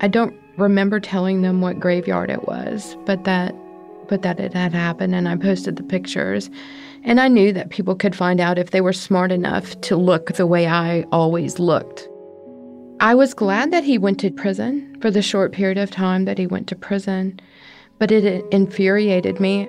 I 0.00 0.08
don't 0.08 0.38
remember 0.56 1.00
telling 1.00 1.42
them 1.42 1.60
what 1.60 1.80
graveyard 1.80 2.30
it 2.30 2.46
was, 2.46 2.96
but 3.04 3.24
that 3.24 3.54
but 4.08 4.22
that 4.22 4.38
it 4.38 4.54
had 4.54 4.72
happened 4.72 5.16
and 5.16 5.28
I 5.28 5.36
posted 5.36 5.74
the 5.74 5.82
pictures. 5.82 6.48
And 7.02 7.20
I 7.20 7.26
knew 7.26 7.52
that 7.52 7.70
people 7.70 7.96
could 7.96 8.14
find 8.14 8.40
out 8.40 8.56
if 8.56 8.70
they 8.70 8.80
were 8.80 8.92
smart 8.92 9.32
enough 9.32 9.80
to 9.80 9.96
look 9.96 10.34
the 10.34 10.46
way 10.46 10.68
I 10.68 11.02
always 11.10 11.58
looked. 11.58 12.08
I 13.00 13.16
was 13.16 13.34
glad 13.34 13.72
that 13.72 13.82
he 13.82 13.98
went 13.98 14.20
to 14.20 14.30
prison 14.30 14.96
for 15.00 15.10
the 15.10 15.22
short 15.22 15.52
period 15.52 15.76
of 15.76 15.90
time 15.90 16.24
that 16.24 16.38
he 16.38 16.46
went 16.46 16.68
to 16.68 16.76
prison, 16.76 17.40
but 17.98 18.12
it 18.12 18.44
infuriated 18.52 19.40
me. 19.40 19.68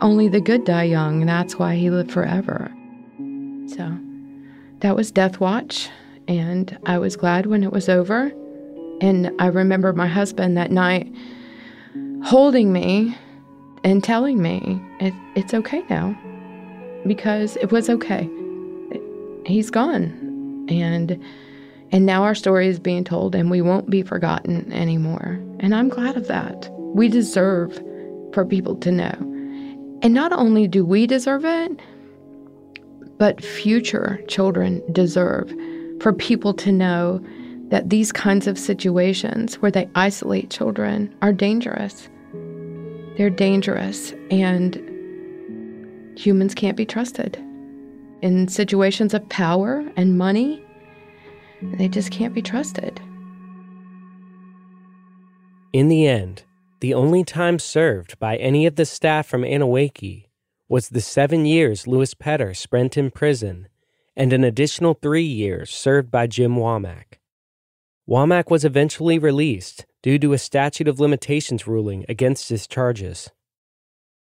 Only 0.00 0.28
the 0.28 0.40
good 0.40 0.64
die 0.64 0.84
young, 0.84 1.20
and 1.20 1.28
that's 1.28 1.58
why 1.58 1.74
he 1.74 1.90
lived 1.90 2.12
forever. 2.12 2.72
So 3.66 3.98
that 4.80 4.94
was 4.94 5.10
Death 5.10 5.40
Watch, 5.40 5.88
and 6.28 6.78
I 6.86 6.98
was 6.98 7.16
glad 7.16 7.46
when 7.46 7.64
it 7.64 7.72
was 7.72 7.88
over. 7.88 8.32
And 9.00 9.30
I 9.38 9.46
remember 9.46 9.92
my 9.92 10.06
husband 10.06 10.56
that 10.56 10.70
night 10.70 11.12
holding 12.24 12.72
me 12.72 13.16
and 13.84 14.02
telling 14.02 14.42
me 14.42 14.80
it, 15.00 15.14
it's 15.34 15.54
okay 15.54 15.82
now 15.88 16.16
because 17.06 17.56
it 17.56 17.72
was 17.72 17.88
okay. 17.88 18.28
He's 19.46 19.70
gone. 19.70 20.66
And 20.68 21.22
and 21.90 22.04
now 22.04 22.22
our 22.22 22.34
story 22.34 22.68
is 22.68 22.78
being 22.78 23.04
told 23.04 23.34
and 23.34 23.50
we 23.50 23.62
won't 23.62 23.88
be 23.88 24.02
forgotten 24.02 24.70
anymore. 24.72 25.40
And 25.60 25.74
I'm 25.74 25.88
glad 25.88 26.16
of 26.16 26.26
that. 26.26 26.68
We 26.94 27.08
deserve 27.08 27.82
for 28.34 28.44
people 28.44 28.76
to 28.76 28.92
know. 28.92 29.37
And 30.02 30.14
not 30.14 30.32
only 30.32 30.68
do 30.68 30.84
we 30.84 31.06
deserve 31.06 31.44
it, 31.44 31.80
but 33.18 33.42
future 33.42 34.22
children 34.28 34.82
deserve 34.92 35.52
for 36.00 36.12
people 36.12 36.54
to 36.54 36.70
know 36.70 37.20
that 37.68 37.90
these 37.90 38.12
kinds 38.12 38.46
of 38.46 38.58
situations 38.58 39.56
where 39.56 39.70
they 39.70 39.88
isolate 39.94 40.50
children 40.50 41.14
are 41.20 41.32
dangerous. 41.32 42.08
They're 43.16 43.30
dangerous, 43.30 44.14
and 44.30 44.76
humans 46.16 46.54
can't 46.54 46.76
be 46.76 46.86
trusted. 46.86 47.36
In 48.22 48.48
situations 48.48 49.12
of 49.14 49.28
power 49.28 49.84
and 49.96 50.16
money, 50.16 50.64
they 51.62 51.88
just 51.88 52.10
can't 52.10 52.32
be 52.32 52.42
trusted. 52.42 53.00
In 55.72 55.88
the 55.88 56.06
end, 56.06 56.44
the 56.80 56.94
only 56.94 57.24
time 57.24 57.58
served 57.58 58.18
by 58.18 58.36
any 58.36 58.66
of 58.66 58.76
the 58.76 58.84
staff 58.84 59.26
from 59.26 59.42
Anneewakee 59.42 60.28
was 60.68 60.88
the 60.88 61.00
seven 61.00 61.46
years 61.46 61.86
Louis 61.86 62.14
Petter 62.14 62.54
spent 62.54 62.96
in 62.96 63.10
prison 63.10 63.68
and 64.16 64.32
an 64.32 64.44
additional 64.44 64.94
three 64.94 65.22
years 65.22 65.70
served 65.70 66.10
by 66.10 66.26
Jim 66.26 66.56
Womack. 66.56 67.18
Womack 68.08 68.50
was 68.50 68.64
eventually 68.64 69.18
released 69.18 69.86
due 70.02 70.18
to 70.18 70.32
a 70.32 70.38
statute 70.38 70.88
of 70.88 71.00
limitations 71.00 71.66
ruling 71.66 72.04
against 72.08 72.48
his 72.48 72.66
charges. 72.66 73.30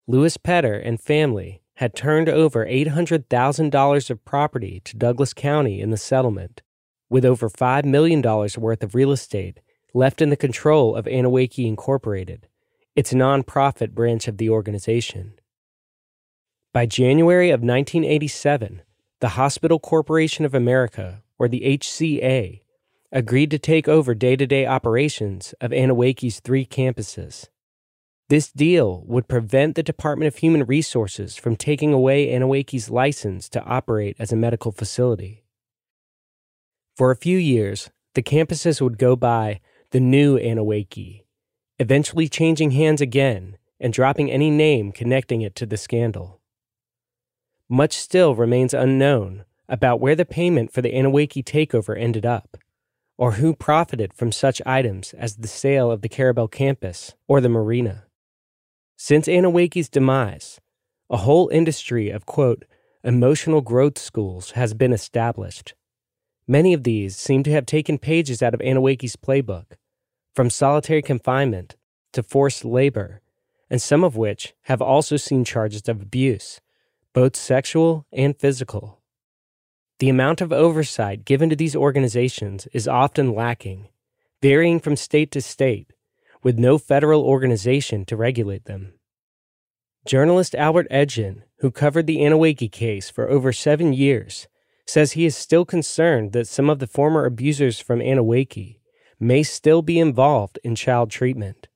Louis 0.07 0.37
Petter 0.37 0.73
and 0.73 0.99
family 0.99 1.61
had 1.75 1.95
turned 1.95 2.27
over 2.27 2.65
$800,000 2.65 4.09
of 4.09 4.25
property 4.25 4.81
to 4.85 4.97
Douglas 4.97 5.33
County 5.33 5.79
in 5.79 5.91
the 5.91 5.97
settlement, 5.97 6.61
with 7.09 7.23
over 7.23 7.49
$5 7.49 7.85
million 7.85 8.21
worth 8.21 8.83
of 8.83 8.95
real 8.95 9.11
estate 9.11 9.59
left 9.93 10.21
in 10.21 10.29
the 10.29 10.35
control 10.35 10.95
of 10.95 11.05
Anneewakee 11.05 11.67
Incorporated, 11.67 12.47
its 12.95 13.13
nonprofit 13.13 13.91
branch 13.91 14.27
of 14.27 14.37
the 14.37 14.49
organization. 14.49 15.33
By 16.73 16.85
January 16.85 17.49
of 17.49 17.61
1987, 17.61 18.81
the 19.21 19.29
Hospital 19.29 19.79
Corporation 19.79 20.45
of 20.45 20.53
America, 20.53 21.23
or 21.37 21.47
the 21.47 21.61
HCA, 21.61 22.61
agreed 23.11 23.51
to 23.51 23.59
take 23.59 23.87
over 23.87 24.13
day 24.13 24.35
to 24.35 24.45
day 24.45 24.65
operations 24.65 25.53
of 25.59 25.71
Anneewakee's 25.71 26.39
three 26.39 26.65
campuses. 26.65 27.47
This 28.29 28.51
deal 28.51 29.03
would 29.07 29.27
prevent 29.27 29.75
the 29.75 29.81
Department 29.81 30.27
of 30.27 30.37
Human 30.37 30.63
Resources 30.63 31.35
from 31.35 31.55
taking 31.55 31.91
away 31.91 32.27
Anneewakee's 32.27 32.91
license 32.91 33.49
to 33.49 33.63
operate 33.63 34.15
as 34.19 34.31
a 34.31 34.35
medical 34.35 34.71
facility. 34.71 35.43
For 36.95 37.09
a 37.09 37.15
few 37.15 37.37
years, 37.37 37.89
the 38.13 38.21
campuses 38.21 38.81
would 38.81 38.99
go 38.99 39.15
by 39.15 39.61
the 39.91 39.99
new 39.99 40.37
Anneewakee, 40.37 41.23
eventually 41.79 42.27
changing 42.27 42.71
hands 42.71 43.01
again 43.01 43.57
and 43.79 43.91
dropping 43.91 44.29
any 44.29 44.51
name 44.51 44.91
connecting 44.91 45.41
it 45.41 45.55
to 45.55 45.65
the 45.65 45.77
scandal. 45.77 46.39
Much 47.67 47.93
still 47.93 48.35
remains 48.35 48.73
unknown 48.73 49.45
about 49.67 49.99
where 49.99 50.15
the 50.15 50.25
payment 50.25 50.71
for 50.71 50.81
the 50.81 50.91
Anneewakee 50.91 51.43
takeover 51.43 51.99
ended 51.99 52.25
up, 52.25 52.57
or 53.17 53.33
who 53.33 53.55
profited 53.55 54.13
from 54.13 54.31
such 54.31 54.61
items 54.65 55.13
as 55.13 55.37
the 55.37 55.47
sale 55.47 55.91
of 55.91 56.01
the 56.01 56.09
Carabel 56.09 56.49
campus 56.49 57.15
or 57.27 57.41
the 57.41 57.49
marina. 57.49 58.05
Since 58.95 59.27
Anneewakee's 59.27 59.89
demise, 59.89 60.59
a 61.09 61.17
whole 61.17 61.49
industry 61.49 62.09
of, 62.09 62.25
quote, 62.25 62.65
emotional 63.03 63.61
growth 63.61 63.97
schools 63.97 64.51
has 64.51 64.73
been 64.73 64.93
established 64.93 65.73
Many 66.49 66.73
of 66.73 66.83
these 66.83 67.15
seem 67.15 67.43
to 67.43 67.51
have 67.51 67.67
taken 67.67 67.99
pages 67.99 68.41
out 68.41 68.55
of 68.55 68.59
Anneewakee's 68.61 69.15
playbook, 69.15 69.65
from 70.39 70.49
solitary 70.49 71.01
confinement 71.01 71.75
to 72.13 72.23
forced 72.23 72.63
labor, 72.63 73.21
and 73.69 73.81
some 73.81 74.05
of 74.05 74.15
which 74.15 74.53
have 74.61 74.81
also 74.81 75.17
seen 75.17 75.43
charges 75.43 75.89
of 75.89 76.01
abuse, 76.01 76.61
both 77.11 77.35
sexual 77.35 78.05
and 78.13 78.39
physical. 78.39 79.01
The 79.99 80.07
amount 80.07 80.39
of 80.39 80.53
oversight 80.53 81.25
given 81.25 81.49
to 81.49 81.57
these 81.57 81.75
organizations 81.75 82.69
is 82.71 82.87
often 82.87 83.35
lacking, 83.35 83.89
varying 84.41 84.79
from 84.79 84.95
state 84.95 85.29
to 85.31 85.41
state, 85.41 85.91
with 86.41 86.57
no 86.57 86.77
federal 86.77 87.23
organization 87.23 88.05
to 88.05 88.15
regulate 88.15 88.63
them. 88.63 88.93
Journalist 90.05 90.55
Albert 90.55 90.87
Edgin, 90.89 91.43
who 91.57 91.69
covered 91.69 92.07
the 92.07 92.19
Anneewakee 92.19 92.71
case 92.71 93.09
for 93.09 93.29
over 93.29 93.51
seven 93.51 93.91
years, 93.91 94.47
says 94.85 95.11
he 95.11 95.25
is 95.25 95.35
still 95.35 95.65
concerned 95.65 96.31
that 96.31 96.47
some 96.47 96.69
of 96.69 96.79
the 96.79 96.87
former 96.87 97.25
abusers 97.25 97.81
from 97.81 97.99
Anneewakee 97.99 98.78
may 99.19 99.43
still 99.43 99.81
be 99.81 99.99
involved 99.99 100.59
in 100.63 100.75
child 100.75 101.11
treatment. 101.11 101.67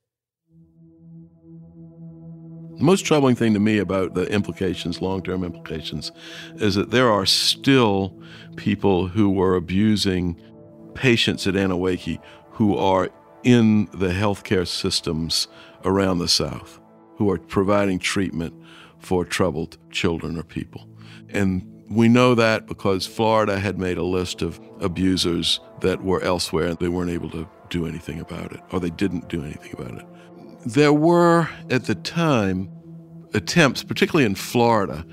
The 2.76 2.82
most 2.82 3.04
troubling 3.04 3.36
thing 3.36 3.54
to 3.54 3.60
me 3.60 3.78
about 3.78 4.14
the 4.14 4.24
implications, 4.24 5.00
long 5.00 5.22
term 5.22 5.44
implications, 5.44 6.10
is 6.56 6.74
that 6.74 6.90
there 6.90 7.10
are 7.10 7.26
still 7.26 8.20
people 8.56 9.08
who 9.08 9.30
were 9.30 9.54
abusing 9.54 10.40
patients 10.94 11.46
at 11.46 11.54
Anneewakee 11.54 12.20
who 12.50 12.76
are 12.76 13.10
in 13.44 13.86
the 13.92 14.08
healthcare 14.08 14.66
systems 14.66 15.46
around 15.84 16.18
the 16.18 16.28
South, 16.28 16.80
who 17.16 17.30
are 17.30 17.38
providing 17.38 17.98
treatment 17.98 18.54
for 18.98 19.24
troubled 19.24 19.76
children 19.90 20.38
or 20.38 20.42
people. 20.42 20.88
And 21.28 21.73
we 21.90 22.08
know 22.08 22.34
that 22.34 22.66
because 22.66 23.06
Florida 23.06 23.58
had 23.58 23.78
made 23.78 23.98
a 23.98 24.02
list 24.02 24.42
of 24.42 24.60
abusers 24.80 25.60
that 25.80 26.02
were 26.02 26.22
elsewhere 26.22 26.68
and 26.68 26.78
they 26.78 26.88
weren't 26.88 27.10
able 27.10 27.30
to 27.30 27.48
do 27.70 27.86
anything 27.86 28.20
about 28.20 28.52
it, 28.52 28.60
or 28.72 28.80
they 28.80 28.90
didn't 28.90 29.28
do 29.28 29.42
anything 29.42 29.72
about 29.72 29.98
it. 29.98 30.06
There 30.66 30.92
were, 30.92 31.48
at 31.70 31.84
the 31.84 31.94
time, 31.94 32.70
attempts, 33.34 33.82
particularly 33.82 34.24
in 34.24 34.34
Florida, 34.34 35.04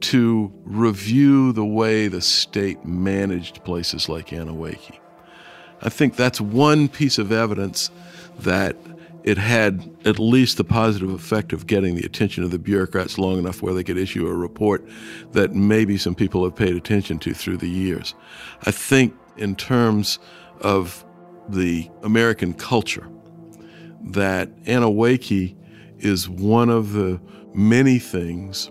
to 0.00 0.52
review 0.64 1.52
the 1.52 1.64
way 1.64 2.08
the 2.08 2.20
state 2.20 2.84
managed 2.84 3.64
places 3.64 4.08
like 4.08 4.28
Anneewakee. 4.28 4.98
I 5.80 5.88
think 5.88 6.16
that's 6.16 6.40
one 6.40 6.88
piece 6.88 7.18
of 7.18 7.32
evidence 7.32 7.90
that 8.40 8.76
it 9.24 9.38
had 9.38 9.90
at 10.04 10.18
least 10.18 10.56
the 10.56 10.64
positive 10.64 11.10
effect 11.10 11.52
of 11.52 11.66
getting 11.66 11.96
the 11.96 12.04
attention 12.04 12.44
of 12.44 12.50
the 12.50 12.58
bureaucrats 12.58 13.18
long 13.18 13.38
enough 13.38 13.62
where 13.62 13.74
they 13.74 13.84
could 13.84 13.98
issue 13.98 14.26
a 14.26 14.32
report 14.32 14.86
that 15.32 15.54
maybe 15.54 15.96
some 15.96 16.14
people 16.14 16.44
have 16.44 16.54
paid 16.54 16.74
attention 16.76 17.18
to 17.18 17.34
through 17.34 17.56
the 17.56 17.68
years. 17.68 18.14
I 18.62 18.70
think, 18.70 19.14
in 19.36 19.54
terms 19.56 20.18
of 20.60 21.04
the 21.48 21.90
American 22.02 22.54
culture, 22.54 23.08
that 24.02 24.54
Anneewakee 24.64 25.56
is 25.98 26.28
one 26.28 26.68
of 26.70 26.92
the 26.92 27.20
many 27.54 27.98
things 27.98 28.70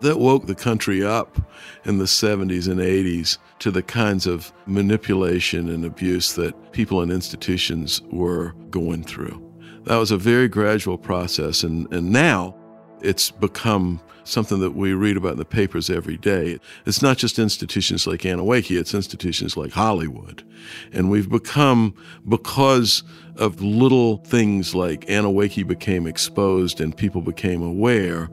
that 0.00 0.18
woke 0.18 0.46
the 0.46 0.54
country 0.54 1.04
up 1.04 1.38
in 1.84 1.98
the 1.98 2.04
70s 2.04 2.68
and 2.68 2.80
80s 2.80 3.38
to 3.58 3.70
the 3.70 3.82
kinds 3.82 4.26
of 4.26 4.52
manipulation 4.66 5.68
and 5.68 5.84
abuse 5.84 6.34
that 6.34 6.72
people 6.72 7.02
and 7.02 7.12
institutions 7.12 8.00
were 8.10 8.52
going 8.70 9.04
through. 9.04 9.49
That 9.84 9.96
was 9.96 10.10
a 10.10 10.16
very 10.16 10.48
gradual 10.48 10.98
process. 10.98 11.62
And, 11.62 11.92
and 11.92 12.10
now 12.12 12.54
It's 13.02 13.30
become 13.30 14.00
something 14.24 14.60
that 14.60 14.72
we 14.72 14.92
read 14.92 15.16
about 15.16 15.32
in 15.32 15.38
the 15.38 15.44
papers 15.44 15.88
every 15.88 16.16
day. 16.16 16.58
It's 16.86 17.00
not 17.00 17.16
just 17.16 17.38
institutions 17.38 18.06
like 18.06 18.20
Anneewakee, 18.20 18.78
it's 18.78 18.94
institutions 18.94 19.56
like 19.56 19.72
Hollywood. 19.72 20.46
And 20.92 21.10
we've 21.10 21.28
become, 21.28 21.94
because 22.28 23.02
of 23.36 23.60
little 23.62 24.18
things 24.18 24.74
like 24.74 25.06
Anneewakee 25.06 25.66
became 25.66 26.06
exposed 26.06 26.80
and 26.80 26.96
people 26.96 27.22
became 27.22 27.62
aware, 27.62 28.28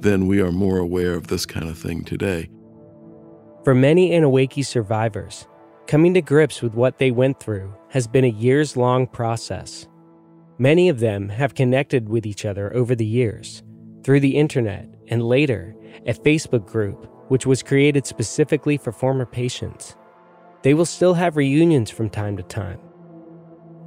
then 0.00 0.26
we 0.26 0.40
are 0.40 0.52
more 0.52 0.78
aware 0.78 1.14
of 1.14 1.26
this 1.26 1.44
kind 1.44 1.68
of 1.68 1.76
thing 1.76 2.04
today. 2.04 2.48
For 3.64 3.74
many 3.74 4.10
Anneewakee 4.10 4.64
survivors, 4.64 5.46
coming 5.86 6.14
to 6.14 6.22
grips 6.22 6.62
with 6.62 6.74
what 6.74 6.98
they 6.98 7.10
went 7.10 7.40
through 7.40 7.74
has 7.88 8.06
been 8.06 8.24
a 8.24 8.28
years 8.28 8.76
long 8.76 9.06
process. 9.06 9.86
Many 10.62 10.88
of 10.88 11.00
them 11.00 11.28
have 11.28 11.56
connected 11.56 12.08
with 12.08 12.24
each 12.24 12.44
other 12.44 12.72
over 12.72 12.94
the 12.94 13.04
years 13.04 13.64
through 14.04 14.20
the 14.20 14.36
internet 14.36 14.88
and 15.08 15.20
later 15.20 15.74
a 16.06 16.14
Facebook 16.14 16.66
group 16.66 17.10
which 17.26 17.44
was 17.44 17.64
created 17.64 18.06
specifically 18.06 18.76
for 18.76 18.92
former 18.92 19.26
patients. 19.26 19.96
They 20.62 20.72
will 20.74 20.84
still 20.84 21.14
have 21.14 21.36
reunions 21.36 21.90
from 21.90 22.08
time 22.08 22.36
to 22.36 22.44
time. 22.44 22.78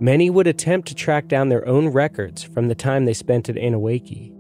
Many 0.02 0.30
would 0.30 0.48
attempt 0.48 0.90
to 0.90 0.96
track 0.96 1.30
down 1.30 1.48
their 1.48 1.66
own 1.66 1.88
records 1.88 2.44
from 2.44 2.68
the 2.68 2.76
time 2.76 3.06
they 3.06 3.14
spent 3.14 3.48
at 3.48 3.56
Anneewakee. 3.56 4.34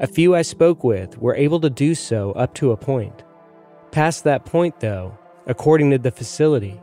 A 0.00 0.06
few 0.06 0.34
I 0.34 0.40
spoke 0.40 0.82
with 0.82 1.18
were 1.18 1.36
able 1.36 1.60
to 1.60 1.68
do 1.68 1.94
so 1.94 2.32
up 2.32 2.54
to 2.54 2.72
a 2.72 2.76
point. 2.78 3.22
Past 3.90 4.24
that 4.24 4.46
point, 4.46 4.80
though, 4.80 5.18
according 5.46 5.90
to 5.90 5.98
the 5.98 6.10
facility, 6.10 6.80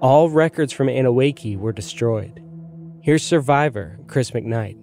all 0.00 0.30
records 0.30 0.72
from 0.72 0.86
Anneewakee 0.86 1.58
were 1.58 1.72
destroyed. 1.72 2.43
Here's 3.04 3.22
survivor 3.22 3.98
Chris 4.06 4.30
McKnight. 4.30 4.78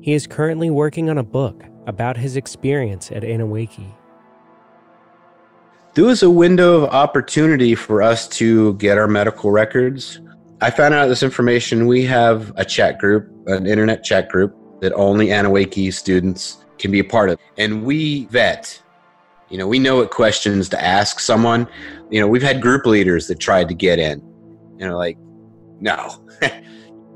He 0.00 0.14
is 0.14 0.26
currently 0.26 0.70
working 0.70 1.10
on 1.10 1.18
a 1.18 1.22
book 1.22 1.64
about 1.86 2.16
his 2.16 2.34
experience 2.34 3.12
at 3.12 3.22
Anneewakee. 3.22 3.94
There 5.92 6.06
was 6.06 6.22
a 6.22 6.30
window 6.30 6.76
of 6.76 6.84
opportunity 6.84 7.74
for 7.74 8.00
us 8.00 8.26
to 8.28 8.72
get 8.76 8.96
our 8.96 9.06
medical 9.06 9.50
records. 9.50 10.18
I 10.62 10.70
found 10.70 10.94
out 10.94 11.08
this 11.08 11.22
information. 11.22 11.86
We 11.86 12.06
have 12.06 12.54
a 12.56 12.64
chat 12.64 12.98
group, 12.98 13.30
an 13.48 13.66
internet 13.66 14.02
chat 14.02 14.30
group 14.30 14.56
that 14.80 14.94
only 14.94 15.26
Anneewakee 15.26 15.92
students 15.92 16.64
can 16.78 16.90
be 16.90 17.00
a 17.00 17.04
part 17.04 17.28
of. 17.28 17.38
And 17.58 17.84
we 17.84 18.24
vet, 18.30 18.82
you 19.50 19.58
know, 19.58 19.68
we 19.68 19.78
know 19.78 19.96
what 19.96 20.10
questions 20.10 20.70
to 20.70 20.82
ask 20.82 21.20
someone. 21.20 21.68
You 22.08 22.18
know, 22.18 22.28
we've 22.28 22.40
had 22.40 22.62
group 22.62 22.86
leaders 22.86 23.26
that 23.26 23.38
tried 23.38 23.68
to 23.68 23.74
get 23.74 23.98
in, 23.98 24.20
you 24.78 24.88
know, 24.88 24.96
like, 24.96 25.18
no. 25.80 26.24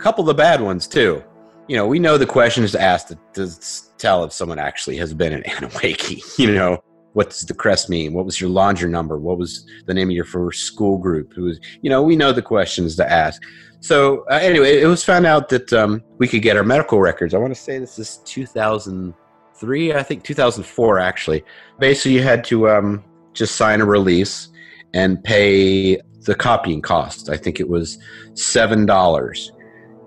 couple 0.02 0.22
of 0.22 0.26
the 0.26 0.34
bad 0.34 0.60
ones 0.60 0.86
too. 0.86 1.22
You 1.68 1.76
know, 1.76 1.86
we 1.86 2.00
know 2.00 2.18
the 2.18 2.26
questions 2.26 2.72
to 2.72 2.82
ask 2.82 3.06
to, 3.06 3.18
to 3.34 3.48
tell 3.96 4.24
if 4.24 4.32
someone 4.32 4.58
actually 4.58 4.96
has 4.96 5.14
been 5.14 5.32
an 5.32 5.42
Anneewakee. 5.46 6.38
You 6.38 6.52
know, 6.52 6.82
what 7.12 7.30
does 7.30 7.42
the 7.42 7.54
crest 7.54 7.88
mean? 7.88 8.12
What 8.12 8.24
was 8.24 8.40
your 8.40 8.50
laundry 8.50 8.90
number? 8.90 9.16
What 9.18 9.38
was 9.38 9.64
the 9.86 9.94
name 9.94 10.08
of 10.08 10.14
your 10.14 10.24
first 10.24 10.64
school 10.64 10.98
group? 10.98 11.32
Who 11.34 11.44
was, 11.44 11.60
you 11.82 11.88
know, 11.88 12.02
we 12.02 12.16
know 12.16 12.32
the 12.32 12.42
questions 12.42 12.96
to 12.96 13.10
ask. 13.10 13.40
So 13.80 14.24
uh, 14.30 14.40
anyway, 14.42 14.80
it 14.80 14.86
was 14.86 15.04
found 15.04 15.24
out 15.24 15.48
that 15.50 15.72
um, 15.72 16.02
we 16.18 16.26
could 16.26 16.42
get 16.42 16.56
our 16.56 16.64
medical 16.64 17.00
records. 17.00 17.32
I 17.32 17.38
want 17.38 17.54
to 17.54 17.60
say 17.60 17.78
this 17.78 17.98
is 17.98 18.18
2003, 18.24 19.94
I 19.94 20.02
think 20.02 20.24
2004 20.24 20.98
actually. 20.98 21.44
Basically, 21.78 22.14
you 22.14 22.22
had 22.22 22.42
to 22.44 22.68
um, 22.68 23.04
just 23.34 23.54
sign 23.54 23.80
a 23.80 23.84
release 23.84 24.48
and 24.94 25.22
pay 25.22 26.00
the 26.22 26.34
copying 26.34 26.82
cost. 26.82 27.30
I 27.30 27.36
think 27.36 27.60
it 27.60 27.68
was 27.68 27.98
seven 28.34 28.84
dollars. 28.84 29.52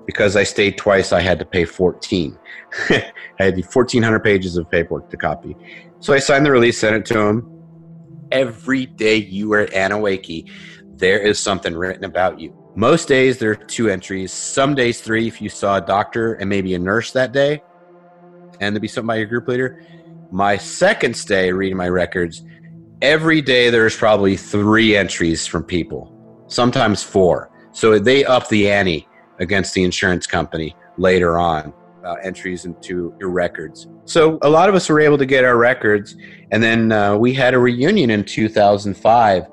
Because 0.06 0.36
I 0.36 0.44
stayed 0.44 0.78
twice, 0.78 1.12
I 1.12 1.22
had 1.22 1.40
to 1.40 1.46
pay 1.46 1.66
14. 1.66 2.38
I 2.90 3.12
had 3.40 3.56
1,400 3.56 4.20
pages 4.20 4.58
of 4.58 4.70
paperwork 4.70 5.10
to 5.10 5.18
copy. 5.18 5.56
So 6.00 6.14
I 6.14 6.20
signed 6.20 6.46
the 6.46 6.52
release, 6.52 6.78
sent 6.78 6.96
it 6.96 7.06
to 7.08 7.20
him. 7.20 7.52
Every 8.32 8.86
day 8.86 9.16
you 9.16 9.50
were 9.50 9.60
at 9.60 9.72
Anneewakee, 9.72 10.50
there 10.98 11.20
is 11.20 11.40
something 11.40 11.76
written 11.76 12.04
about 12.04 12.40
you. 12.40 12.56
Most 12.76 13.08
days 13.08 13.38
there 13.38 13.52
are 13.52 13.56
two 13.56 13.90
entries, 13.90 14.32
some 14.32 14.76
days 14.76 15.02
three 15.02 15.28
if 15.28 15.42
you 15.42 15.50
saw 15.50 15.78
a 15.78 15.82
doctor 15.82 16.34
and 16.34 16.50
maybe 16.50 16.74
a 16.76 16.80
nurse 16.80 17.12
that 17.14 17.32
day, 17.32 17.64
and 18.60 18.76
there'd 18.76 18.82
be 18.82 18.88
something 18.88 19.08
by 19.08 19.16
your 19.16 19.28
group 19.28 19.48
leader. 19.48 19.84
My 20.32 20.58
second 20.58 21.16
stay 21.16 21.52
reading 21.52 21.78
my 21.78 21.90
records, 21.90 22.44
every 23.02 23.42
day 23.42 23.70
there's 23.70 23.96
probably 23.96 24.36
three 24.36 24.96
entries 24.96 25.46
from 25.48 25.64
people, 25.64 26.46
sometimes 26.48 27.02
four. 27.02 27.50
So 27.72 28.00
they 28.00 28.26
up 28.26 28.50
the 28.50 28.70
ante 28.70 29.08
against 29.40 29.74
the 29.74 29.84
insurance 29.84 30.28
company 30.28 30.76
later 30.98 31.38
on 31.38 31.74
about 32.00 32.24
entries 32.24 32.66
into 32.66 33.16
your 33.20 33.30
records. 33.30 33.88
So 34.06 34.38
a 34.44 34.50
lot 34.50 34.70
of 34.70 34.76
us 34.76 34.88
were 34.88 35.00
able 35.00 35.18
to 35.18 35.26
get 35.26 35.44
our 35.44 35.58
records, 35.58 36.16
and 36.52 36.62
then 36.62 36.92
uh, 36.92 37.18
we 37.18 37.34
had 37.34 37.56
a 37.56 37.60
reunion 37.60 38.12
in 38.12 38.24
2005. 38.24 39.48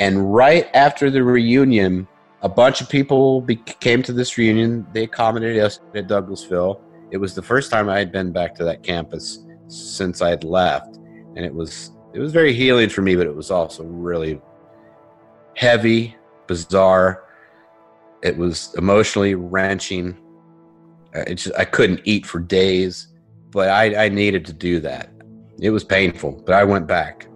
And 0.00 0.34
right 0.34 0.68
after 0.74 1.10
the 1.10 1.22
reunion, 1.22 2.08
a 2.42 2.48
bunch 2.48 2.80
of 2.80 2.88
people 2.88 3.40
be- 3.40 3.56
came 3.56 4.02
to 4.02 4.12
this 4.12 4.36
reunion. 4.36 4.84
They 4.92 5.04
accommodated 5.04 5.62
us 5.62 5.78
at 5.94 6.08
Douglasville. 6.08 6.80
It 7.12 7.18
was 7.18 7.34
the 7.34 7.42
first 7.42 7.70
time 7.70 7.88
I 7.88 7.98
had 7.98 8.10
been 8.10 8.32
back 8.32 8.54
to 8.56 8.64
that 8.64 8.82
campus 8.82 9.44
since 9.68 10.20
I 10.22 10.30
had 10.30 10.42
left, 10.42 10.96
and 11.36 11.44
it 11.44 11.54
was 11.54 11.92
it 12.14 12.18
was 12.18 12.32
very 12.32 12.52
healing 12.52 12.88
for 12.88 13.00
me, 13.00 13.14
but 13.16 13.26
it 13.26 13.34
was 13.34 13.50
also 13.50 13.84
really 13.84 14.40
heavy, 15.56 16.16
bizarre. 16.46 17.24
It 18.22 18.36
was 18.36 18.74
emotionally 18.78 19.34
wrenching. 19.34 20.16
Uh, 21.14 21.24
it 21.26 21.34
just, 21.34 21.56
I 21.58 21.64
couldn't 21.64 22.00
eat 22.04 22.24
for 22.24 22.38
days, 22.38 23.08
but 23.50 23.68
I, 23.68 24.04
I 24.04 24.08
needed 24.08 24.44
to 24.46 24.52
do 24.52 24.80
that. 24.80 25.10
It 25.60 25.70
was 25.70 25.84
painful, 25.84 26.42
but 26.46 26.54
I 26.54 26.64
went 26.64 26.86
back, 26.86 27.28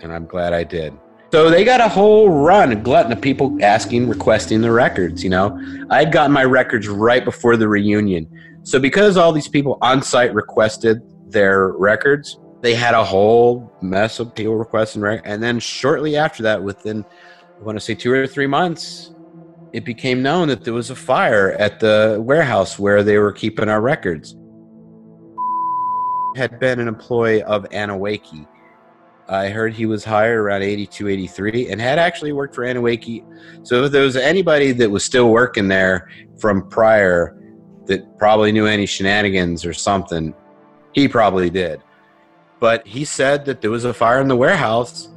and 0.00 0.12
I'm 0.12 0.26
glad 0.26 0.52
I 0.52 0.64
did. 0.64 0.92
So 1.32 1.48
they 1.48 1.64
got 1.64 1.80
a 1.80 1.88
whole 1.88 2.28
run, 2.28 2.72
a 2.72 2.76
glutton 2.76 3.12
of 3.12 3.20
people 3.20 3.56
asking, 3.62 4.08
requesting 4.08 4.60
the 4.60 4.72
records. 4.72 5.22
You 5.22 5.30
know, 5.30 5.60
I 5.88 6.00
had 6.00 6.12
gotten 6.12 6.32
my 6.32 6.44
records 6.44 6.88
right 6.88 7.24
before 7.24 7.56
the 7.56 7.68
reunion. 7.68 8.28
So 8.64 8.80
because 8.80 9.16
all 9.16 9.32
these 9.32 9.46
people 9.46 9.78
on 9.80 10.02
site 10.02 10.34
requested 10.34 11.02
their 11.30 11.68
records, 11.68 12.40
they 12.62 12.74
had 12.74 12.94
a 12.94 13.04
whole 13.04 13.72
mess 13.80 14.18
of 14.18 14.34
people 14.34 14.56
requesting 14.56 15.02
records. 15.02 15.22
And 15.24 15.40
then 15.40 15.60
shortly 15.60 16.16
after 16.16 16.42
that, 16.42 16.62
within 16.62 17.04
I 17.60 17.62
want 17.62 17.76
to 17.76 17.80
say 17.80 17.94
two 17.94 18.12
or 18.12 18.26
three 18.26 18.48
months, 18.48 19.14
it 19.72 19.84
became 19.84 20.22
known 20.22 20.48
that 20.48 20.64
there 20.64 20.74
was 20.74 20.90
a 20.90 20.96
fire 20.96 21.52
at 21.52 21.80
the 21.80 22.18
warehouse 22.20 22.78
where 22.78 23.02
they 23.02 23.18
were 23.18 23.32
keeping 23.32 23.68
our 23.68 23.80
records. 23.80 24.36
Had 26.36 26.58
been 26.58 26.80
an 26.80 26.88
employee 26.88 27.42
of 27.42 27.64
Anneewakee. 27.70 28.46
I 29.28 29.48
heard 29.48 29.74
he 29.74 29.86
was 29.86 30.04
hired 30.04 30.38
around 30.38 30.62
82, 30.62 31.06
83 31.06 31.70
and 31.70 31.80
had 31.80 32.00
actually 32.00 32.32
worked 32.32 32.54
for 32.54 32.64
Anneewakee. 32.64 33.24
So 33.62 33.84
if 33.84 33.92
there 33.92 34.02
was 34.02 34.16
anybody 34.16 34.72
that 34.72 34.90
was 34.90 35.04
still 35.04 35.30
working 35.30 35.68
there 35.68 36.10
from 36.38 36.68
prior 36.68 37.36
that 37.86 38.18
probably 38.18 38.50
knew 38.50 38.66
any 38.66 38.86
shenanigans 38.86 39.64
or 39.64 39.72
something, 39.72 40.34
he 40.92 41.06
probably 41.06 41.48
did. 41.48 41.80
But 42.58 42.86
he 42.86 43.04
said 43.04 43.44
that 43.44 43.60
there 43.60 43.70
was 43.70 43.84
a 43.84 43.94
fire 43.94 44.20
in 44.20 44.28
the 44.28 44.36
warehouse 44.36 45.08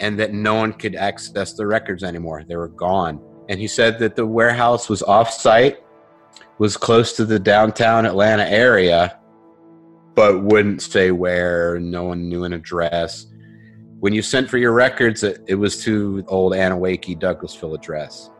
and 0.00 0.18
that 0.18 0.32
no 0.32 0.54
one 0.54 0.72
could 0.72 0.96
access 0.96 1.52
the 1.52 1.66
records 1.66 2.02
anymore. 2.02 2.42
They 2.46 2.56
were 2.56 2.68
gone 2.68 3.20
and 3.50 3.58
he 3.58 3.66
said 3.66 3.98
that 3.98 4.14
the 4.14 4.24
warehouse 4.24 4.88
was 4.88 5.02
off-site, 5.02 5.82
was 6.58 6.76
close 6.76 7.14
to 7.14 7.24
the 7.24 7.38
downtown 7.38 8.06
Atlanta 8.06 8.48
area, 8.48 9.18
but 10.14 10.44
wouldn't 10.44 10.80
say 10.80 11.10
where. 11.10 11.80
No 11.80 12.04
one 12.04 12.28
knew 12.28 12.44
an 12.44 12.52
address. 12.52 13.26
When 13.98 14.12
you 14.12 14.22
sent 14.22 14.48
for 14.48 14.56
your 14.56 14.70
records, 14.70 15.24
it, 15.24 15.42
it 15.48 15.56
was 15.56 15.82
to 15.82 16.24
old 16.28 16.52
Anneewakee 16.52 17.18
Douglasville 17.18 17.74
address. 17.74 18.30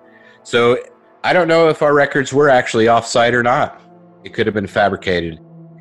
So 0.44 0.78
I 1.24 1.32
don't 1.32 1.48
know 1.48 1.68
if 1.68 1.82
our 1.82 1.92
records 1.92 2.32
were 2.32 2.48
actually 2.48 2.86
off-site 2.86 3.34
or 3.34 3.42
not. 3.42 3.82
It 4.22 4.32
could 4.32 4.46
have 4.46 4.54
been 4.54 4.68
fabricated, 4.68 5.40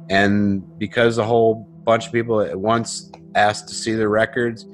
and 0.10 0.80
because 0.80 1.20
a 1.20 1.24
whole 1.24 1.68
bunch 1.84 2.08
of 2.08 2.12
people 2.12 2.42
at 2.42 2.60
once 2.60 3.12
asked 3.36 3.68
to 3.68 3.76
see 3.76 3.94
the 3.94 4.08
records, 4.08 4.66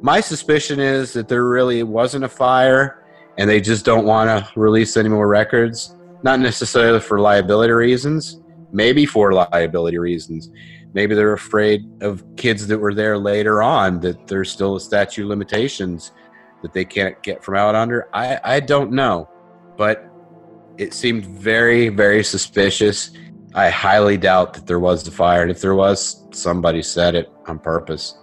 my 0.00 0.22
suspicion 0.22 0.80
is 0.80 1.12
that 1.12 1.28
there 1.28 1.44
really 1.44 1.82
wasn't 1.82 2.24
a 2.24 2.28
fire 2.28 3.04
and 3.38 3.48
they 3.48 3.60
just 3.60 3.84
don't 3.84 4.04
want 4.04 4.28
to 4.28 4.60
release 4.60 4.96
any 4.96 5.08
more 5.08 5.28
records. 5.28 5.96
Not 6.24 6.40
necessarily 6.40 7.00
for 7.00 7.20
liability 7.20 7.72
reasons, 7.72 8.40
maybe 8.72 9.06
for 9.06 9.32
liability 9.32 9.98
reasons. 9.98 10.50
Maybe 10.92 11.14
they're 11.14 11.34
afraid 11.34 11.88
of 12.02 12.24
kids 12.36 12.66
that 12.66 12.78
were 12.78 12.94
there 12.94 13.16
later 13.16 13.62
on 13.62 14.00
that 14.00 14.26
there's 14.26 14.50
still 14.50 14.74
a 14.74 14.80
statute 14.80 15.28
limitations 15.28 16.10
that 16.62 16.72
they 16.72 16.84
can't 16.84 17.22
get 17.22 17.44
from 17.44 17.54
out 17.54 17.76
under. 17.76 18.08
I, 18.12 18.40
I 18.42 18.60
don't 18.60 18.90
know, 18.90 19.28
but 19.76 20.04
it 20.76 20.92
seemed 20.92 21.24
very, 21.24 21.88
very 21.88 22.24
suspicious. 22.24 23.12
I 23.54 23.70
highly 23.70 24.16
doubt 24.16 24.54
that 24.54 24.66
there 24.66 24.80
was 24.80 25.06
a 25.06 25.12
fire. 25.12 25.42
And 25.42 25.50
if 25.50 25.60
there 25.60 25.76
was, 25.76 26.24
somebody 26.32 26.82
said 26.82 27.14
it 27.14 27.30
on 27.46 27.60
purpose. 27.60 28.18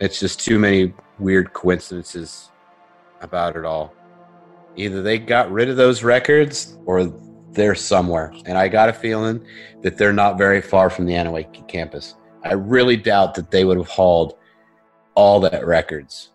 It's 0.00 0.18
just 0.18 0.40
too 0.40 0.58
many 0.58 0.94
weird 1.18 1.52
coincidences 1.52 2.50
about 3.20 3.56
it 3.56 3.64
all 3.66 3.95
either 4.76 5.02
they 5.02 5.18
got 5.18 5.50
rid 5.50 5.68
of 5.68 5.76
those 5.76 6.02
records 6.02 6.78
or 6.86 7.12
they're 7.52 7.74
somewhere. 7.74 8.32
And 8.44 8.56
I 8.56 8.68
got 8.68 8.88
a 8.88 8.92
feeling 8.92 9.44
that 9.82 9.96
they're 9.96 10.12
not 10.12 10.38
very 10.38 10.60
far 10.60 10.90
from 10.90 11.06
the 11.06 11.14
Anneewakee 11.14 11.66
campus. 11.68 12.14
I 12.44 12.52
really 12.52 12.96
doubt 12.96 13.34
that 13.34 13.50
they 13.50 13.64
would 13.64 13.78
have 13.78 13.88
hauled 13.88 14.34
all 15.14 15.40
that 15.40 15.66
records. 15.66 16.32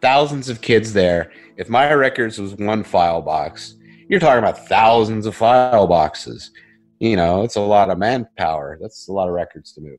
Thousands 0.00 0.48
of 0.48 0.60
kids 0.60 0.92
there. 0.92 1.32
If 1.56 1.68
my 1.68 1.92
records 1.92 2.38
was 2.38 2.54
one 2.54 2.84
file 2.84 3.20
box, 3.20 3.76
you're 4.08 4.20
talking 4.20 4.38
about 4.38 4.66
thousands 4.66 5.26
of 5.26 5.36
file 5.36 5.86
boxes. 5.86 6.52
You 7.00 7.16
know, 7.16 7.42
it's 7.42 7.56
a 7.56 7.60
lot 7.60 7.90
of 7.90 7.98
manpower. 7.98 8.78
That's 8.80 9.08
a 9.08 9.12
lot 9.12 9.28
of 9.28 9.34
records 9.34 9.72
to 9.72 9.80
move. 9.80 9.98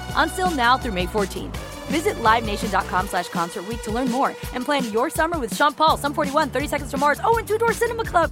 Until 0.15 0.49
now 0.51 0.77
through 0.77 0.93
May 0.93 1.07
14th. 1.07 1.57
Visit 1.91 2.15
LiveNation.com 2.23 3.07
slash 3.07 3.27
Concert 3.27 3.65
to 3.83 3.91
learn 3.91 4.09
more 4.09 4.29
and 4.53 4.63
plan 4.63 4.89
your 4.93 5.09
summer 5.09 5.37
with 5.37 5.53
Sean 5.53 5.73
Paul, 5.73 5.97
Sum 5.97 6.13
41, 6.13 6.49
30 6.49 6.67
Seconds 6.67 6.91
to 6.91 6.97
Mars, 6.97 7.19
oh, 7.23 7.37
and 7.37 7.47
Two 7.47 7.57
Door 7.57 7.73
Cinema 7.73 8.05
Club. 8.05 8.31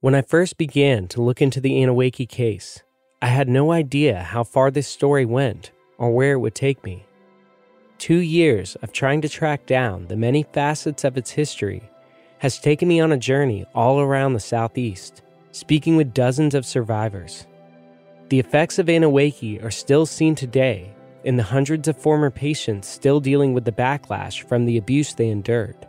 When 0.00 0.14
I 0.14 0.22
first 0.22 0.56
began 0.56 1.08
to 1.08 1.20
look 1.20 1.42
into 1.42 1.60
the 1.60 1.72
Anneewakee 1.72 2.28
case, 2.28 2.82
I 3.20 3.26
had 3.26 3.48
no 3.48 3.72
idea 3.72 4.22
how 4.22 4.44
far 4.44 4.70
this 4.70 4.86
story 4.86 5.26
went 5.26 5.72
or 5.98 6.12
where 6.12 6.32
it 6.32 6.38
would 6.38 6.54
take 6.54 6.84
me. 6.84 7.04
Two 7.98 8.18
years 8.18 8.76
of 8.76 8.92
trying 8.92 9.20
to 9.22 9.28
track 9.28 9.66
down 9.66 10.06
the 10.06 10.16
many 10.16 10.44
facets 10.44 11.02
of 11.02 11.18
its 11.18 11.32
history 11.32 11.90
has 12.38 12.58
taken 12.58 12.88
me 12.88 13.00
on 13.00 13.12
a 13.12 13.16
journey 13.16 13.66
all 13.74 14.00
around 14.00 14.32
the 14.32 14.40
Southeast, 14.40 15.22
speaking 15.52 15.96
with 15.96 16.14
dozens 16.14 16.54
of 16.54 16.66
survivors. 16.66 17.46
The 18.28 18.38
effects 18.38 18.78
of 18.78 18.86
Anneewakee 18.86 19.62
are 19.64 19.70
still 19.70 20.06
seen 20.06 20.34
today 20.34 20.94
in 21.24 21.36
the 21.36 21.42
hundreds 21.42 21.88
of 21.88 21.96
former 21.96 22.30
patients 22.30 22.86
still 22.88 23.20
dealing 23.20 23.54
with 23.54 23.64
the 23.64 23.72
backlash 23.72 24.42
from 24.42 24.66
the 24.66 24.76
abuse 24.76 25.14
they 25.14 25.28
endured. 25.28 25.86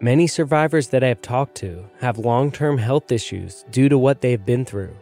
Many 0.00 0.26
survivors 0.26 0.88
that 0.88 1.02
I 1.02 1.08
have 1.08 1.22
talked 1.22 1.54
to 1.56 1.88
have 2.00 2.18
long 2.18 2.52
term 2.52 2.76
health 2.78 3.10
issues 3.10 3.64
due 3.70 3.88
to 3.88 3.96
what 3.96 4.20
they 4.20 4.30
have 4.32 4.44
been 4.44 4.64
through, 4.64 4.94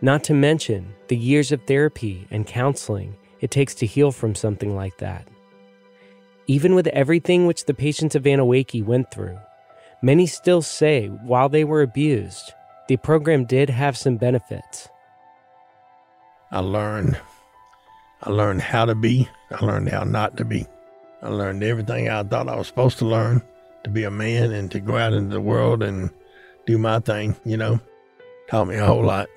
not 0.00 0.24
to 0.24 0.34
mention 0.34 0.92
the 1.08 1.16
years 1.16 1.52
of 1.52 1.62
therapy 1.62 2.26
and 2.30 2.46
counseling 2.46 3.16
it 3.40 3.50
takes 3.50 3.74
to 3.76 3.86
heal 3.86 4.10
from 4.10 4.34
something 4.34 4.74
like 4.74 4.96
that. 4.98 5.28
Even 6.46 6.74
with 6.74 6.86
everything 6.88 7.46
which 7.46 7.66
the 7.66 7.74
patients 7.74 8.14
of 8.14 8.24
Anneewakee 8.24 8.84
went 8.84 9.10
through, 9.10 9.38
many 10.04 10.26
still 10.26 10.60
say 10.60 11.08
while 11.08 11.48
they 11.48 11.64
were 11.64 11.82
abused, 11.82 12.52
the 12.88 12.96
program 12.98 13.44
did 13.46 13.70
have 13.70 13.96
some 13.96 14.16
benefits. 14.16 14.88
I 16.50 16.60
learned 16.60 17.18
I 18.22 18.30
learned 18.30 18.62
how 18.62 18.84
to 18.84 18.94
be, 18.94 19.28
I 19.50 19.64
learned 19.64 19.88
how 19.88 20.04
not 20.04 20.36
to 20.38 20.44
be. 20.44 20.66
I 21.22 21.28
learned 21.28 21.62
everything 21.62 22.08
I 22.08 22.22
thought 22.22 22.48
I 22.48 22.56
was 22.56 22.66
supposed 22.66 22.98
to 22.98 23.06
learn 23.06 23.42
to 23.84 23.90
be 23.90 24.04
a 24.04 24.10
man 24.10 24.52
and 24.52 24.70
to 24.70 24.80
go 24.80 24.96
out 24.96 25.12
into 25.12 25.34
the 25.34 25.40
world 25.40 25.82
and 25.82 26.10
do 26.66 26.78
my 26.78 27.00
thing, 27.00 27.36
you 27.44 27.56
know. 27.56 27.80
Taught 28.48 28.68
me 28.68 28.76
a 28.76 28.86
whole 28.86 29.04
lot. 29.04 29.28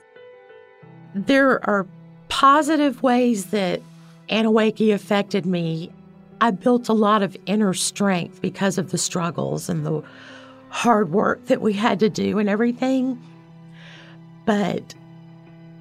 There 1.16 1.66
are 1.68 1.88
positive 2.30 3.04
ways 3.04 3.48
that 3.48 3.82
Anneewakee 4.30 4.94
affected 4.94 5.46
me. 5.46 5.92
I 6.40 6.52
built 6.52 6.88
a 6.88 6.94
lot 6.94 7.24
of 7.24 7.36
inner 7.46 7.74
strength 7.74 8.42
because 8.42 8.78
of 8.78 8.92
the 8.92 8.98
struggles 8.98 9.70
and 9.70 9.86
the 9.86 10.04
hard 10.70 11.12
work 11.12 11.46
that 11.46 11.62
we 11.62 11.74
had 11.74 12.00
to 12.00 12.10
do 12.10 12.40
and 12.40 12.50
everything. 12.50 13.22
But 14.46 14.96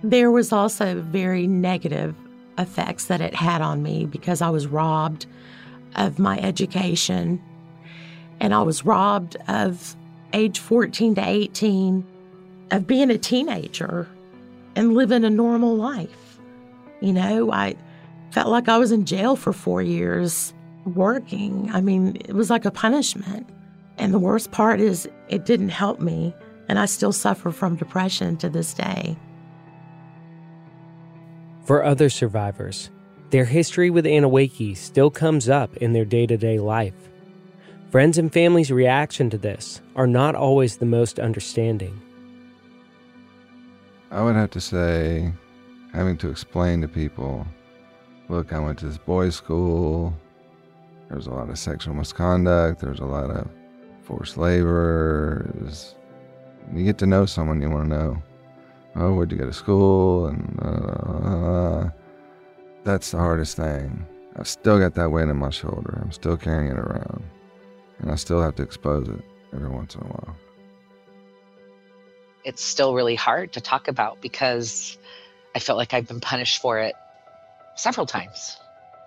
there 0.03 0.31
was 0.31 0.53
also 0.53 1.01
very 1.01 1.47
negative 1.47 2.15
effects 2.59 3.07
that 3.07 3.21
it 3.21 3.35
had 3.35 3.61
on 3.61 3.83
me 3.83 4.07
because 4.07 4.41
I 4.41 4.51
was 4.51 4.67
robbed 4.67 5.27
of 5.95 6.19
my 6.19 6.39
education 6.39 7.43
and 8.41 8.55
I 8.55 8.63
was 8.63 8.85
robbed 8.85 9.37
of 9.49 9.97
age 10.33 10.59
14 10.59 11.15
to 11.17 11.27
18 11.27 12.05
of 12.71 12.87
being 12.87 13.11
a 13.11 13.19
teenager 13.19 14.09
and 14.75 14.95
living 14.95 15.25
a 15.25 15.31
normal 15.31 15.75
life. 15.75 16.39
You 17.01 17.13
know, 17.13 17.53
I 17.53 17.77
felt 18.31 18.49
like 18.49 18.69
I 18.69 18.79
was 18.79 18.93
in 18.93 19.05
jail 19.07 19.37
for 19.37 19.53
four 19.53 19.83
years 19.83 20.53
working. 20.85 21.71
I 21.73 21.81
mean, 21.81 22.17
it 22.17 22.35
was 22.35 22.51
like 22.51 22.65
a 22.65 22.71
punishment. 22.71 23.49
And 23.99 24.13
the 24.13 24.19
worst 24.19 24.51
part 24.51 24.81
is, 24.81 25.09
it 25.29 25.45
didn't 25.45 25.71
help 25.71 26.01
me. 26.01 26.35
And 26.69 26.79
I 26.79 26.87
still 26.87 27.13
suffer 27.13 27.51
from 27.53 27.77
depression 27.77 28.37
to 28.39 28.49
this 28.49 28.75
day. 28.75 29.17
For 31.65 31.85
other 31.85 32.09
survivors, 32.09 32.91
their 33.31 33.45
history 33.45 33.91
with 33.91 34.05
Anneewakee 34.05 34.77
still 34.77 35.11
comes 35.11 35.49
up 35.49 35.77
in 35.79 35.93
their 35.93 36.05
day 36.05 36.27
to 36.27 36.37
day 36.37 36.59
life. 36.59 36.95
Friends 37.91 38.19
and 38.19 38.33
family's 38.33 38.71
reaction 38.71 39.31
to 39.31 39.39
this 39.39 39.81
are 39.95 40.07
not 40.07 40.35
always 40.35 40.77
the 40.77 40.87
most 40.87 41.19
understanding. 41.19 42.01
I 44.11 44.23
would 44.23 44.37
have 44.37 44.51
to 44.51 44.61
say, 44.61 45.33
having 45.93 46.17
to 46.19 46.31
explain 46.31 46.81
to 46.83 46.89
people 46.89 47.47
look, 48.29 48.53
I 48.53 48.59
went 48.59 48.79
to 48.81 48.87
this 48.87 48.99
boys' 48.99 49.37
school. 49.37 50.17
There 51.09 51.17
was 51.17 51.27
a 51.27 51.33
lot 51.33 51.49
of 51.49 51.59
sexual 51.59 51.95
misconduct. 51.95 52.81
There 52.81 52.91
was 52.91 53.01
a 53.01 53.05
lot 53.05 53.31
of 53.31 53.49
forced 54.07 54.37
labor. 54.39 55.51
Was, 55.61 55.95
you 56.73 56.85
get 56.85 56.99
to 56.99 57.07
know 57.07 57.27
someone, 57.27 57.61
you 57.61 57.69
want 57.69 57.91
to 57.91 57.97
know, 57.97 58.23
oh, 58.97 59.15
where'd 59.15 59.33
you 59.33 59.39
go 59.39 59.47
to 59.47 59.53
school? 59.53 60.27
And 60.27 60.59
uh, 60.63 61.91
that's 62.85 63.11
the 63.11 63.19
hardest 63.19 63.57
thing. 63.57 64.07
I've 64.37 64.49
still 64.49 64.79
got 64.79 64.95
that 64.95 65.11
weight 65.11 65.29
on 65.29 65.37
my 65.37 65.51
shoulder. 65.51 65.99
I'm 66.03 66.13
still 66.13 66.37
carrying 66.37 66.71
it 66.71 66.79
around. 66.79 67.25
And 67.99 68.11
I 68.11 68.15
still 68.15 68.43
have 68.43 68.55
to 68.57 68.63
expose 68.63 69.09
it 69.09 69.21
every 69.55 69.69
once 69.69 69.95
in 69.95 70.03
a 70.03 70.05
while. 70.05 70.37
It's 72.45 72.63
still 72.63 72.95
really 72.95 73.17
hard 73.17 73.53
to 73.55 73.61
talk 73.61 73.89
about 73.89 74.21
because 74.21 74.99
I 75.55 75.59
felt 75.59 75.79
like 75.79 75.95
I've 75.95 76.07
been 76.07 76.21
punished 76.21 76.61
for 76.61 76.79
it 76.79 76.95
several 77.75 78.07
times 78.07 78.59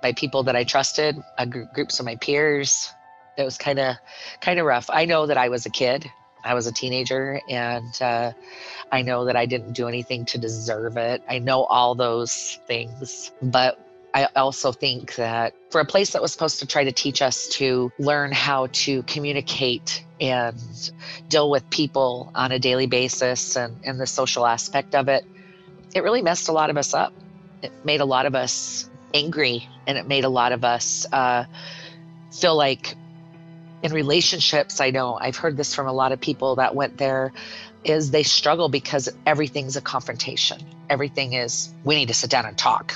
by 0.01 0.13
people 0.13 0.43
that 0.43 0.55
I 0.55 0.63
trusted, 0.63 1.15
uh, 1.37 1.45
groups 1.45 1.99
of 1.99 2.05
my 2.05 2.15
peers. 2.15 2.91
It 3.37 3.43
was 3.43 3.57
kind 3.57 3.79
of 3.79 3.95
kind 4.41 4.59
of 4.59 4.65
rough. 4.65 4.89
I 4.89 5.05
know 5.05 5.25
that 5.25 5.37
I 5.37 5.49
was 5.49 5.65
a 5.65 5.69
kid. 5.69 6.09
I 6.43 6.53
was 6.53 6.67
a 6.67 6.71
teenager, 6.71 7.41
and 7.49 8.01
uh, 8.01 8.31
I 8.91 9.01
know 9.01 9.25
that 9.25 9.35
I 9.35 9.45
didn't 9.45 9.73
do 9.73 9.87
anything 9.87 10.25
to 10.25 10.37
deserve 10.37 10.95
it. 10.95 11.21
I 11.27 11.39
know 11.39 11.63
all 11.65 11.95
those 11.95 12.59
things, 12.65 13.31
but 13.41 13.77
I 14.13 14.27
also 14.35 14.71
think 14.71 15.15
that 15.15 15.53
for 15.69 15.81
a 15.81 15.85
place 15.85 16.11
that 16.11 16.21
was 16.21 16.31
supposed 16.31 16.59
to 16.59 16.65
try 16.65 16.83
to 16.83 16.91
teach 16.91 17.21
us 17.21 17.47
to 17.49 17.91
learn 17.99 18.31
how 18.31 18.67
to 18.67 19.03
communicate 19.03 20.03
and 20.19 20.91
deal 21.29 21.49
with 21.49 21.69
people 21.69 22.31
on 22.33 22.51
a 22.51 22.59
daily 22.59 22.87
basis 22.87 23.55
and, 23.55 23.75
and 23.83 23.99
the 23.99 24.07
social 24.07 24.45
aspect 24.45 24.95
of 24.95 25.09
it, 25.09 25.23
it 25.93 26.03
really 26.03 26.21
messed 26.21 26.49
a 26.49 26.51
lot 26.51 26.69
of 26.69 26.77
us 26.77 26.93
up. 26.93 27.13
It 27.61 27.71
made 27.85 28.01
a 28.01 28.05
lot 28.05 28.25
of 28.25 28.33
us 28.33 28.89
angry 29.13 29.67
and 29.85 29.97
it 29.97 30.07
made 30.07 30.23
a 30.23 30.29
lot 30.29 30.51
of 30.53 30.63
us 30.63 31.05
uh, 31.11 31.45
feel 32.31 32.55
like 32.55 32.95
in 33.83 33.93
relationships, 33.93 34.81
I 34.81 34.91
know 34.91 35.15
I've 35.15 35.37
heard 35.37 35.57
this 35.57 35.73
from 35.73 35.87
a 35.87 35.93
lot 35.93 36.11
of 36.11 36.19
people 36.19 36.55
that 36.55 36.75
went 36.75 36.97
there, 36.97 37.31
is 37.83 38.11
they 38.11 38.23
struggle 38.23 38.69
because 38.69 39.09
everything's 39.25 39.77
a 39.77 39.81
confrontation. 39.81 40.59
Everything 40.89 41.33
is, 41.33 41.73
we 41.83 41.95
need 41.95 42.09
to 42.09 42.13
sit 42.13 42.29
down 42.29 42.45
and 42.45 42.57
talk. 42.57 42.93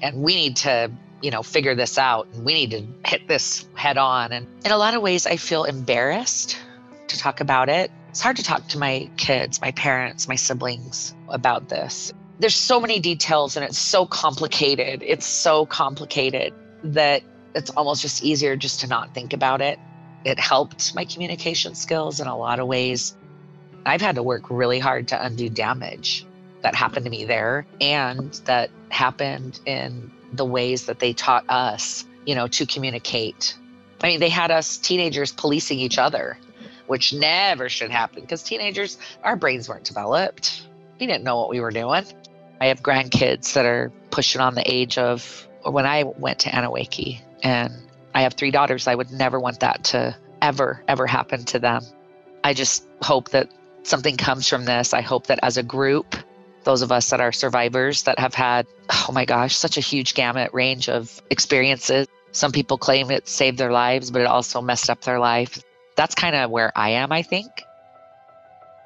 And 0.00 0.22
we 0.22 0.36
need 0.36 0.56
to 0.56 0.90
you 1.22 1.30
know 1.30 1.42
figure 1.42 1.74
this 1.74 1.98
out 1.98 2.28
and 2.34 2.44
we 2.44 2.52
need 2.52 2.70
to 2.70 3.08
hit 3.08 3.26
this 3.26 3.66
head 3.74 3.98
on. 3.98 4.32
And 4.32 4.46
in 4.64 4.70
a 4.70 4.76
lot 4.76 4.94
of 4.94 5.02
ways 5.02 5.26
i 5.26 5.36
feel 5.36 5.64
embarrassed 5.64 6.58
to 7.08 7.18
talk 7.18 7.40
about 7.40 7.68
it. 7.68 7.90
It's 8.10 8.20
hard 8.20 8.36
to 8.36 8.42
talk 8.42 8.66
to 8.68 8.78
my 8.78 9.10
kids 9.16 9.60
my 9.60 9.72
parents 9.72 10.28
my 10.28 10.36
siblings 10.36 11.14
about 11.28 11.68
this. 11.68 12.12
There's 12.38 12.54
so 12.54 12.80
many 12.80 13.00
details 13.00 13.56
and 13.56 13.64
it's 13.64 13.78
so 13.78 14.04
complicated. 14.04 15.02
It's 15.02 15.26
so 15.26 15.64
complicated 15.66 16.52
that 16.84 17.22
it's 17.54 17.70
almost 17.70 18.02
just 18.02 18.22
easier 18.22 18.54
just 18.56 18.80
to 18.80 18.86
not 18.86 19.14
think 19.14 19.32
about 19.32 19.62
it 19.62 19.78
it 20.26 20.38
helped 20.38 20.94
my 20.94 21.04
communication 21.04 21.74
skills 21.74 22.20
in 22.20 22.26
a 22.26 22.36
lot 22.36 22.58
of 22.58 22.66
ways 22.66 23.16
i've 23.86 24.00
had 24.00 24.16
to 24.16 24.22
work 24.22 24.42
really 24.50 24.78
hard 24.78 25.08
to 25.08 25.24
undo 25.24 25.48
damage 25.48 26.26
that 26.62 26.74
happened 26.74 27.04
to 27.04 27.10
me 27.10 27.24
there 27.24 27.66
and 27.80 28.40
that 28.44 28.70
happened 28.90 29.60
in 29.66 30.10
the 30.32 30.44
ways 30.44 30.86
that 30.86 30.98
they 30.98 31.12
taught 31.12 31.44
us, 31.48 32.04
you 32.24 32.34
know, 32.34 32.48
to 32.48 32.66
communicate. 32.66 33.56
I 34.02 34.08
mean, 34.08 34.20
they 34.20 34.28
had 34.28 34.50
us 34.50 34.76
teenagers 34.76 35.32
policing 35.32 35.78
each 35.78 35.98
other, 35.98 36.38
which 36.86 37.12
never 37.12 37.68
should 37.68 37.90
happen 37.90 38.22
because 38.22 38.42
teenagers, 38.42 38.98
our 39.22 39.36
brains 39.36 39.68
weren't 39.68 39.84
developed. 39.84 40.66
We 41.00 41.06
didn't 41.06 41.24
know 41.24 41.38
what 41.38 41.50
we 41.50 41.60
were 41.60 41.70
doing. 41.70 42.04
I 42.60 42.66
have 42.66 42.82
grandkids 42.82 43.52
that 43.54 43.66
are 43.66 43.92
pushing 44.10 44.40
on 44.40 44.54
the 44.54 44.68
age 44.70 44.98
of 44.98 45.46
when 45.62 45.86
I 45.86 46.04
went 46.04 46.40
to 46.40 46.50
Anneewakee, 46.50 47.20
and 47.42 47.72
I 48.16 48.22
have 48.22 48.32
three 48.32 48.50
daughters. 48.50 48.88
I 48.88 48.94
would 48.94 49.10
never 49.10 49.38
want 49.38 49.60
that 49.60 49.84
to 49.84 50.16
ever, 50.40 50.82
ever 50.88 51.06
happen 51.06 51.44
to 51.44 51.58
them. 51.58 51.82
I 52.44 52.54
just 52.54 52.82
hope 53.02 53.28
that 53.32 53.50
something 53.82 54.16
comes 54.16 54.48
from 54.48 54.64
this. 54.64 54.94
I 54.94 55.02
hope 55.02 55.26
that 55.26 55.38
as 55.42 55.58
a 55.58 55.62
group, 55.62 56.16
those 56.64 56.80
of 56.80 56.90
us 56.90 57.10
that 57.10 57.20
are 57.20 57.30
survivors 57.30 58.04
that 58.04 58.18
have 58.18 58.32
had, 58.32 58.66
oh 58.90 59.10
my 59.12 59.26
gosh, 59.26 59.54
such 59.54 59.76
a 59.76 59.82
huge 59.82 60.14
gamut 60.14 60.48
range 60.54 60.88
of 60.88 61.20
experiences. 61.28 62.08
Some 62.32 62.52
people 62.52 62.78
claim 62.78 63.10
it 63.10 63.28
saved 63.28 63.58
their 63.58 63.70
lives, 63.70 64.10
but 64.10 64.22
it 64.22 64.26
also 64.26 64.62
messed 64.62 64.88
up 64.88 65.02
their 65.02 65.18
life. 65.18 65.62
That's 65.94 66.14
kind 66.14 66.34
of 66.34 66.50
where 66.50 66.72
I 66.74 66.88
am, 66.88 67.12
I 67.12 67.20
think. 67.20 67.50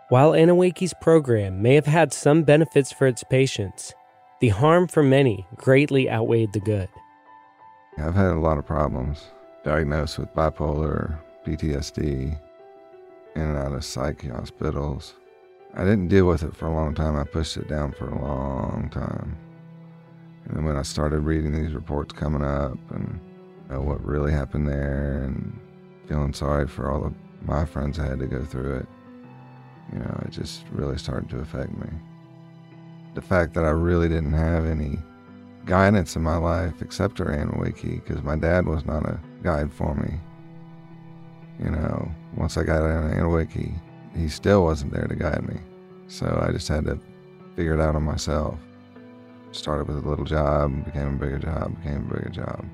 While 0.08 0.32
Anneewakee's 0.32 0.94
program 1.00 1.62
may 1.62 1.76
have 1.76 1.86
had 1.86 2.12
some 2.12 2.42
benefits 2.42 2.90
for 2.90 3.06
its 3.06 3.22
patients, 3.22 3.94
the 4.40 4.48
harm 4.48 4.88
for 4.88 5.04
many 5.04 5.46
greatly 5.54 6.10
outweighed 6.10 6.52
the 6.52 6.58
good. 6.58 6.88
I've 8.00 8.14
had 8.14 8.32
a 8.32 8.40
lot 8.40 8.56
of 8.56 8.64
problems, 8.64 9.26
diagnosed 9.62 10.18
with 10.18 10.34
bipolar, 10.34 11.18
PTSD, 11.46 12.38
in 13.36 13.42
and 13.42 13.58
out 13.58 13.72
of 13.72 13.84
psych 13.84 14.26
hospitals. 14.26 15.14
I 15.74 15.84
didn't 15.84 16.08
deal 16.08 16.26
with 16.26 16.42
it 16.42 16.56
for 16.56 16.66
a 16.66 16.74
long 16.74 16.94
time. 16.94 17.16
I 17.16 17.24
pushed 17.24 17.56
it 17.56 17.68
down 17.68 17.92
for 17.92 18.08
a 18.08 18.22
long 18.22 18.88
time. 18.90 19.36
And 20.44 20.56
then 20.56 20.64
when 20.64 20.76
I 20.76 20.82
started 20.82 21.20
reading 21.20 21.52
these 21.52 21.74
reports 21.74 22.12
coming 22.12 22.42
up 22.42 22.78
and 22.90 23.20
you 23.68 23.74
know, 23.74 23.82
what 23.82 24.04
really 24.04 24.32
happened 24.32 24.66
there 24.66 25.22
and 25.24 25.60
feeling 26.08 26.32
sorry 26.32 26.66
for 26.66 26.90
all 26.90 27.04
of 27.04 27.14
my 27.42 27.64
friends 27.64 27.98
that 27.98 28.08
had 28.08 28.18
to 28.20 28.26
go 28.26 28.44
through 28.44 28.78
it, 28.78 28.86
you 29.92 29.98
know, 29.98 30.22
it 30.24 30.30
just 30.30 30.64
really 30.72 30.96
started 30.96 31.28
to 31.30 31.38
affect 31.38 31.76
me. 31.76 31.88
The 33.14 33.22
fact 33.22 33.54
that 33.54 33.64
I 33.64 33.70
really 33.70 34.08
didn't 34.08 34.32
have 34.32 34.64
any 34.64 34.98
guidance 35.64 36.16
in 36.16 36.22
my 36.22 36.36
life 36.36 36.80
except 36.80 37.16
for 37.16 37.26
Anneewakee, 37.26 38.04
because 38.04 38.22
my 38.22 38.36
dad 38.36 38.66
was 38.66 38.84
not 38.84 39.04
a 39.04 39.20
guide 39.42 39.72
for 39.72 39.94
me. 39.94 40.18
You 41.62 41.70
know, 41.70 42.10
once 42.36 42.56
I 42.56 42.64
got 42.64 42.82
out 42.82 43.04
of 43.04 43.12
Anneewakee, 43.12 43.74
he 44.16 44.28
still 44.28 44.64
wasn't 44.64 44.92
there 44.92 45.06
to 45.06 45.14
guide 45.14 45.46
me. 45.46 45.60
So 46.08 46.42
I 46.46 46.52
just 46.52 46.68
had 46.68 46.84
to 46.86 46.98
figure 47.54 47.74
it 47.74 47.80
out 47.80 47.94
on 47.94 48.02
myself. 48.02 48.58
Started 49.52 49.88
with 49.88 50.04
a 50.04 50.08
little 50.08 50.24
job, 50.24 50.84
became 50.84 51.14
a 51.14 51.18
bigger 51.18 51.38
job, 51.38 51.76
became 51.82 52.08
a 52.10 52.14
bigger 52.14 52.30
job. 52.30 52.64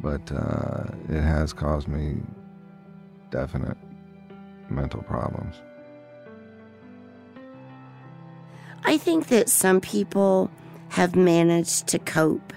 But 0.00 0.30
uh, 0.32 0.84
it 1.08 1.20
has 1.20 1.52
caused 1.52 1.88
me 1.88 2.20
definite 3.30 3.76
mental 4.70 5.02
problems. 5.02 5.56
I 8.84 8.96
think 8.96 9.28
that 9.28 9.48
some 9.48 9.80
people 9.80 10.50
have 10.90 11.14
managed 11.16 11.86
to 11.88 11.98
cope 11.98 12.52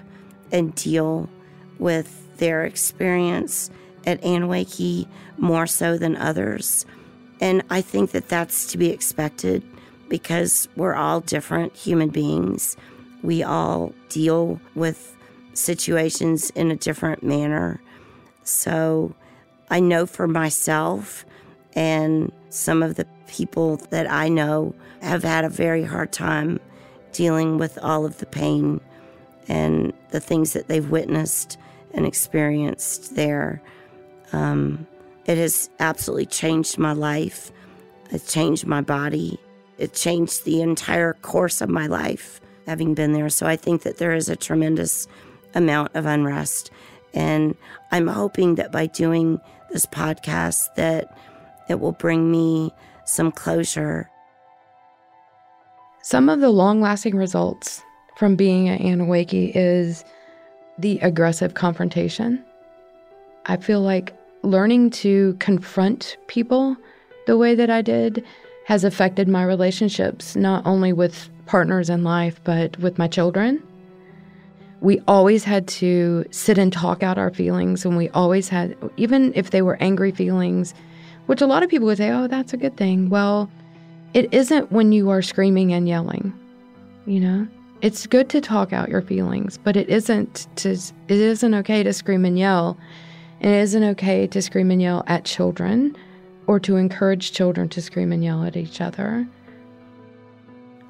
and 0.50 0.74
deal 0.74 1.28
with 1.78 2.36
their 2.38 2.64
experience 2.64 3.70
at 4.06 4.20
Anneewakee 4.22 5.06
more 5.38 5.66
so 5.66 5.98
than 5.98 6.16
others. 6.16 6.84
And 7.40 7.62
I 7.70 7.80
think 7.80 8.12
that 8.12 8.28
that's 8.28 8.66
to 8.68 8.78
be 8.78 8.90
expected 8.90 9.62
because 10.08 10.68
we're 10.76 10.94
all 10.94 11.20
different 11.20 11.74
human 11.74 12.10
beings. 12.10 12.76
We 13.22 13.42
all 13.42 13.94
deal 14.08 14.60
with 14.74 15.16
situations 15.54 16.50
in 16.50 16.70
a 16.70 16.76
different 16.76 17.22
manner. 17.22 17.80
So 18.44 19.14
I 19.70 19.80
know 19.80 20.06
for 20.06 20.26
myself 20.26 21.24
and 21.74 22.32
some 22.50 22.82
of 22.82 22.96
the 22.96 23.06
people 23.26 23.76
that 23.90 24.10
I 24.10 24.28
know 24.28 24.74
have 25.00 25.22
had 25.22 25.44
a 25.44 25.48
very 25.48 25.84
hard 25.84 26.12
time 26.12 26.60
dealing 27.12 27.58
with 27.58 27.78
all 27.82 28.04
of 28.04 28.18
the 28.18 28.26
pain 28.26 28.80
and 29.48 29.92
the 30.10 30.20
things 30.20 30.52
that 30.52 30.68
they've 30.68 30.90
witnessed 30.90 31.58
and 31.92 32.06
experienced 32.06 33.16
there. 33.16 33.62
Um, 34.32 34.86
it 35.26 35.38
has 35.38 35.70
absolutely 35.78 36.26
changed 36.26 36.78
my 36.78 36.92
life. 36.92 37.52
It 38.10 38.26
changed 38.26 38.66
my 38.66 38.80
body. 38.80 39.38
It 39.78 39.94
changed 39.94 40.44
the 40.44 40.62
entire 40.62 41.14
course 41.14 41.60
of 41.60 41.68
my 41.68 41.86
life 41.86 42.40
having 42.66 42.94
been 42.94 43.12
there. 43.12 43.28
So 43.28 43.46
I 43.46 43.56
think 43.56 43.82
that 43.82 43.98
there 43.98 44.14
is 44.14 44.28
a 44.28 44.36
tremendous 44.36 45.06
amount 45.54 45.94
of 45.94 46.06
unrest. 46.06 46.70
And 47.14 47.56
I'm 47.90 48.06
hoping 48.06 48.54
that 48.56 48.72
by 48.72 48.86
doing 48.86 49.40
this 49.70 49.86
podcast 49.86 50.74
that 50.76 51.16
it 51.68 51.80
will 51.80 51.92
bring 51.92 52.30
me 52.30 52.72
some 53.04 53.32
closure. 53.32 54.08
Some 56.04 56.28
of 56.28 56.40
the 56.40 56.50
long-lasting 56.50 57.16
results 57.16 57.82
from 58.16 58.34
being 58.36 58.68
at 58.68 58.80
Anneewakee 58.80 59.52
is 59.54 60.04
the 60.78 60.98
aggressive 60.98 61.54
confrontation. 61.54 62.44
I 63.46 63.56
feel 63.56 63.80
like 63.80 64.12
learning 64.42 64.90
to 64.90 65.36
confront 65.38 66.16
people 66.26 66.76
the 67.26 67.36
way 67.36 67.54
that 67.54 67.70
I 67.70 67.82
did 67.82 68.24
has 68.66 68.82
affected 68.82 69.28
my 69.28 69.44
relationships, 69.44 70.34
not 70.34 70.66
only 70.66 70.92
with 70.92 71.30
partners 71.46 71.88
in 71.88 72.02
life, 72.02 72.40
but 72.42 72.76
with 72.78 72.98
my 72.98 73.06
children. 73.06 73.62
we 74.82 75.00
always 75.06 75.44
had 75.44 75.68
to 75.68 76.24
sit 76.32 76.58
and 76.58 76.72
talk 76.72 77.04
out 77.04 77.16
our 77.16 77.32
feelings, 77.32 77.84
and 77.84 77.96
we 77.96 78.08
always 78.10 78.48
had, 78.48 78.76
even 78.96 79.32
if 79.36 79.50
they 79.50 79.62
were 79.62 79.76
angry 79.80 80.10
feelings, 80.10 80.74
which 81.26 81.40
a 81.40 81.46
lot 81.46 81.62
of 81.62 81.70
people 81.70 81.86
would 81.86 81.98
say, 81.98 82.10
oh, 82.10 82.26
that's 82.26 82.52
a 82.52 82.56
good 82.56 82.76
thing. 82.76 83.08
Well, 83.08 83.48
it 84.14 84.32
isn't 84.32 84.70
when 84.70 84.92
you 84.92 85.10
are 85.10 85.22
screaming 85.22 85.72
and 85.72 85.88
yelling, 85.88 86.32
you 87.06 87.20
know? 87.20 87.46
It's 87.80 88.06
good 88.06 88.28
to 88.30 88.40
talk 88.40 88.72
out 88.72 88.88
your 88.88 89.02
feelings, 89.02 89.58
but 89.58 89.76
it 89.76 89.88
isn't 89.88 90.46
to 90.56 90.70
it 90.70 90.92
isn't 91.08 91.54
okay 91.54 91.82
to 91.82 91.92
scream 91.92 92.24
and 92.24 92.38
yell. 92.38 92.78
It 93.40 93.50
isn't 93.50 93.82
okay 93.82 94.28
to 94.28 94.40
scream 94.40 94.70
and 94.70 94.80
yell 94.80 95.02
at 95.08 95.24
children 95.24 95.96
or 96.46 96.60
to 96.60 96.76
encourage 96.76 97.32
children 97.32 97.68
to 97.70 97.82
scream 97.82 98.12
and 98.12 98.22
yell 98.22 98.44
at 98.44 98.56
each 98.56 98.80
other. 98.80 99.26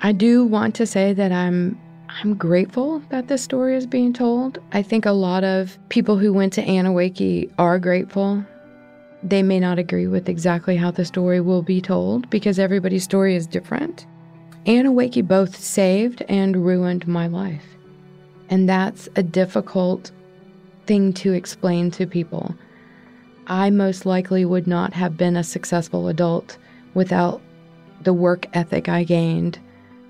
I 0.02 0.12
do 0.12 0.44
want 0.44 0.74
to 0.76 0.86
say 0.86 1.14
that 1.14 1.32
I'm 1.32 1.80
I'm 2.08 2.34
grateful 2.34 2.98
that 3.08 3.28
this 3.28 3.42
story 3.42 3.74
is 3.74 3.86
being 3.86 4.12
told. 4.12 4.58
I 4.72 4.82
think 4.82 5.06
a 5.06 5.12
lot 5.12 5.44
of 5.44 5.78
people 5.88 6.18
who 6.18 6.30
went 6.30 6.52
to 6.54 6.62
Anneewakee 6.62 7.50
are 7.58 7.78
grateful. 7.78 8.44
They 9.22 9.42
may 9.42 9.60
not 9.60 9.78
agree 9.78 10.08
with 10.08 10.28
exactly 10.28 10.76
how 10.76 10.90
the 10.90 11.04
story 11.04 11.40
will 11.40 11.62
be 11.62 11.80
told 11.80 12.28
because 12.30 12.58
everybody's 12.58 13.04
story 13.04 13.36
is 13.36 13.46
different. 13.46 14.06
Anneewakee 14.66 15.26
both 15.26 15.56
saved 15.56 16.22
and 16.28 16.64
ruined 16.64 17.06
my 17.06 17.26
life. 17.26 17.64
And 18.50 18.68
that's 18.68 19.08
a 19.16 19.22
difficult 19.22 20.10
thing 20.86 21.12
to 21.14 21.32
explain 21.32 21.90
to 21.92 22.06
people. 22.06 22.54
I 23.46 23.70
most 23.70 24.06
likely 24.06 24.44
would 24.44 24.66
not 24.66 24.92
have 24.92 25.16
been 25.16 25.36
a 25.36 25.44
successful 25.44 26.08
adult 26.08 26.58
without 26.94 27.40
the 28.02 28.12
work 28.12 28.46
ethic 28.54 28.88
I 28.88 29.04
gained 29.04 29.58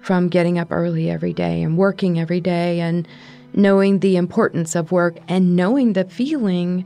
from 0.01 0.29
getting 0.29 0.59
up 0.59 0.69
early 0.71 1.11
every 1.11 1.33
day 1.33 1.63
and 1.63 1.79
working 1.79 2.19
every 2.19 2.41
day 2.41 2.81
and 2.81 3.07
knowing 3.55 3.99
the 3.99 4.17
importance 4.17 4.75
of 4.75 4.93
work 4.93 5.19
and 5.29 5.55
knowing 5.55 5.93
the 5.93 6.05
feeling 6.05 6.85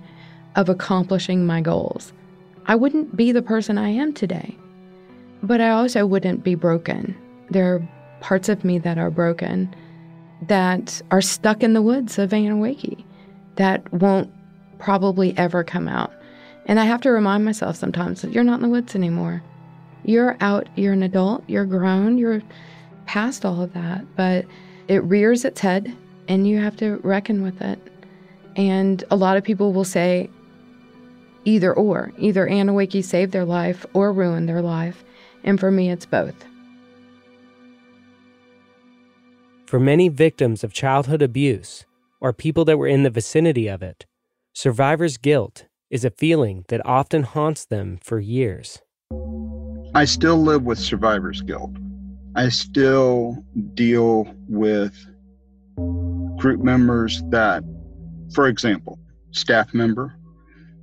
of 0.57 0.69
accomplishing 0.69 1.47
my 1.47 1.61
goals. 1.61 2.13
I 2.67 2.75
wouldn't 2.75 3.17
be 3.17 3.33
the 3.33 3.43
person 3.43 3.79
I 3.79 3.91
am 3.91 4.13
today, 4.13 4.57
but 5.43 5.61
I 5.61 5.71
also 5.71 6.05
wouldn't 6.05 6.43
be 6.43 6.55
broken. 6.55 7.17
There 7.51 7.75
are 7.75 7.89
parts 8.21 8.49
of 8.49 8.65
me 8.65 8.79
that 8.79 8.99
are 8.99 9.11
broken 9.11 9.75
that 10.43 11.01
are 11.11 11.23
stuck 11.23 11.63
in 11.63 11.73
the 11.73 11.83
woods 11.83 12.19
of 12.19 12.31
Anneewakee 12.31 13.05
that 13.55 13.91
won't 13.93 14.31
probably 14.79 15.37
ever 15.39 15.65
come 15.65 15.89
out. 15.89 16.13
And 16.67 16.81
I 16.81 16.85
have 16.85 17.01
to 17.03 17.11
remind 17.11 17.45
myself 17.45 17.77
sometimes 17.77 18.23
that 18.23 18.33
you're 18.33 18.45
not 18.45 18.57
in 18.57 18.63
the 18.63 18.69
woods 18.69 18.95
anymore. 18.95 19.43
You're 20.05 20.37
out, 20.41 20.69
you're 20.77 20.93
an 20.93 21.03
adult, 21.03 21.45
you're 21.47 21.65
grown, 21.65 22.19
you're 22.19 22.43
past 23.07 23.45
all 23.45 23.63
of 23.63 23.73
that, 23.75 24.05
but 24.17 24.45
it 24.89 25.03
rears 25.05 25.45
its 25.45 25.61
head 25.61 25.97
and 26.29 26.47
you 26.47 26.59
have 26.59 26.77
to 26.79 26.97
reckon 26.99 27.43
with 27.43 27.63
it. 27.63 27.79
And 28.57 29.05
a 29.11 29.17
lot 29.17 29.37
of 29.37 29.45
people 29.45 29.73
will 29.73 29.85
say 29.85 30.29
either 31.47 31.73
or. 31.73 32.13
Either 32.19 32.47
Anneewakee 32.47 33.03
saved 33.03 33.33
their 33.33 33.45
life 33.47 33.87
or 33.95 34.13
ruined 34.13 34.49
their 34.49 34.61
life. 34.61 35.05
And 35.45 35.59
for 35.59 35.71
me, 35.71 35.91
it's 35.91 36.05
both. 36.05 36.35
For 39.67 39.81
many 39.81 40.09
victims 40.09 40.63
of 40.63 40.73
childhood 40.73 41.23
abuse, 41.23 41.87
or 42.21 42.33
people 42.33 42.65
that 42.67 42.79
were 42.79 42.87
in 42.87 43.03
the 43.03 43.11
vicinity 43.11 43.69
of 43.69 43.83
it, 43.83 44.07
survivor's 44.53 45.17
guilt 45.17 45.67
is 45.91 46.05
a 46.05 46.11
feeling 46.11 46.65
that 46.69 46.85
often 46.85 47.23
haunts 47.23 47.65
them 47.65 47.99
for 48.03 48.21
years. 48.21 48.81
I 49.95 50.05
still 50.05 50.43
live 50.43 50.63
with 50.63 50.79
survivor's 50.79 51.43
guilt. 51.43 51.71
I 52.35 52.49
still 52.49 53.45
deal 53.75 54.27
with 54.49 54.95
group 56.37 56.61
members 56.61 57.23
that, 57.31 57.63
for 58.35 58.47
example, 58.47 58.99
staff 59.31 59.73
member, 59.73 60.16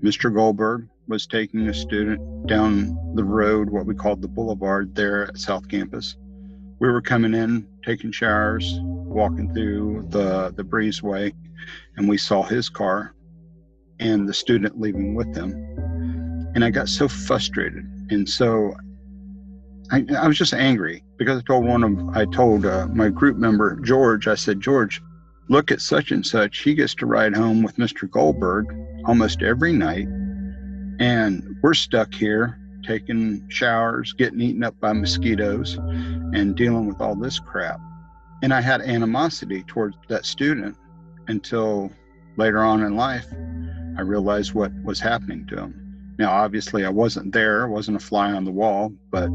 Mr. 0.04 0.34
Goldberg, 0.34 0.90
was 1.08 1.28
taking 1.28 1.68
a 1.68 1.74
student 1.74 2.48
down 2.48 3.16
the 3.16 3.24
road, 3.24 3.70
what 3.70 3.86
we 3.86 3.96
called 3.96 4.22
the 4.22 4.28
boulevard 4.28 4.94
there 4.96 5.28
at 5.28 5.38
South 5.38 5.68
Campus. 5.70 6.18
We 6.80 6.90
were 6.90 7.02
coming 7.02 7.34
in, 7.34 7.68
taking 7.86 8.12
showers, 8.12 8.80
walking 8.82 9.54
through 9.54 10.08
the, 10.10 10.54
the 10.56 10.64
breezeway, 10.64 11.34
and 11.96 12.10
we 12.10 12.18
saw 12.18 12.44
his 12.44 12.68
car 12.68 13.14
and 14.00 14.28
the 14.28 14.34
student 14.34 14.80
leaving 14.80 15.16
with 15.16 15.34
him. 15.36 15.54
And 16.56 16.66
I 16.66 16.70
got 16.70 16.90
so 16.90 17.08
frustrated. 17.08 17.86
And 18.10 18.28
so 18.28 18.74
I, 19.92 20.06
I 20.18 20.28
was 20.28 20.38
just 20.38 20.54
angry 20.54 21.04
because 21.18 21.40
I 21.40 21.44
told 21.44 21.66
one 21.66 21.84
of 21.84 22.10
I 22.16 22.26
told 22.26 22.66
uh, 22.66 22.88
my 22.88 23.10
group 23.10 23.38
member 23.38 23.80
George. 23.80 24.28
I 24.28 24.36
said, 24.36 24.60
George, 24.60 25.02
look 25.50 25.72
at 25.72 25.82
such 25.82 26.12
and 26.12 26.26
such. 26.26 26.60
He 26.60 26.74
gets 26.74 26.96
to 26.96 27.06
ride 27.06 27.36
home 27.36 27.64
with 27.64 27.78
Mr. 27.78 28.10
Goldberg 28.10 28.68
almost 29.06 29.42
every 29.42 29.74
night, 29.74 30.08
and 31.00 31.58
we're 31.62 31.74
stuck 31.74 32.14
here 32.14 32.60
taking 32.84 33.48
showers, 33.50 34.14
getting 34.14 34.42
eaten 34.42 34.64
up 34.64 34.80
by 34.80 34.94
mosquitoes, 34.94 35.76
and 36.34 36.56
dealing 36.56 36.88
with 36.88 37.00
all 37.02 37.16
this 37.16 37.40
crap. 37.40 37.80
And 38.42 38.54
I 38.54 38.62
had 38.62 38.82
animosity 38.82 39.64
towards 39.64 39.96
that 40.10 40.26
student 40.26 40.76
until 41.28 41.92
later 42.36 42.60
on 42.60 42.84
in 42.84 42.96
life, 42.96 43.28
I 43.98 44.02
realized 44.02 44.54
what 44.54 44.72
was 44.84 45.00
happening 45.00 45.48
to 45.48 45.58
him. 45.58 46.16
Now, 46.20 46.32
obviously, 46.32 46.86
I 46.86 46.90
wasn't 46.90 47.34
there, 47.34 47.66
I 47.66 47.70
wasn't 47.70 47.98
a 47.98 48.06
fly 48.06 48.32
on 48.32 48.44
the 48.44 48.52
wall, 48.52 48.94
but 49.10 49.30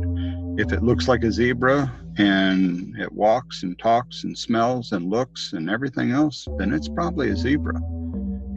if 0.58 0.72
it 0.72 0.82
looks 0.82 1.08
like 1.08 1.24
a 1.24 1.32
zebra 1.32 1.92
and 2.18 2.96
it 2.98 3.12
walks 3.12 3.62
and 3.62 3.78
talks 3.78 4.24
and 4.24 4.36
smells 4.36 4.92
and 4.92 5.08
looks 5.10 5.52
and 5.54 5.70
everything 5.70 6.10
else, 6.10 6.46
then 6.58 6.72
it's 6.72 6.88
probably 6.88 7.30
a 7.30 7.36
zebra. 7.36 7.80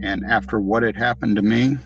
And 0.02 0.24
after 0.24 0.60
what 0.60 0.82
had 0.82 0.96
happened 0.96 1.36
to 1.36 1.42
me, 1.42 1.78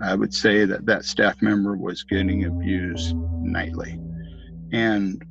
I 0.00 0.14
would 0.14 0.34
say 0.34 0.66
that 0.66 0.86
that 0.86 1.04
staff 1.04 1.40
member 1.40 1.76
was 1.76 2.02
getting 2.02 2.44
abused 2.44 3.16
nightly. 3.40 3.98
And 4.72 5.24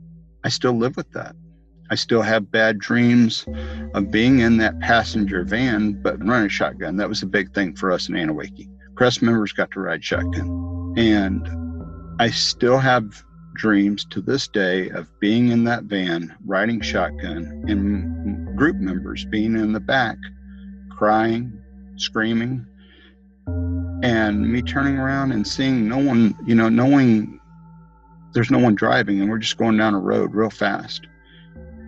I 0.44 0.50
still 0.50 0.74
live 0.74 0.98
with 0.98 1.12
that. 1.12 1.36
I 1.92 1.96
still 1.96 2.24
have 2.24 2.52
bad 2.52 2.80
dreams 2.80 3.46
of 3.94 4.10
being 4.10 4.40
in 4.40 4.58
that 4.58 4.80
passenger 4.80 5.44
van, 5.44 6.02
but 6.02 6.26
running 6.26 6.50
shotgun. 6.50 6.98
That 6.98 7.10
was 7.10 7.22
a 7.22 7.28
big 7.28 7.54
thing 7.54 7.76
for 7.76 7.92
us 7.92 8.10
in 8.10 8.16
Anneewakee. 8.16 8.70
Crest 8.96 9.22
members 9.22 9.52
got 9.52 9.70
to 9.72 9.82
ride 9.82 10.04
shotgun. 10.04 10.96
And 10.98 11.48
I 12.20 12.32
still 12.32 12.80
have 12.80 13.24
dreams 13.56 14.04
to 14.06 14.22
this 14.22 14.48
day 14.48 14.90
of 14.90 15.08
being 15.20 15.50
in 15.50 15.64
that 15.66 15.84
van, 15.84 16.36
riding 16.46 16.82
shotgun, 16.82 17.66
and 17.68 18.58
group 18.58 18.78
members 18.78 19.26
being 19.26 19.56
in 19.56 19.74
the 19.74 19.80
back, 19.80 20.18
crying, 20.90 21.62
screaming, 21.98 22.66
and 24.04 24.52
me 24.52 24.62
turning 24.62 24.98
around 24.98 25.32
and 25.32 25.48
seeing 25.48 25.88
no 25.88 25.98
one, 25.98 26.36
you 26.46 26.56
know, 26.56 26.70
knowing 26.70 27.40
there's 28.34 28.52
no 28.52 28.60
one 28.60 28.76
driving 28.76 29.22
and 29.22 29.30
we're 29.30 29.38
just 29.38 29.58
going 29.58 29.78
down 29.78 29.94
a 29.94 30.00
road 30.00 30.34
real 30.34 30.50
fast. 30.50 31.08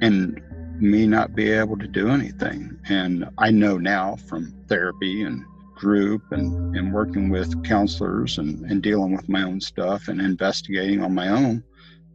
And 0.01 0.41
me 0.79 1.07
not 1.07 1.35
be 1.35 1.51
able 1.51 1.77
to 1.77 1.87
do 1.87 2.09
anything. 2.09 2.79
And 2.87 3.27
I 3.37 3.51
know 3.51 3.77
now 3.77 4.15
from 4.15 4.53
therapy 4.67 5.23
and 5.23 5.43
group 5.75 6.23
and, 6.31 6.75
and 6.75 6.93
working 6.93 7.29
with 7.29 7.63
counselors 7.63 8.37
and, 8.37 8.63
and 8.69 8.81
dealing 8.81 9.15
with 9.15 9.27
my 9.27 9.43
own 9.43 9.59
stuff 9.61 10.07
and 10.07 10.21
investigating 10.21 11.03
on 11.03 11.13
my 11.13 11.29
own 11.29 11.63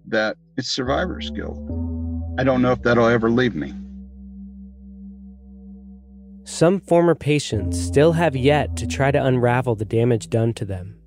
that 0.07 0.36
it's 0.57 0.68
survivor's 0.68 1.30
guilt. 1.30 1.59
I 2.38 2.45
don't 2.45 2.62
know 2.62 2.72
if 2.72 2.82
that'll 2.82 3.07
ever 3.07 3.30
leave 3.30 3.55
me. 3.55 3.74
Some 6.45 6.80
former 6.80 7.14
patients 7.14 7.80
still 7.80 8.12
have 8.12 8.34
yet 8.34 8.76
to 8.76 8.86
try 8.86 9.11
to 9.11 9.24
unravel 9.24 9.76
the 9.76 9.84
damage 9.84 10.28
done 10.28 10.53
to 10.55 10.64
them. 10.64 10.99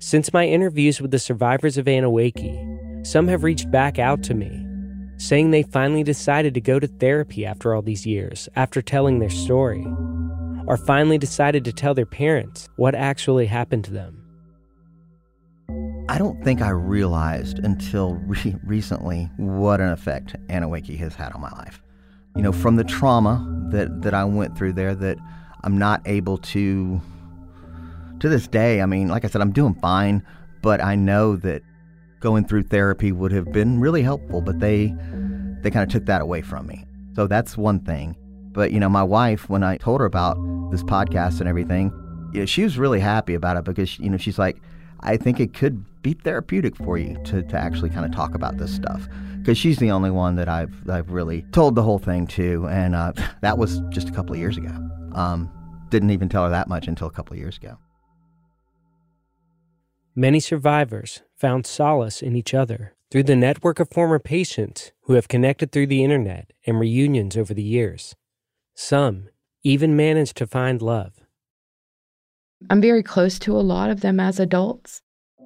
Since 0.00 0.32
my 0.32 0.46
interviews 0.46 1.00
with 1.00 1.10
the 1.10 1.18
survivors 1.18 1.78
of 1.78 1.86
Anneewakee, 1.86 3.06
some 3.06 3.28
have 3.28 3.44
reached 3.44 3.70
back 3.70 3.98
out 3.98 4.22
to 4.24 4.34
me, 4.34 4.66
saying 5.16 5.50
they 5.50 5.62
finally 5.62 6.02
decided 6.02 6.54
to 6.54 6.60
go 6.60 6.78
to 6.78 6.86
therapy 6.86 7.46
after 7.46 7.74
all 7.74 7.82
these 7.82 8.06
years, 8.06 8.48
after 8.56 8.82
telling 8.82 9.18
their 9.18 9.30
story 9.30 9.86
or 10.68 10.76
finally 10.76 11.18
decided 11.18 11.64
to 11.64 11.72
tell 11.72 11.94
their 11.94 12.04
parents 12.06 12.68
what 12.76 12.94
actually 12.94 13.46
happened 13.46 13.84
to 13.84 13.90
them. 13.90 14.22
I 16.10 16.18
don't 16.18 16.42
think 16.44 16.60
I 16.60 16.70
realized 16.70 17.58
until 17.58 18.14
re- 18.14 18.56
recently 18.64 19.30
what 19.36 19.80
an 19.80 19.90
effect 19.90 20.36
Anneewakee 20.48 20.98
has 20.98 21.14
had 21.14 21.32
on 21.32 21.40
my 21.40 21.50
life. 21.50 21.80
You 22.38 22.44
know, 22.44 22.52
from 22.52 22.76
the 22.76 22.84
trauma 22.84 23.44
that, 23.70 24.02
that 24.02 24.14
I 24.14 24.24
went 24.24 24.56
through 24.56 24.74
there, 24.74 24.94
that 24.94 25.18
I'm 25.64 25.76
not 25.76 26.00
able 26.06 26.38
to, 26.38 27.00
to 28.20 28.28
this 28.28 28.46
day, 28.46 28.80
I 28.80 28.86
mean, 28.86 29.08
like 29.08 29.24
I 29.24 29.28
said, 29.28 29.40
I'm 29.40 29.50
doing 29.50 29.74
fine, 29.74 30.24
but 30.62 30.80
I 30.80 30.94
know 30.94 31.34
that 31.34 31.62
going 32.20 32.44
through 32.44 32.62
therapy 32.62 33.10
would 33.10 33.32
have 33.32 33.50
been 33.50 33.80
really 33.80 34.02
helpful, 34.02 34.40
but 34.40 34.60
they, 34.60 34.94
they 35.62 35.70
kind 35.72 35.82
of 35.82 35.88
took 35.88 36.06
that 36.06 36.20
away 36.20 36.40
from 36.40 36.68
me. 36.68 36.84
So 37.16 37.26
that's 37.26 37.56
one 37.56 37.80
thing. 37.80 38.16
But, 38.52 38.70
you 38.70 38.78
know, 38.78 38.88
my 38.88 39.02
wife, 39.02 39.48
when 39.48 39.64
I 39.64 39.76
told 39.76 40.00
her 40.00 40.06
about 40.06 40.36
this 40.70 40.84
podcast 40.84 41.40
and 41.40 41.48
everything, 41.48 41.90
you 42.32 42.38
know, 42.38 42.46
she 42.46 42.62
was 42.62 42.78
really 42.78 43.00
happy 43.00 43.34
about 43.34 43.56
it 43.56 43.64
because, 43.64 43.98
you 43.98 44.10
know, 44.10 44.16
she's 44.16 44.38
like, 44.38 44.62
I 45.00 45.16
think 45.16 45.40
it 45.40 45.54
could 45.54 45.84
be 46.02 46.14
therapeutic 46.14 46.76
for 46.76 46.98
you 46.98 47.16
to, 47.24 47.42
to 47.42 47.56
actually 47.56 47.90
kind 47.90 48.04
of 48.04 48.12
talk 48.12 48.34
about 48.34 48.58
this 48.58 48.74
stuff 48.74 49.08
because 49.38 49.56
she's 49.58 49.78
the 49.78 49.90
only 49.90 50.10
one 50.10 50.36
that 50.36 50.48
I've 50.48 50.88
I've 50.90 51.10
really 51.10 51.42
told 51.52 51.74
the 51.74 51.82
whole 51.82 51.98
thing 51.98 52.26
to, 52.28 52.66
and 52.68 52.94
uh, 52.94 53.12
that 53.40 53.58
was 53.58 53.80
just 53.90 54.08
a 54.08 54.12
couple 54.12 54.34
of 54.34 54.38
years 54.38 54.56
ago. 54.56 54.76
Um, 55.14 55.50
didn't 55.90 56.10
even 56.10 56.28
tell 56.28 56.44
her 56.44 56.50
that 56.50 56.68
much 56.68 56.86
until 56.86 57.06
a 57.06 57.10
couple 57.10 57.32
of 57.32 57.38
years 57.38 57.56
ago. 57.56 57.78
Many 60.14 60.40
survivors 60.40 61.22
found 61.36 61.66
solace 61.66 62.20
in 62.22 62.36
each 62.36 62.52
other 62.52 62.94
through 63.10 63.22
the 63.22 63.36
network 63.36 63.80
of 63.80 63.88
former 63.90 64.18
patients 64.18 64.92
who 65.02 65.14
have 65.14 65.28
connected 65.28 65.72
through 65.72 65.86
the 65.86 66.04
internet 66.04 66.52
and 66.66 66.78
reunions 66.78 67.36
over 67.36 67.54
the 67.54 67.62
years. 67.62 68.14
Some 68.74 69.28
even 69.64 69.96
managed 69.96 70.36
to 70.36 70.46
find 70.46 70.82
love. 70.82 71.12
I'm 72.68 72.80
very 72.80 73.02
close 73.02 73.38
to 73.40 73.56
a 73.56 73.62
lot 73.62 73.90
of 73.90 74.00
them 74.00 74.18
as 74.20 74.40
adults. 74.40 75.02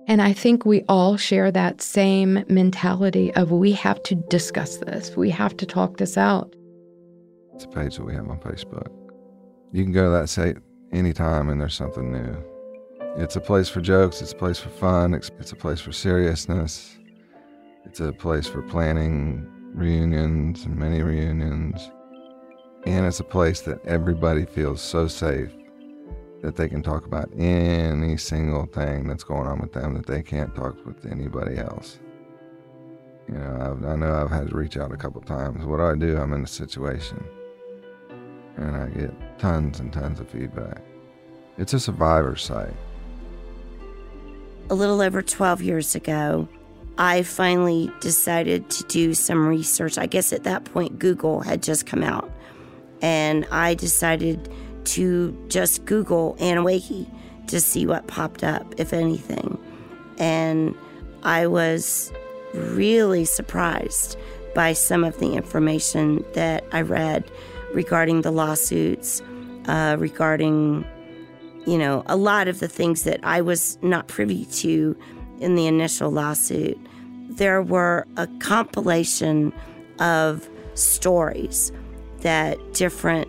And 0.08 0.20
I 0.20 0.32
think 0.32 0.64
we 0.64 0.82
all 0.88 1.16
share 1.16 1.50
that 1.52 1.80
same 1.80 2.44
mentality 2.48 3.32
of 3.34 3.52
we 3.52 3.72
have 3.72 4.02
to 4.04 4.14
discuss 4.14 4.78
this, 4.78 5.16
we 5.16 5.30
have 5.30 5.56
to 5.58 5.66
talk 5.66 5.98
this 5.98 6.18
out. 6.18 6.54
It's 7.54 7.64
a 7.64 7.68
page 7.68 7.96
that 7.96 8.04
we 8.04 8.14
have 8.14 8.28
on 8.28 8.38
Facebook. 8.40 8.88
You 9.72 9.84
can 9.84 9.92
go 9.92 10.04
to 10.04 10.10
that 10.10 10.28
site 10.28 10.56
anytime 10.92 11.48
and 11.48 11.60
there's 11.60 11.74
something 11.74 12.10
new. 12.12 12.36
It's 13.16 13.36
a 13.36 13.40
place 13.40 13.68
for 13.68 13.80
jokes, 13.80 14.20
it's 14.20 14.32
a 14.32 14.36
place 14.36 14.58
for 14.58 14.70
fun, 14.70 15.14
it's, 15.14 15.30
it's 15.38 15.52
a 15.52 15.56
place 15.56 15.80
for 15.80 15.92
seriousness, 15.92 16.98
it's 17.84 18.00
a 18.00 18.12
place 18.12 18.46
for 18.46 18.62
planning 18.62 19.46
reunions 19.74 20.64
and 20.64 20.76
many 20.76 21.02
reunions. 21.02 21.90
And 22.84 23.06
it's 23.06 23.20
a 23.20 23.24
place 23.24 23.60
that 23.62 23.84
everybody 23.86 24.44
feels 24.46 24.80
so 24.80 25.06
safe 25.06 25.52
that 26.42 26.56
they 26.56 26.68
can 26.68 26.82
talk 26.82 27.06
about 27.06 27.30
any 27.38 28.16
single 28.16 28.66
thing 28.66 29.06
that's 29.06 29.24
going 29.24 29.46
on 29.46 29.60
with 29.60 29.72
them 29.72 29.94
that 29.94 30.06
they 30.06 30.22
can't 30.22 30.54
talk 30.54 30.84
with 30.84 31.06
anybody 31.06 31.56
else. 31.56 32.00
You 33.28 33.34
know, 33.34 33.58
I've, 33.60 33.84
i 33.84 33.96
know 33.96 34.12
I've 34.12 34.30
had 34.30 34.48
to 34.48 34.56
reach 34.56 34.76
out 34.76 34.92
a 34.92 34.96
couple 34.96 35.20
times. 35.22 35.64
What 35.64 35.76
do 35.76 35.84
I 35.84 35.94
do? 35.94 36.18
I'm 36.18 36.32
in 36.32 36.42
a 36.42 36.46
situation, 36.46 37.24
and 38.56 38.76
I 38.76 38.88
get 38.88 39.38
tons 39.38 39.78
and 39.78 39.92
tons 39.92 40.18
of 40.18 40.28
feedback. 40.28 40.82
It's 41.58 41.72
a 41.74 41.80
survivor 41.80 42.34
site. 42.34 42.74
A 44.68 44.74
little 44.74 45.00
over 45.00 45.22
12 45.22 45.62
years 45.62 45.94
ago, 45.94 46.48
I 46.98 47.22
finally 47.22 47.92
decided 48.00 48.68
to 48.70 48.84
do 48.84 49.14
some 49.14 49.46
research. 49.46 49.96
I 49.96 50.06
guess 50.06 50.32
at 50.32 50.42
that 50.42 50.64
point, 50.64 50.98
Google 50.98 51.40
had 51.40 51.62
just 51.62 51.86
come 51.86 52.02
out, 52.02 52.30
and 53.00 53.46
I 53.52 53.74
decided 53.74 54.51
to 54.84 55.36
just 55.48 55.84
Google 55.84 56.36
Anneewakee 56.40 57.08
to 57.48 57.60
see 57.60 57.86
what 57.86 58.06
popped 58.06 58.44
up, 58.44 58.74
if 58.78 58.92
anything. 58.92 59.58
And 60.18 60.74
I 61.22 61.46
was 61.46 62.12
really 62.54 63.24
surprised 63.24 64.16
by 64.54 64.72
some 64.72 65.04
of 65.04 65.18
the 65.18 65.32
information 65.34 66.24
that 66.34 66.64
I 66.72 66.82
read 66.82 67.30
regarding 67.72 68.22
the 68.22 68.30
lawsuits, 68.30 69.22
uh, 69.66 69.96
regarding, 69.98 70.84
you 71.66 71.78
know, 71.78 72.02
a 72.06 72.16
lot 72.16 72.48
of 72.48 72.60
the 72.60 72.68
things 72.68 73.04
that 73.04 73.20
I 73.22 73.40
was 73.40 73.78
not 73.82 74.08
privy 74.08 74.44
to 74.46 74.96
in 75.40 75.54
the 75.54 75.66
initial 75.66 76.10
lawsuit. 76.10 76.78
There 77.30 77.62
were 77.62 78.06
a 78.16 78.26
compilation 78.40 79.52
of 79.98 80.48
stories 80.74 81.72
that 82.20 82.58
different 82.74 83.28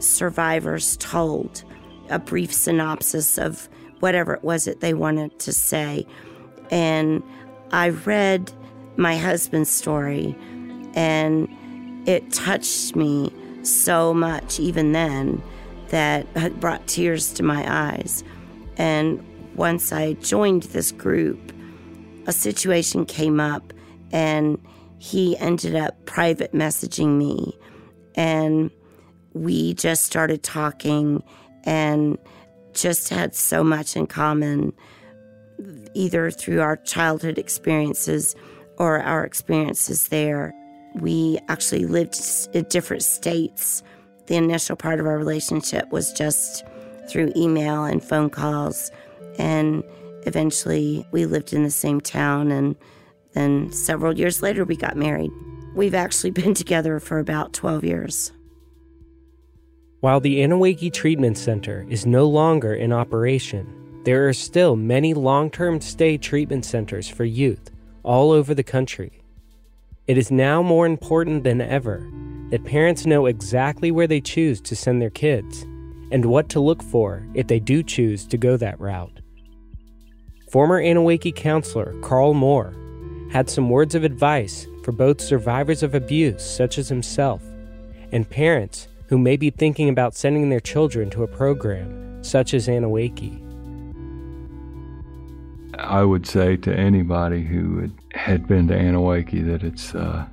survivors 0.00 0.96
told 0.96 1.64
a 2.08 2.18
brief 2.18 2.52
synopsis 2.52 3.38
of 3.38 3.68
whatever 4.00 4.34
it 4.34 4.42
was 4.42 4.64
that 4.64 4.80
they 4.80 4.94
wanted 4.94 5.38
to 5.38 5.52
say. 5.52 6.06
And 6.70 7.22
I 7.72 7.90
read 7.90 8.52
my 8.96 9.16
husband's 9.16 9.70
story, 9.70 10.36
and 10.94 11.48
it 12.08 12.32
touched 12.32 12.96
me 12.96 13.32
so 13.62 14.12
much, 14.14 14.58
even 14.58 14.92
then, 14.92 15.42
that 15.88 16.26
it 16.34 16.58
brought 16.60 16.86
tears 16.86 17.32
to 17.34 17.42
my 17.42 17.64
eyes. 17.92 18.24
And 18.76 19.24
once 19.54 19.92
I 19.92 20.14
joined 20.14 20.64
this 20.64 20.92
group, 20.92 21.52
a 22.26 22.32
situation 22.32 23.04
came 23.04 23.40
up, 23.40 23.72
and 24.12 24.58
he 24.98 25.36
ended 25.38 25.74
up 25.74 26.04
private 26.06 26.52
messaging 26.52 27.16
me. 27.18 27.56
And 28.14 28.70
we 29.32 29.74
just 29.74 30.04
started 30.04 30.42
talking 30.42 31.22
and 31.64 32.18
just 32.72 33.08
had 33.08 33.34
so 33.34 33.62
much 33.62 33.96
in 33.96 34.06
common, 34.06 34.72
either 35.94 36.30
through 36.30 36.60
our 36.60 36.76
childhood 36.76 37.38
experiences 37.38 38.34
or 38.78 39.00
our 39.00 39.24
experiences 39.24 40.08
there. 40.08 40.54
We 40.94 41.38
actually 41.48 41.86
lived 41.86 42.18
in 42.52 42.64
different 42.64 43.02
states. 43.02 43.82
The 44.26 44.36
initial 44.36 44.76
part 44.76 45.00
of 45.00 45.06
our 45.06 45.18
relationship 45.18 45.90
was 45.90 46.12
just 46.12 46.64
through 47.08 47.32
email 47.36 47.84
and 47.84 48.02
phone 48.02 48.30
calls. 48.30 48.90
And 49.38 49.84
eventually 50.26 51.06
we 51.12 51.26
lived 51.26 51.52
in 51.52 51.62
the 51.62 51.70
same 51.70 52.00
town. 52.00 52.50
And 52.50 52.76
then 53.32 53.72
several 53.72 54.16
years 54.16 54.42
later, 54.42 54.64
we 54.64 54.76
got 54.76 54.96
married. 54.96 55.30
We've 55.74 55.94
actually 55.94 56.30
been 56.42 56.54
together 56.54 56.98
for 57.00 57.18
about 57.18 57.52
12 57.52 57.84
years. 57.84 58.32
While 60.00 60.20
the 60.20 60.40
Anneewakee 60.40 60.90
Treatment 60.90 61.36
Center 61.36 61.86
is 61.90 62.06
no 62.06 62.26
longer 62.26 62.72
in 62.72 62.90
operation, 62.90 64.02
there 64.04 64.26
are 64.26 64.32
still 64.32 64.74
many 64.74 65.12
long 65.12 65.50
term 65.50 65.82
stay 65.82 66.16
treatment 66.16 66.64
centers 66.64 67.06
for 67.06 67.24
youth 67.24 67.70
all 68.02 68.32
over 68.32 68.54
the 68.54 68.62
country. 68.62 69.20
It 70.06 70.16
is 70.16 70.30
now 70.30 70.62
more 70.62 70.86
important 70.86 71.44
than 71.44 71.60
ever 71.60 71.98
that 72.48 72.64
parents 72.64 73.04
know 73.04 73.26
exactly 73.26 73.90
where 73.90 74.06
they 74.06 74.22
choose 74.22 74.62
to 74.62 74.74
send 74.74 75.02
their 75.02 75.10
kids 75.10 75.62
and 76.10 76.24
what 76.24 76.48
to 76.48 76.60
look 76.60 76.82
for 76.82 77.22
if 77.34 77.46
they 77.48 77.60
do 77.60 77.82
choose 77.82 78.26
to 78.28 78.38
go 78.38 78.56
that 78.56 78.80
route. 78.80 79.20
Former 80.50 80.80
Anneewakee 80.80 81.36
counselor 81.36 81.94
Carl 82.00 82.32
Moore 82.32 82.74
had 83.30 83.50
some 83.50 83.68
words 83.68 83.94
of 83.94 84.02
advice 84.02 84.66
for 84.82 84.92
both 84.92 85.20
survivors 85.20 85.82
of 85.82 85.94
abuse, 85.94 86.42
such 86.42 86.78
as 86.78 86.88
himself, 86.88 87.42
and 88.12 88.28
parents 88.28 88.88
who 89.10 89.18
may 89.18 89.36
be 89.36 89.50
thinking 89.50 89.88
about 89.88 90.14
sending 90.14 90.48
their 90.50 90.60
children 90.60 91.10
to 91.10 91.24
a 91.24 91.26
program 91.26 92.22
such 92.22 92.54
as 92.54 92.68
Anneewakee. 92.68 93.42
I 95.74 96.04
would 96.04 96.26
say 96.26 96.56
to 96.58 96.72
anybody 96.72 97.42
who 97.42 97.80
had, 97.80 97.92
had 98.14 98.46
been 98.46 98.68
to 98.68 98.74
Anneewakee 98.74 99.44
that 99.46 99.64
it's. 99.64 99.96
Uh, 99.96 100.26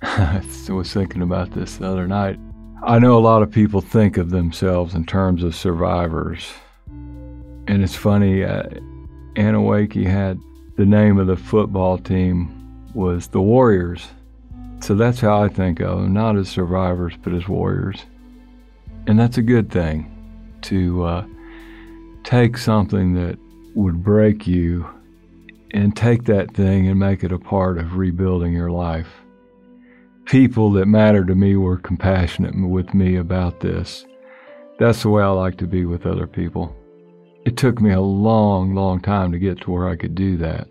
I 0.02 0.40
was 0.68 0.92
thinking 0.92 1.22
about 1.22 1.50
this 1.50 1.78
the 1.78 1.88
other 1.88 2.06
night. 2.06 2.38
I 2.84 3.00
know 3.00 3.18
a 3.18 3.20
lot 3.20 3.42
of 3.42 3.50
people 3.50 3.80
think 3.80 4.16
of 4.16 4.30
themselves 4.30 4.94
in 4.94 5.04
terms 5.04 5.42
of 5.42 5.56
survivors. 5.56 6.48
And 6.86 7.82
it's 7.82 7.96
funny, 7.96 8.44
uh, 8.44 8.62
had 9.34 10.38
the 10.76 10.86
name 10.86 11.18
of 11.18 11.26
the 11.26 11.36
football 11.36 11.98
team 11.98 12.86
was 12.94 13.26
the 13.28 13.42
Warriors. 13.42 14.06
So 14.80 14.94
that's 14.94 15.20
how 15.20 15.42
I 15.42 15.48
think 15.48 15.80
of 15.80 15.98
them, 15.98 16.12
not 16.12 16.36
as 16.36 16.48
survivors, 16.48 17.14
but 17.22 17.34
as 17.34 17.48
warriors. 17.48 18.06
And 19.06 19.18
that's 19.18 19.38
a 19.38 19.42
good 19.42 19.70
thing 19.70 20.14
to 20.62 21.04
uh, 21.04 21.26
take 22.24 22.56
something 22.56 23.14
that 23.14 23.38
would 23.74 24.02
break 24.02 24.46
you 24.46 24.88
and 25.72 25.96
take 25.96 26.24
that 26.24 26.54
thing 26.54 26.88
and 26.88 26.98
make 26.98 27.24
it 27.24 27.32
a 27.32 27.38
part 27.38 27.78
of 27.78 27.96
rebuilding 27.96 28.52
your 28.52 28.70
life. 28.70 29.08
People 30.24 30.72
that 30.72 30.86
matter 30.86 31.24
to 31.24 31.34
me 31.34 31.56
were 31.56 31.78
compassionate 31.78 32.54
with 32.54 32.92
me 32.94 33.16
about 33.16 33.60
this. 33.60 34.06
That's 34.78 35.02
the 35.02 35.08
way 35.08 35.22
I 35.22 35.28
like 35.28 35.56
to 35.58 35.66
be 35.66 35.84
with 35.86 36.06
other 36.06 36.26
people. 36.26 36.74
It 37.44 37.56
took 37.56 37.80
me 37.80 37.92
a 37.92 38.00
long, 38.00 38.74
long 38.74 39.00
time 39.00 39.32
to 39.32 39.38
get 39.38 39.60
to 39.62 39.70
where 39.70 39.88
I 39.88 39.96
could 39.96 40.14
do 40.14 40.36
that. 40.36 40.68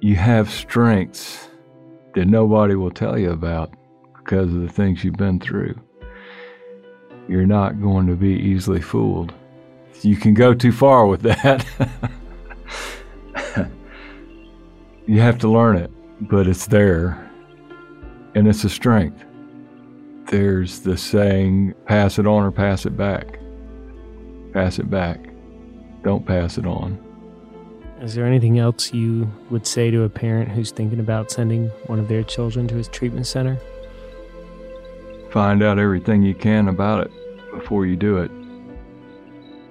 You 0.00 0.16
have 0.16 0.50
strengths 0.50 1.49
that 2.14 2.26
nobody 2.26 2.74
will 2.74 2.90
tell 2.90 3.18
you 3.18 3.30
about 3.30 3.72
because 4.16 4.52
of 4.54 4.60
the 4.60 4.68
things 4.68 5.04
you've 5.04 5.14
been 5.14 5.40
through. 5.40 5.74
You're 7.28 7.46
not 7.46 7.80
going 7.80 8.06
to 8.06 8.16
be 8.16 8.34
easily 8.34 8.80
fooled. 8.80 9.32
You 10.02 10.16
can 10.16 10.34
go 10.34 10.54
too 10.54 10.72
far 10.72 11.06
with 11.06 11.22
that. 11.22 11.66
you 15.06 15.20
have 15.20 15.38
to 15.38 15.48
learn 15.48 15.76
it, 15.76 15.90
but 16.28 16.46
it's 16.46 16.66
there, 16.66 17.30
and 18.34 18.48
it's 18.48 18.64
a 18.64 18.70
strength. 18.70 19.24
There's 20.26 20.80
the 20.80 20.96
saying, 20.96 21.74
pass 21.86 22.18
it 22.18 22.26
on 22.26 22.44
or 22.44 22.50
pass 22.50 22.86
it 22.86 22.96
back. 22.96 23.38
Pass 24.52 24.78
it 24.78 24.88
back. 24.88 25.28
Don't 26.02 26.24
pass 26.24 26.56
it 26.56 26.66
on. 26.66 26.98
Is 28.00 28.14
there 28.14 28.24
anything 28.24 28.58
else 28.58 28.94
you 28.94 29.30
would 29.50 29.66
say 29.66 29.90
to 29.90 30.04
a 30.04 30.08
parent 30.08 30.48
who's 30.48 30.70
thinking 30.70 31.00
about 31.00 31.30
sending 31.30 31.68
one 31.86 31.98
of 31.98 32.08
their 32.08 32.22
children 32.22 32.66
to 32.68 32.74
his 32.74 32.88
treatment 32.88 33.26
center? 33.26 33.58
Find 35.30 35.62
out 35.62 35.78
everything 35.78 36.22
you 36.22 36.34
can 36.34 36.68
about 36.68 37.06
it 37.06 37.12
before 37.52 37.84
you 37.84 37.96
do 37.96 38.16
it. 38.16 38.30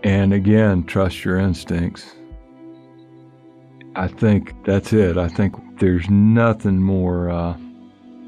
And 0.03 0.31
again, 0.31 0.83
trust 0.83 1.25
your 1.25 1.39
instincts. 1.39 2.15
I 3.95 4.07
think 4.07 4.53
that's 4.63 4.93
it. 4.93 5.17
I 5.17 5.27
think 5.27 5.55
there's 5.79 6.07
nothing 6.07 6.77
more 6.77 7.31
uh, 7.31 7.57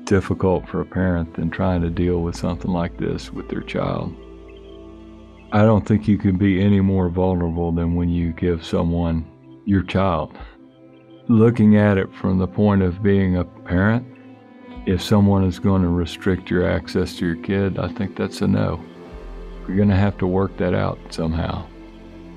difficult 0.05 0.67
for 0.67 0.81
a 0.81 0.85
parent 0.85 1.35
than 1.35 1.51
trying 1.51 1.81
to 1.81 1.91
deal 1.91 2.23
with 2.23 2.35
something 2.35 2.71
like 2.71 2.97
this 2.97 3.31
with 3.31 3.49
their 3.49 3.61
child. 3.61 4.15
I 5.51 5.61
don't 5.63 5.85
think 5.85 6.07
you 6.07 6.17
can 6.17 6.37
be 6.37 6.59
any 6.59 6.81
more 6.81 7.07
vulnerable 7.09 7.71
than 7.71 7.93
when 7.95 8.09
you 8.09 8.33
give 8.33 8.65
someone 8.65 9.30
your 9.65 9.83
child. 9.83 10.37
Looking 11.27 11.77
at 11.77 11.97
it 11.97 12.13
from 12.15 12.37
the 12.37 12.47
point 12.47 12.81
of 12.81 13.03
being 13.03 13.37
a 13.37 13.43
parent, 13.43 14.05
if 14.85 15.01
someone 15.01 15.43
is 15.43 15.59
going 15.59 15.83
to 15.83 15.89
restrict 15.89 16.49
your 16.49 16.67
access 16.67 17.15
to 17.17 17.25
your 17.25 17.35
kid, 17.35 17.77
I 17.77 17.87
think 17.89 18.15
that's 18.15 18.41
a 18.41 18.47
no. 18.47 18.83
You're 19.67 19.77
going 19.77 19.89
to 19.89 19.95
have 19.95 20.17
to 20.17 20.27
work 20.27 20.57
that 20.57 20.73
out 20.73 20.97
somehow. 21.09 21.67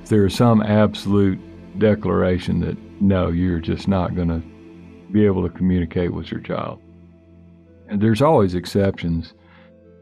If 0.02 0.10
there 0.10 0.26
is 0.26 0.34
some 0.34 0.62
absolute 0.62 1.38
declaration 1.78 2.60
that 2.60 2.76
no, 3.00 3.28
you're 3.28 3.60
just 3.60 3.88
not 3.88 4.14
going 4.14 4.28
to 4.28 4.42
be 5.12 5.24
able 5.24 5.42
to 5.48 5.56
communicate 5.56 6.12
with 6.12 6.30
your 6.30 6.40
child. 6.40 6.80
And 7.88 8.00
there's 8.00 8.22
always 8.22 8.54
exceptions. 8.54 9.34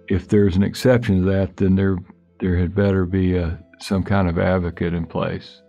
If 0.09 0.29
there's 0.29 0.57
an 0.57 0.62
exception 0.62 1.20
to 1.20 1.31
that, 1.31 1.57
then 1.57 1.77
there 1.77 1.99
there 2.41 2.57
had 2.57 2.75
better 2.75 3.07
be 3.07 3.37
a, 3.37 3.62
some 3.79 4.03
kind 4.03 4.29
of 4.29 4.37
advocate 4.37 4.95
in 4.95 5.07
place. 5.07 5.62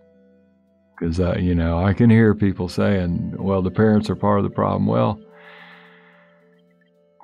Because 0.98 1.20
uh, 1.20 1.36
you 1.40 1.56
know, 1.56 1.84
I 1.84 1.94
can 1.94 2.10
hear 2.10 2.36
people 2.36 2.70
saying, 2.70 3.36
"Well, 3.38 3.62
the 3.62 3.72
parents 3.72 4.10
are 4.10 4.16
part 4.16 4.40
of 4.40 4.44
the 4.44 4.50
problem." 4.50 4.86
Well, 4.86 5.20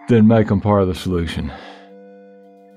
then 0.07 0.27
make 0.27 0.47
them 0.47 0.61
part 0.61 0.81
of 0.81 0.87
the 0.87 0.95
solution. 0.95 1.51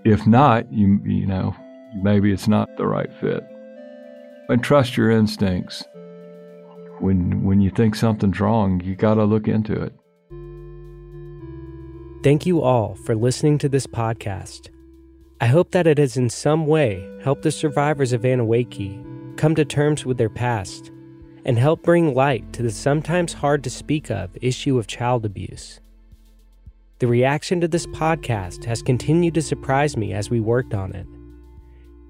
If 0.05 0.26
not, 0.26 0.70
you 0.72 1.01
you 1.05 1.26
know, 1.26 1.55
maybe 2.03 2.32
it's 2.32 2.49
not 2.49 2.68
the 2.76 2.86
right 2.86 3.12
fit. 3.20 3.43
And 4.49 4.62
trust 4.62 4.97
your 4.97 5.11
instincts. 5.11 5.84
When 7.01 7.43
when 7.43 7.61
you 7.61 7.70
think 7.70 7.95
something's 7.95 8.38
wrong, 8.38 8.80
you 8.84 8.95
got 8.95 9.14
to 9.14 9.24
look 9.24 9.49
into 9.49 9.72
it. 9.80 9.95
Thank 12.22 12.47
you 12.47 12.62
all 12.62 12.95
for 12.95 13.16
listening 13.16 13.59
to 13.59 13.68
this 13.68 13.86
podcast. 13.86 14.68
I 15.40 15.47
hope 15.47 15.72
that 15.72 15.88
it 15.88 15.99
has 15.99 16.16
in 16.16 16.30
some 16.30 16.66
way 16.66 17.05
helped 17.24 17.43
the 17.43 17.51
survivors 17.51 18.12
of 18.12 18.22
Anneewakee 18.22 19.05
come 19.36 19.54
to 19.54 19.64
terms 19.64 20.04
with 20.04 20.18
their 20.18 20.28
past 20.28 20.90
and 21.44 21.58
help 21.58 21.82
bring 21.82 22.14
light 22.14 22.52
to 22.52 22.62
the 22.62 22.70
sometimes 22.70 23.32
hard 23.32 23.64
to 23.64 23.70
speak 23.70 24.10
of 24.10 24.30
issue 24.40 24.78
of 24.78 24.86
child 24.86 25.24
abuse. 25.24 25.80
The 27.00 27.08
reaction 27.08 27.60
to 27.60 27.68
this 27.68 27.86
podcast 27.88 28.64
has 28.64 28.82
continued 28.82 29.34
to 29.34 29.42
surprise 29.42 29.96
me 29.96 30.12
as 30.12 30.30
we 30.30 30.38
worked 30.38 30.72
on 30.72 30.94
it. 30.94 31.06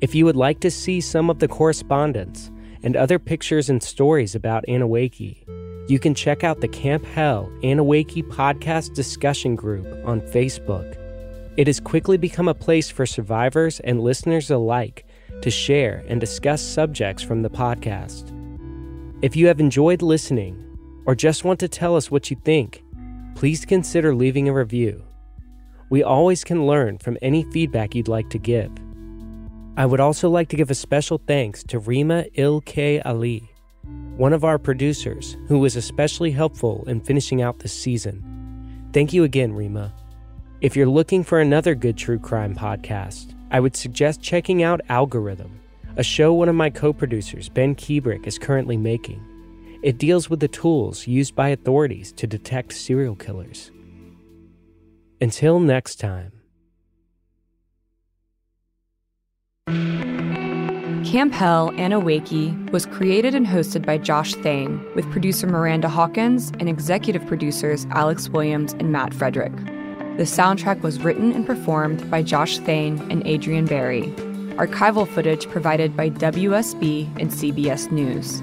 If 0.02 0.14
you 0.14 0.24
would 0.24 0.36
like 0.36 0.60
to 0.60 0.70
see 0.70 1.00
some 1.00 1.30
of 1.30 1.38
the 1.38 1.48
correspondence 1.48 2.50
and 2.82 2.96
other 2.96 3.18
pictures 3.18 3.70
and 3.70 3.82
stories 3.82 4.34
about 4.34 4.66
Anneewakee, 4.66 5.44
you 5.88 5.98
can 5.98 6.14
check 6.14 6.44
out 6.44 6.60
the 6.60 6.68
Camp 6.68 7.04
Hell 7.04 7.50
Anneewakee 7.62 8.24
podcast 8.24 8.94
discussion 8.94 9.56
group 9.56 9.86
on 10.04 10.20
Facebook. 10.20 10.98
It 11.56 11.66
has 11.66 11.80
quickly 11.80 12.16
become 12.16 12.48
a 12.48 12.54
place 12.54 12.90
for 12.90 13.06
survivors 13.06 13.80
and 13.80 14.00
listeners 14.00 14.50
alike 14.50 15.06
to 15.42 15.50
share 15.50 16.04
and 16.08 16.20
discuss 16.20 16.62
subjects 16.62 17.22
from 17.22 17.42
the 17.42 17.50
podcast. 17.50 18.30
If 19.22 19.36
you 19.36 19.46
have 19.46 19.60
enjoyed 19.60 20.02
listening 20.02 20.64
or 21.06 21.14
just 21.14 21.44
want 21.44 21.60
to 21.60 21.68
tell 21.68 21.96
us 21.96 22.10
what 22.10 22.30
you 22.30 22.36
think, 22.44 22.82
please 23.34 23.64
consider 23.64 24.14
leaving 24.14 24.48
a 24.48 24.52
review. 24.52 25.04
We 25.90 26.02
always 26.02 26.42
can 26.42 26.66
learn 26.66 26.98
from 26.98 27.18
any 27.22 27.44
feedback 27.44 27.94
you'd 27.94 28.08
like 28.08 28.30
to 28.30 28.38
give. 28.38 28.72
I 29.76 29.86
would 29.86 30.00
also 30.00 30.28
like 30.28 30.48
to 30.50 30.56
give 30.56 30.70
a 30.70 30.74
special 30.74 31.20
thanks 31.26 31.62
to 31.64 31.78
Rima 31.78 32.24
Ilke 32.36 33.00
Ali, 33.04 33.50
one 34.16 34.32
of 34.32 34.44
our 34.44 34.58
producers 34.58 35.36
who 35.48 35.58
was 35.58 35.76
especially 35.76 36.30
helpful 36.30 36.84
in 36.86 37.00
finishing 37.00 37.42
out 37.42 37.58
this 37.58 37.72
season. 37.72 38.90
Thank 38.92 39.12
you 39.12 39.24
again, 39.24 39.52
Rima. 39.52 39.94
If 40.60 40.76
you're 40.76 40.86
looking 40.86 41.24
for 41.24 41.40
another 41.40 41.74
good 41.74 41.96
true 41.96 42.18
crime 42.18 42.54
podcast, 42.54 43.31
I 43.52 43.60
would 43.60 43.76
suggest 43.76 44.22
checking 44.22 44.62
out 44.62 44.80
Algorithm, 44.88 45.60
a 45.98 46.02
show 46.02 46.32
one 46.32 46.48
of 46.48 46.54
my 46.54 46.70
co 46.70 46.94
producers, 46.94 47.50
Ben 47.50 47.74
Kubrick, 47.74 48.26
is 48.26 48.38
currently 48.38 48.78
making. 48.78 49.22
It 49.82 49.98
deals 49.98 50.30
with 50.30 50.40
the 50.40 50.48
tools 50.48 51.06
used 51.06 51.34
by 51.34 51.50
authorities 51.50 52.12
to 52.12 52.26
detect 52.26 52.72
serial 52.72 53.14
killers. 53.14 53.70
Until 55.20 55.60
next 55.60 55.96
time. 55.96 56.32
Camp 61.04 61.34
Hell 61.34 61.72
Anneewakee 61.72 62.70
was 62.70 62.86
created 62.86 63.34
and 63.34 63.46
hosted 63.46 63.84
by 63.84 63.98
Josh 63.98 64.34
Thane, 64.36 64.82
with 64.94 65.10
producer 65.10 65.46
Miranda 65.46 65.90
Hawkins 65.90 66.52
and 66.58 66.70
executive 66.70 67.26
producers 67.26 67.86
Alex 67.90 68.30
Williams 68.30 68.72
and 68.72 68.92
Matt 68.92 69.12
Frederick. 69.12 69.52
The 70.16 70.24
soundtrack 70.24 70.82
was 70.82 71.02
written 71.02 71.32
and 71.32 71.46
performed 71.46 72.10
by 72.10 72.22
Josh 72.22 72.58
Thane 72.58 72.98
and 73.10 73.26
Adrian 73.26 73.64
Barry. 73.64 74.12
Archival 74.58 75.08
footage 75.08 75.48
provided 75.48 75.96
by 75.96 76.10
WSB 76.10 77.06
and 77.18 77.30
CBS 77.30 77.90
News. 77.90 78.42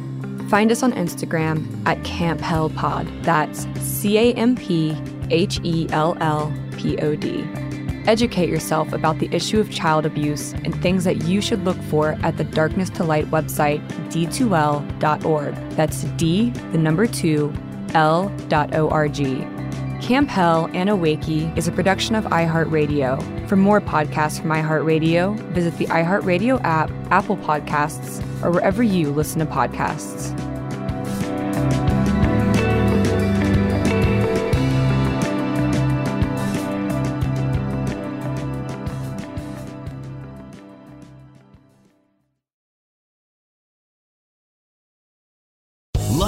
Find 0.50 0.72
us 0.72 0.82
on 0.82 0.94
Instagram 0.94 1.68
at 1.86 2.04
Camp 2.04 2.42
Hell 2.42 2.72
Pod. 2.72 3.08
That's 3.22 3.68
C 3.80 4.18
A 4.18 4.34
M 4.34 4.56
P 4.56 4.98
H 5.30 5.60
E 5.64 5.88
L 5.92 6.18
L 6.20 6.52
P 6.76 6.98
O 6.98 7.16
D. 7.16 7.48
Educate 8.08 8.50
yourself 8.50 8.92
about 8.92 9.20
the 9.20 9.30
issue 9.32 9.60
of 9.60 9.70
child 9.70 10.08
abuse 10.08 10.54
and 10.54 10.74
things 10.82 11.04
that 11.04 11.26
you 11.26 11.40
should 11.40 11.64
look 11.64 11.80
for 11.84 12.18
at 12.24 12.38
the 12.38 12.44
Darkness 12.46 12.90
to 12.90 13.04
Light 13.04 13.30
website, 13.30 13.88
d2l.org. 14.10 15.70
That's 15.76 16.04
D, 16.18 16.50
the 16.72 16.80
number 16.80 17.06
2, 17.06 17.54
L.org. 17.94 19.59
Camp 20.02 20.30
Hell 20.30 20.70
Anneewakee 20.70 21.56
is 21.58 21.68
a 21.68 21.74
production 21.74 22.16
of 22.16 22.24
iHeartRadio. 22.26 23.48
For 23.50 23.58
more 23.58 23.82
podcasts 23.82 24.40
from 24.40 24.50
iHeartRadio, 24.50 25.36
visit 25.52 25.78
the 25.78 25.88
iHeartRadio 25.88 26.62
app, 26.64 26.90
Apple 27.12 27.36
Podcasts, 27.36 28.24
or 28.42 28.50
wherever 28.50 28.82
you 28.82 29.12
listen 29.12 29.40
to 29.40 29.46
podcasts. 29.46 30.49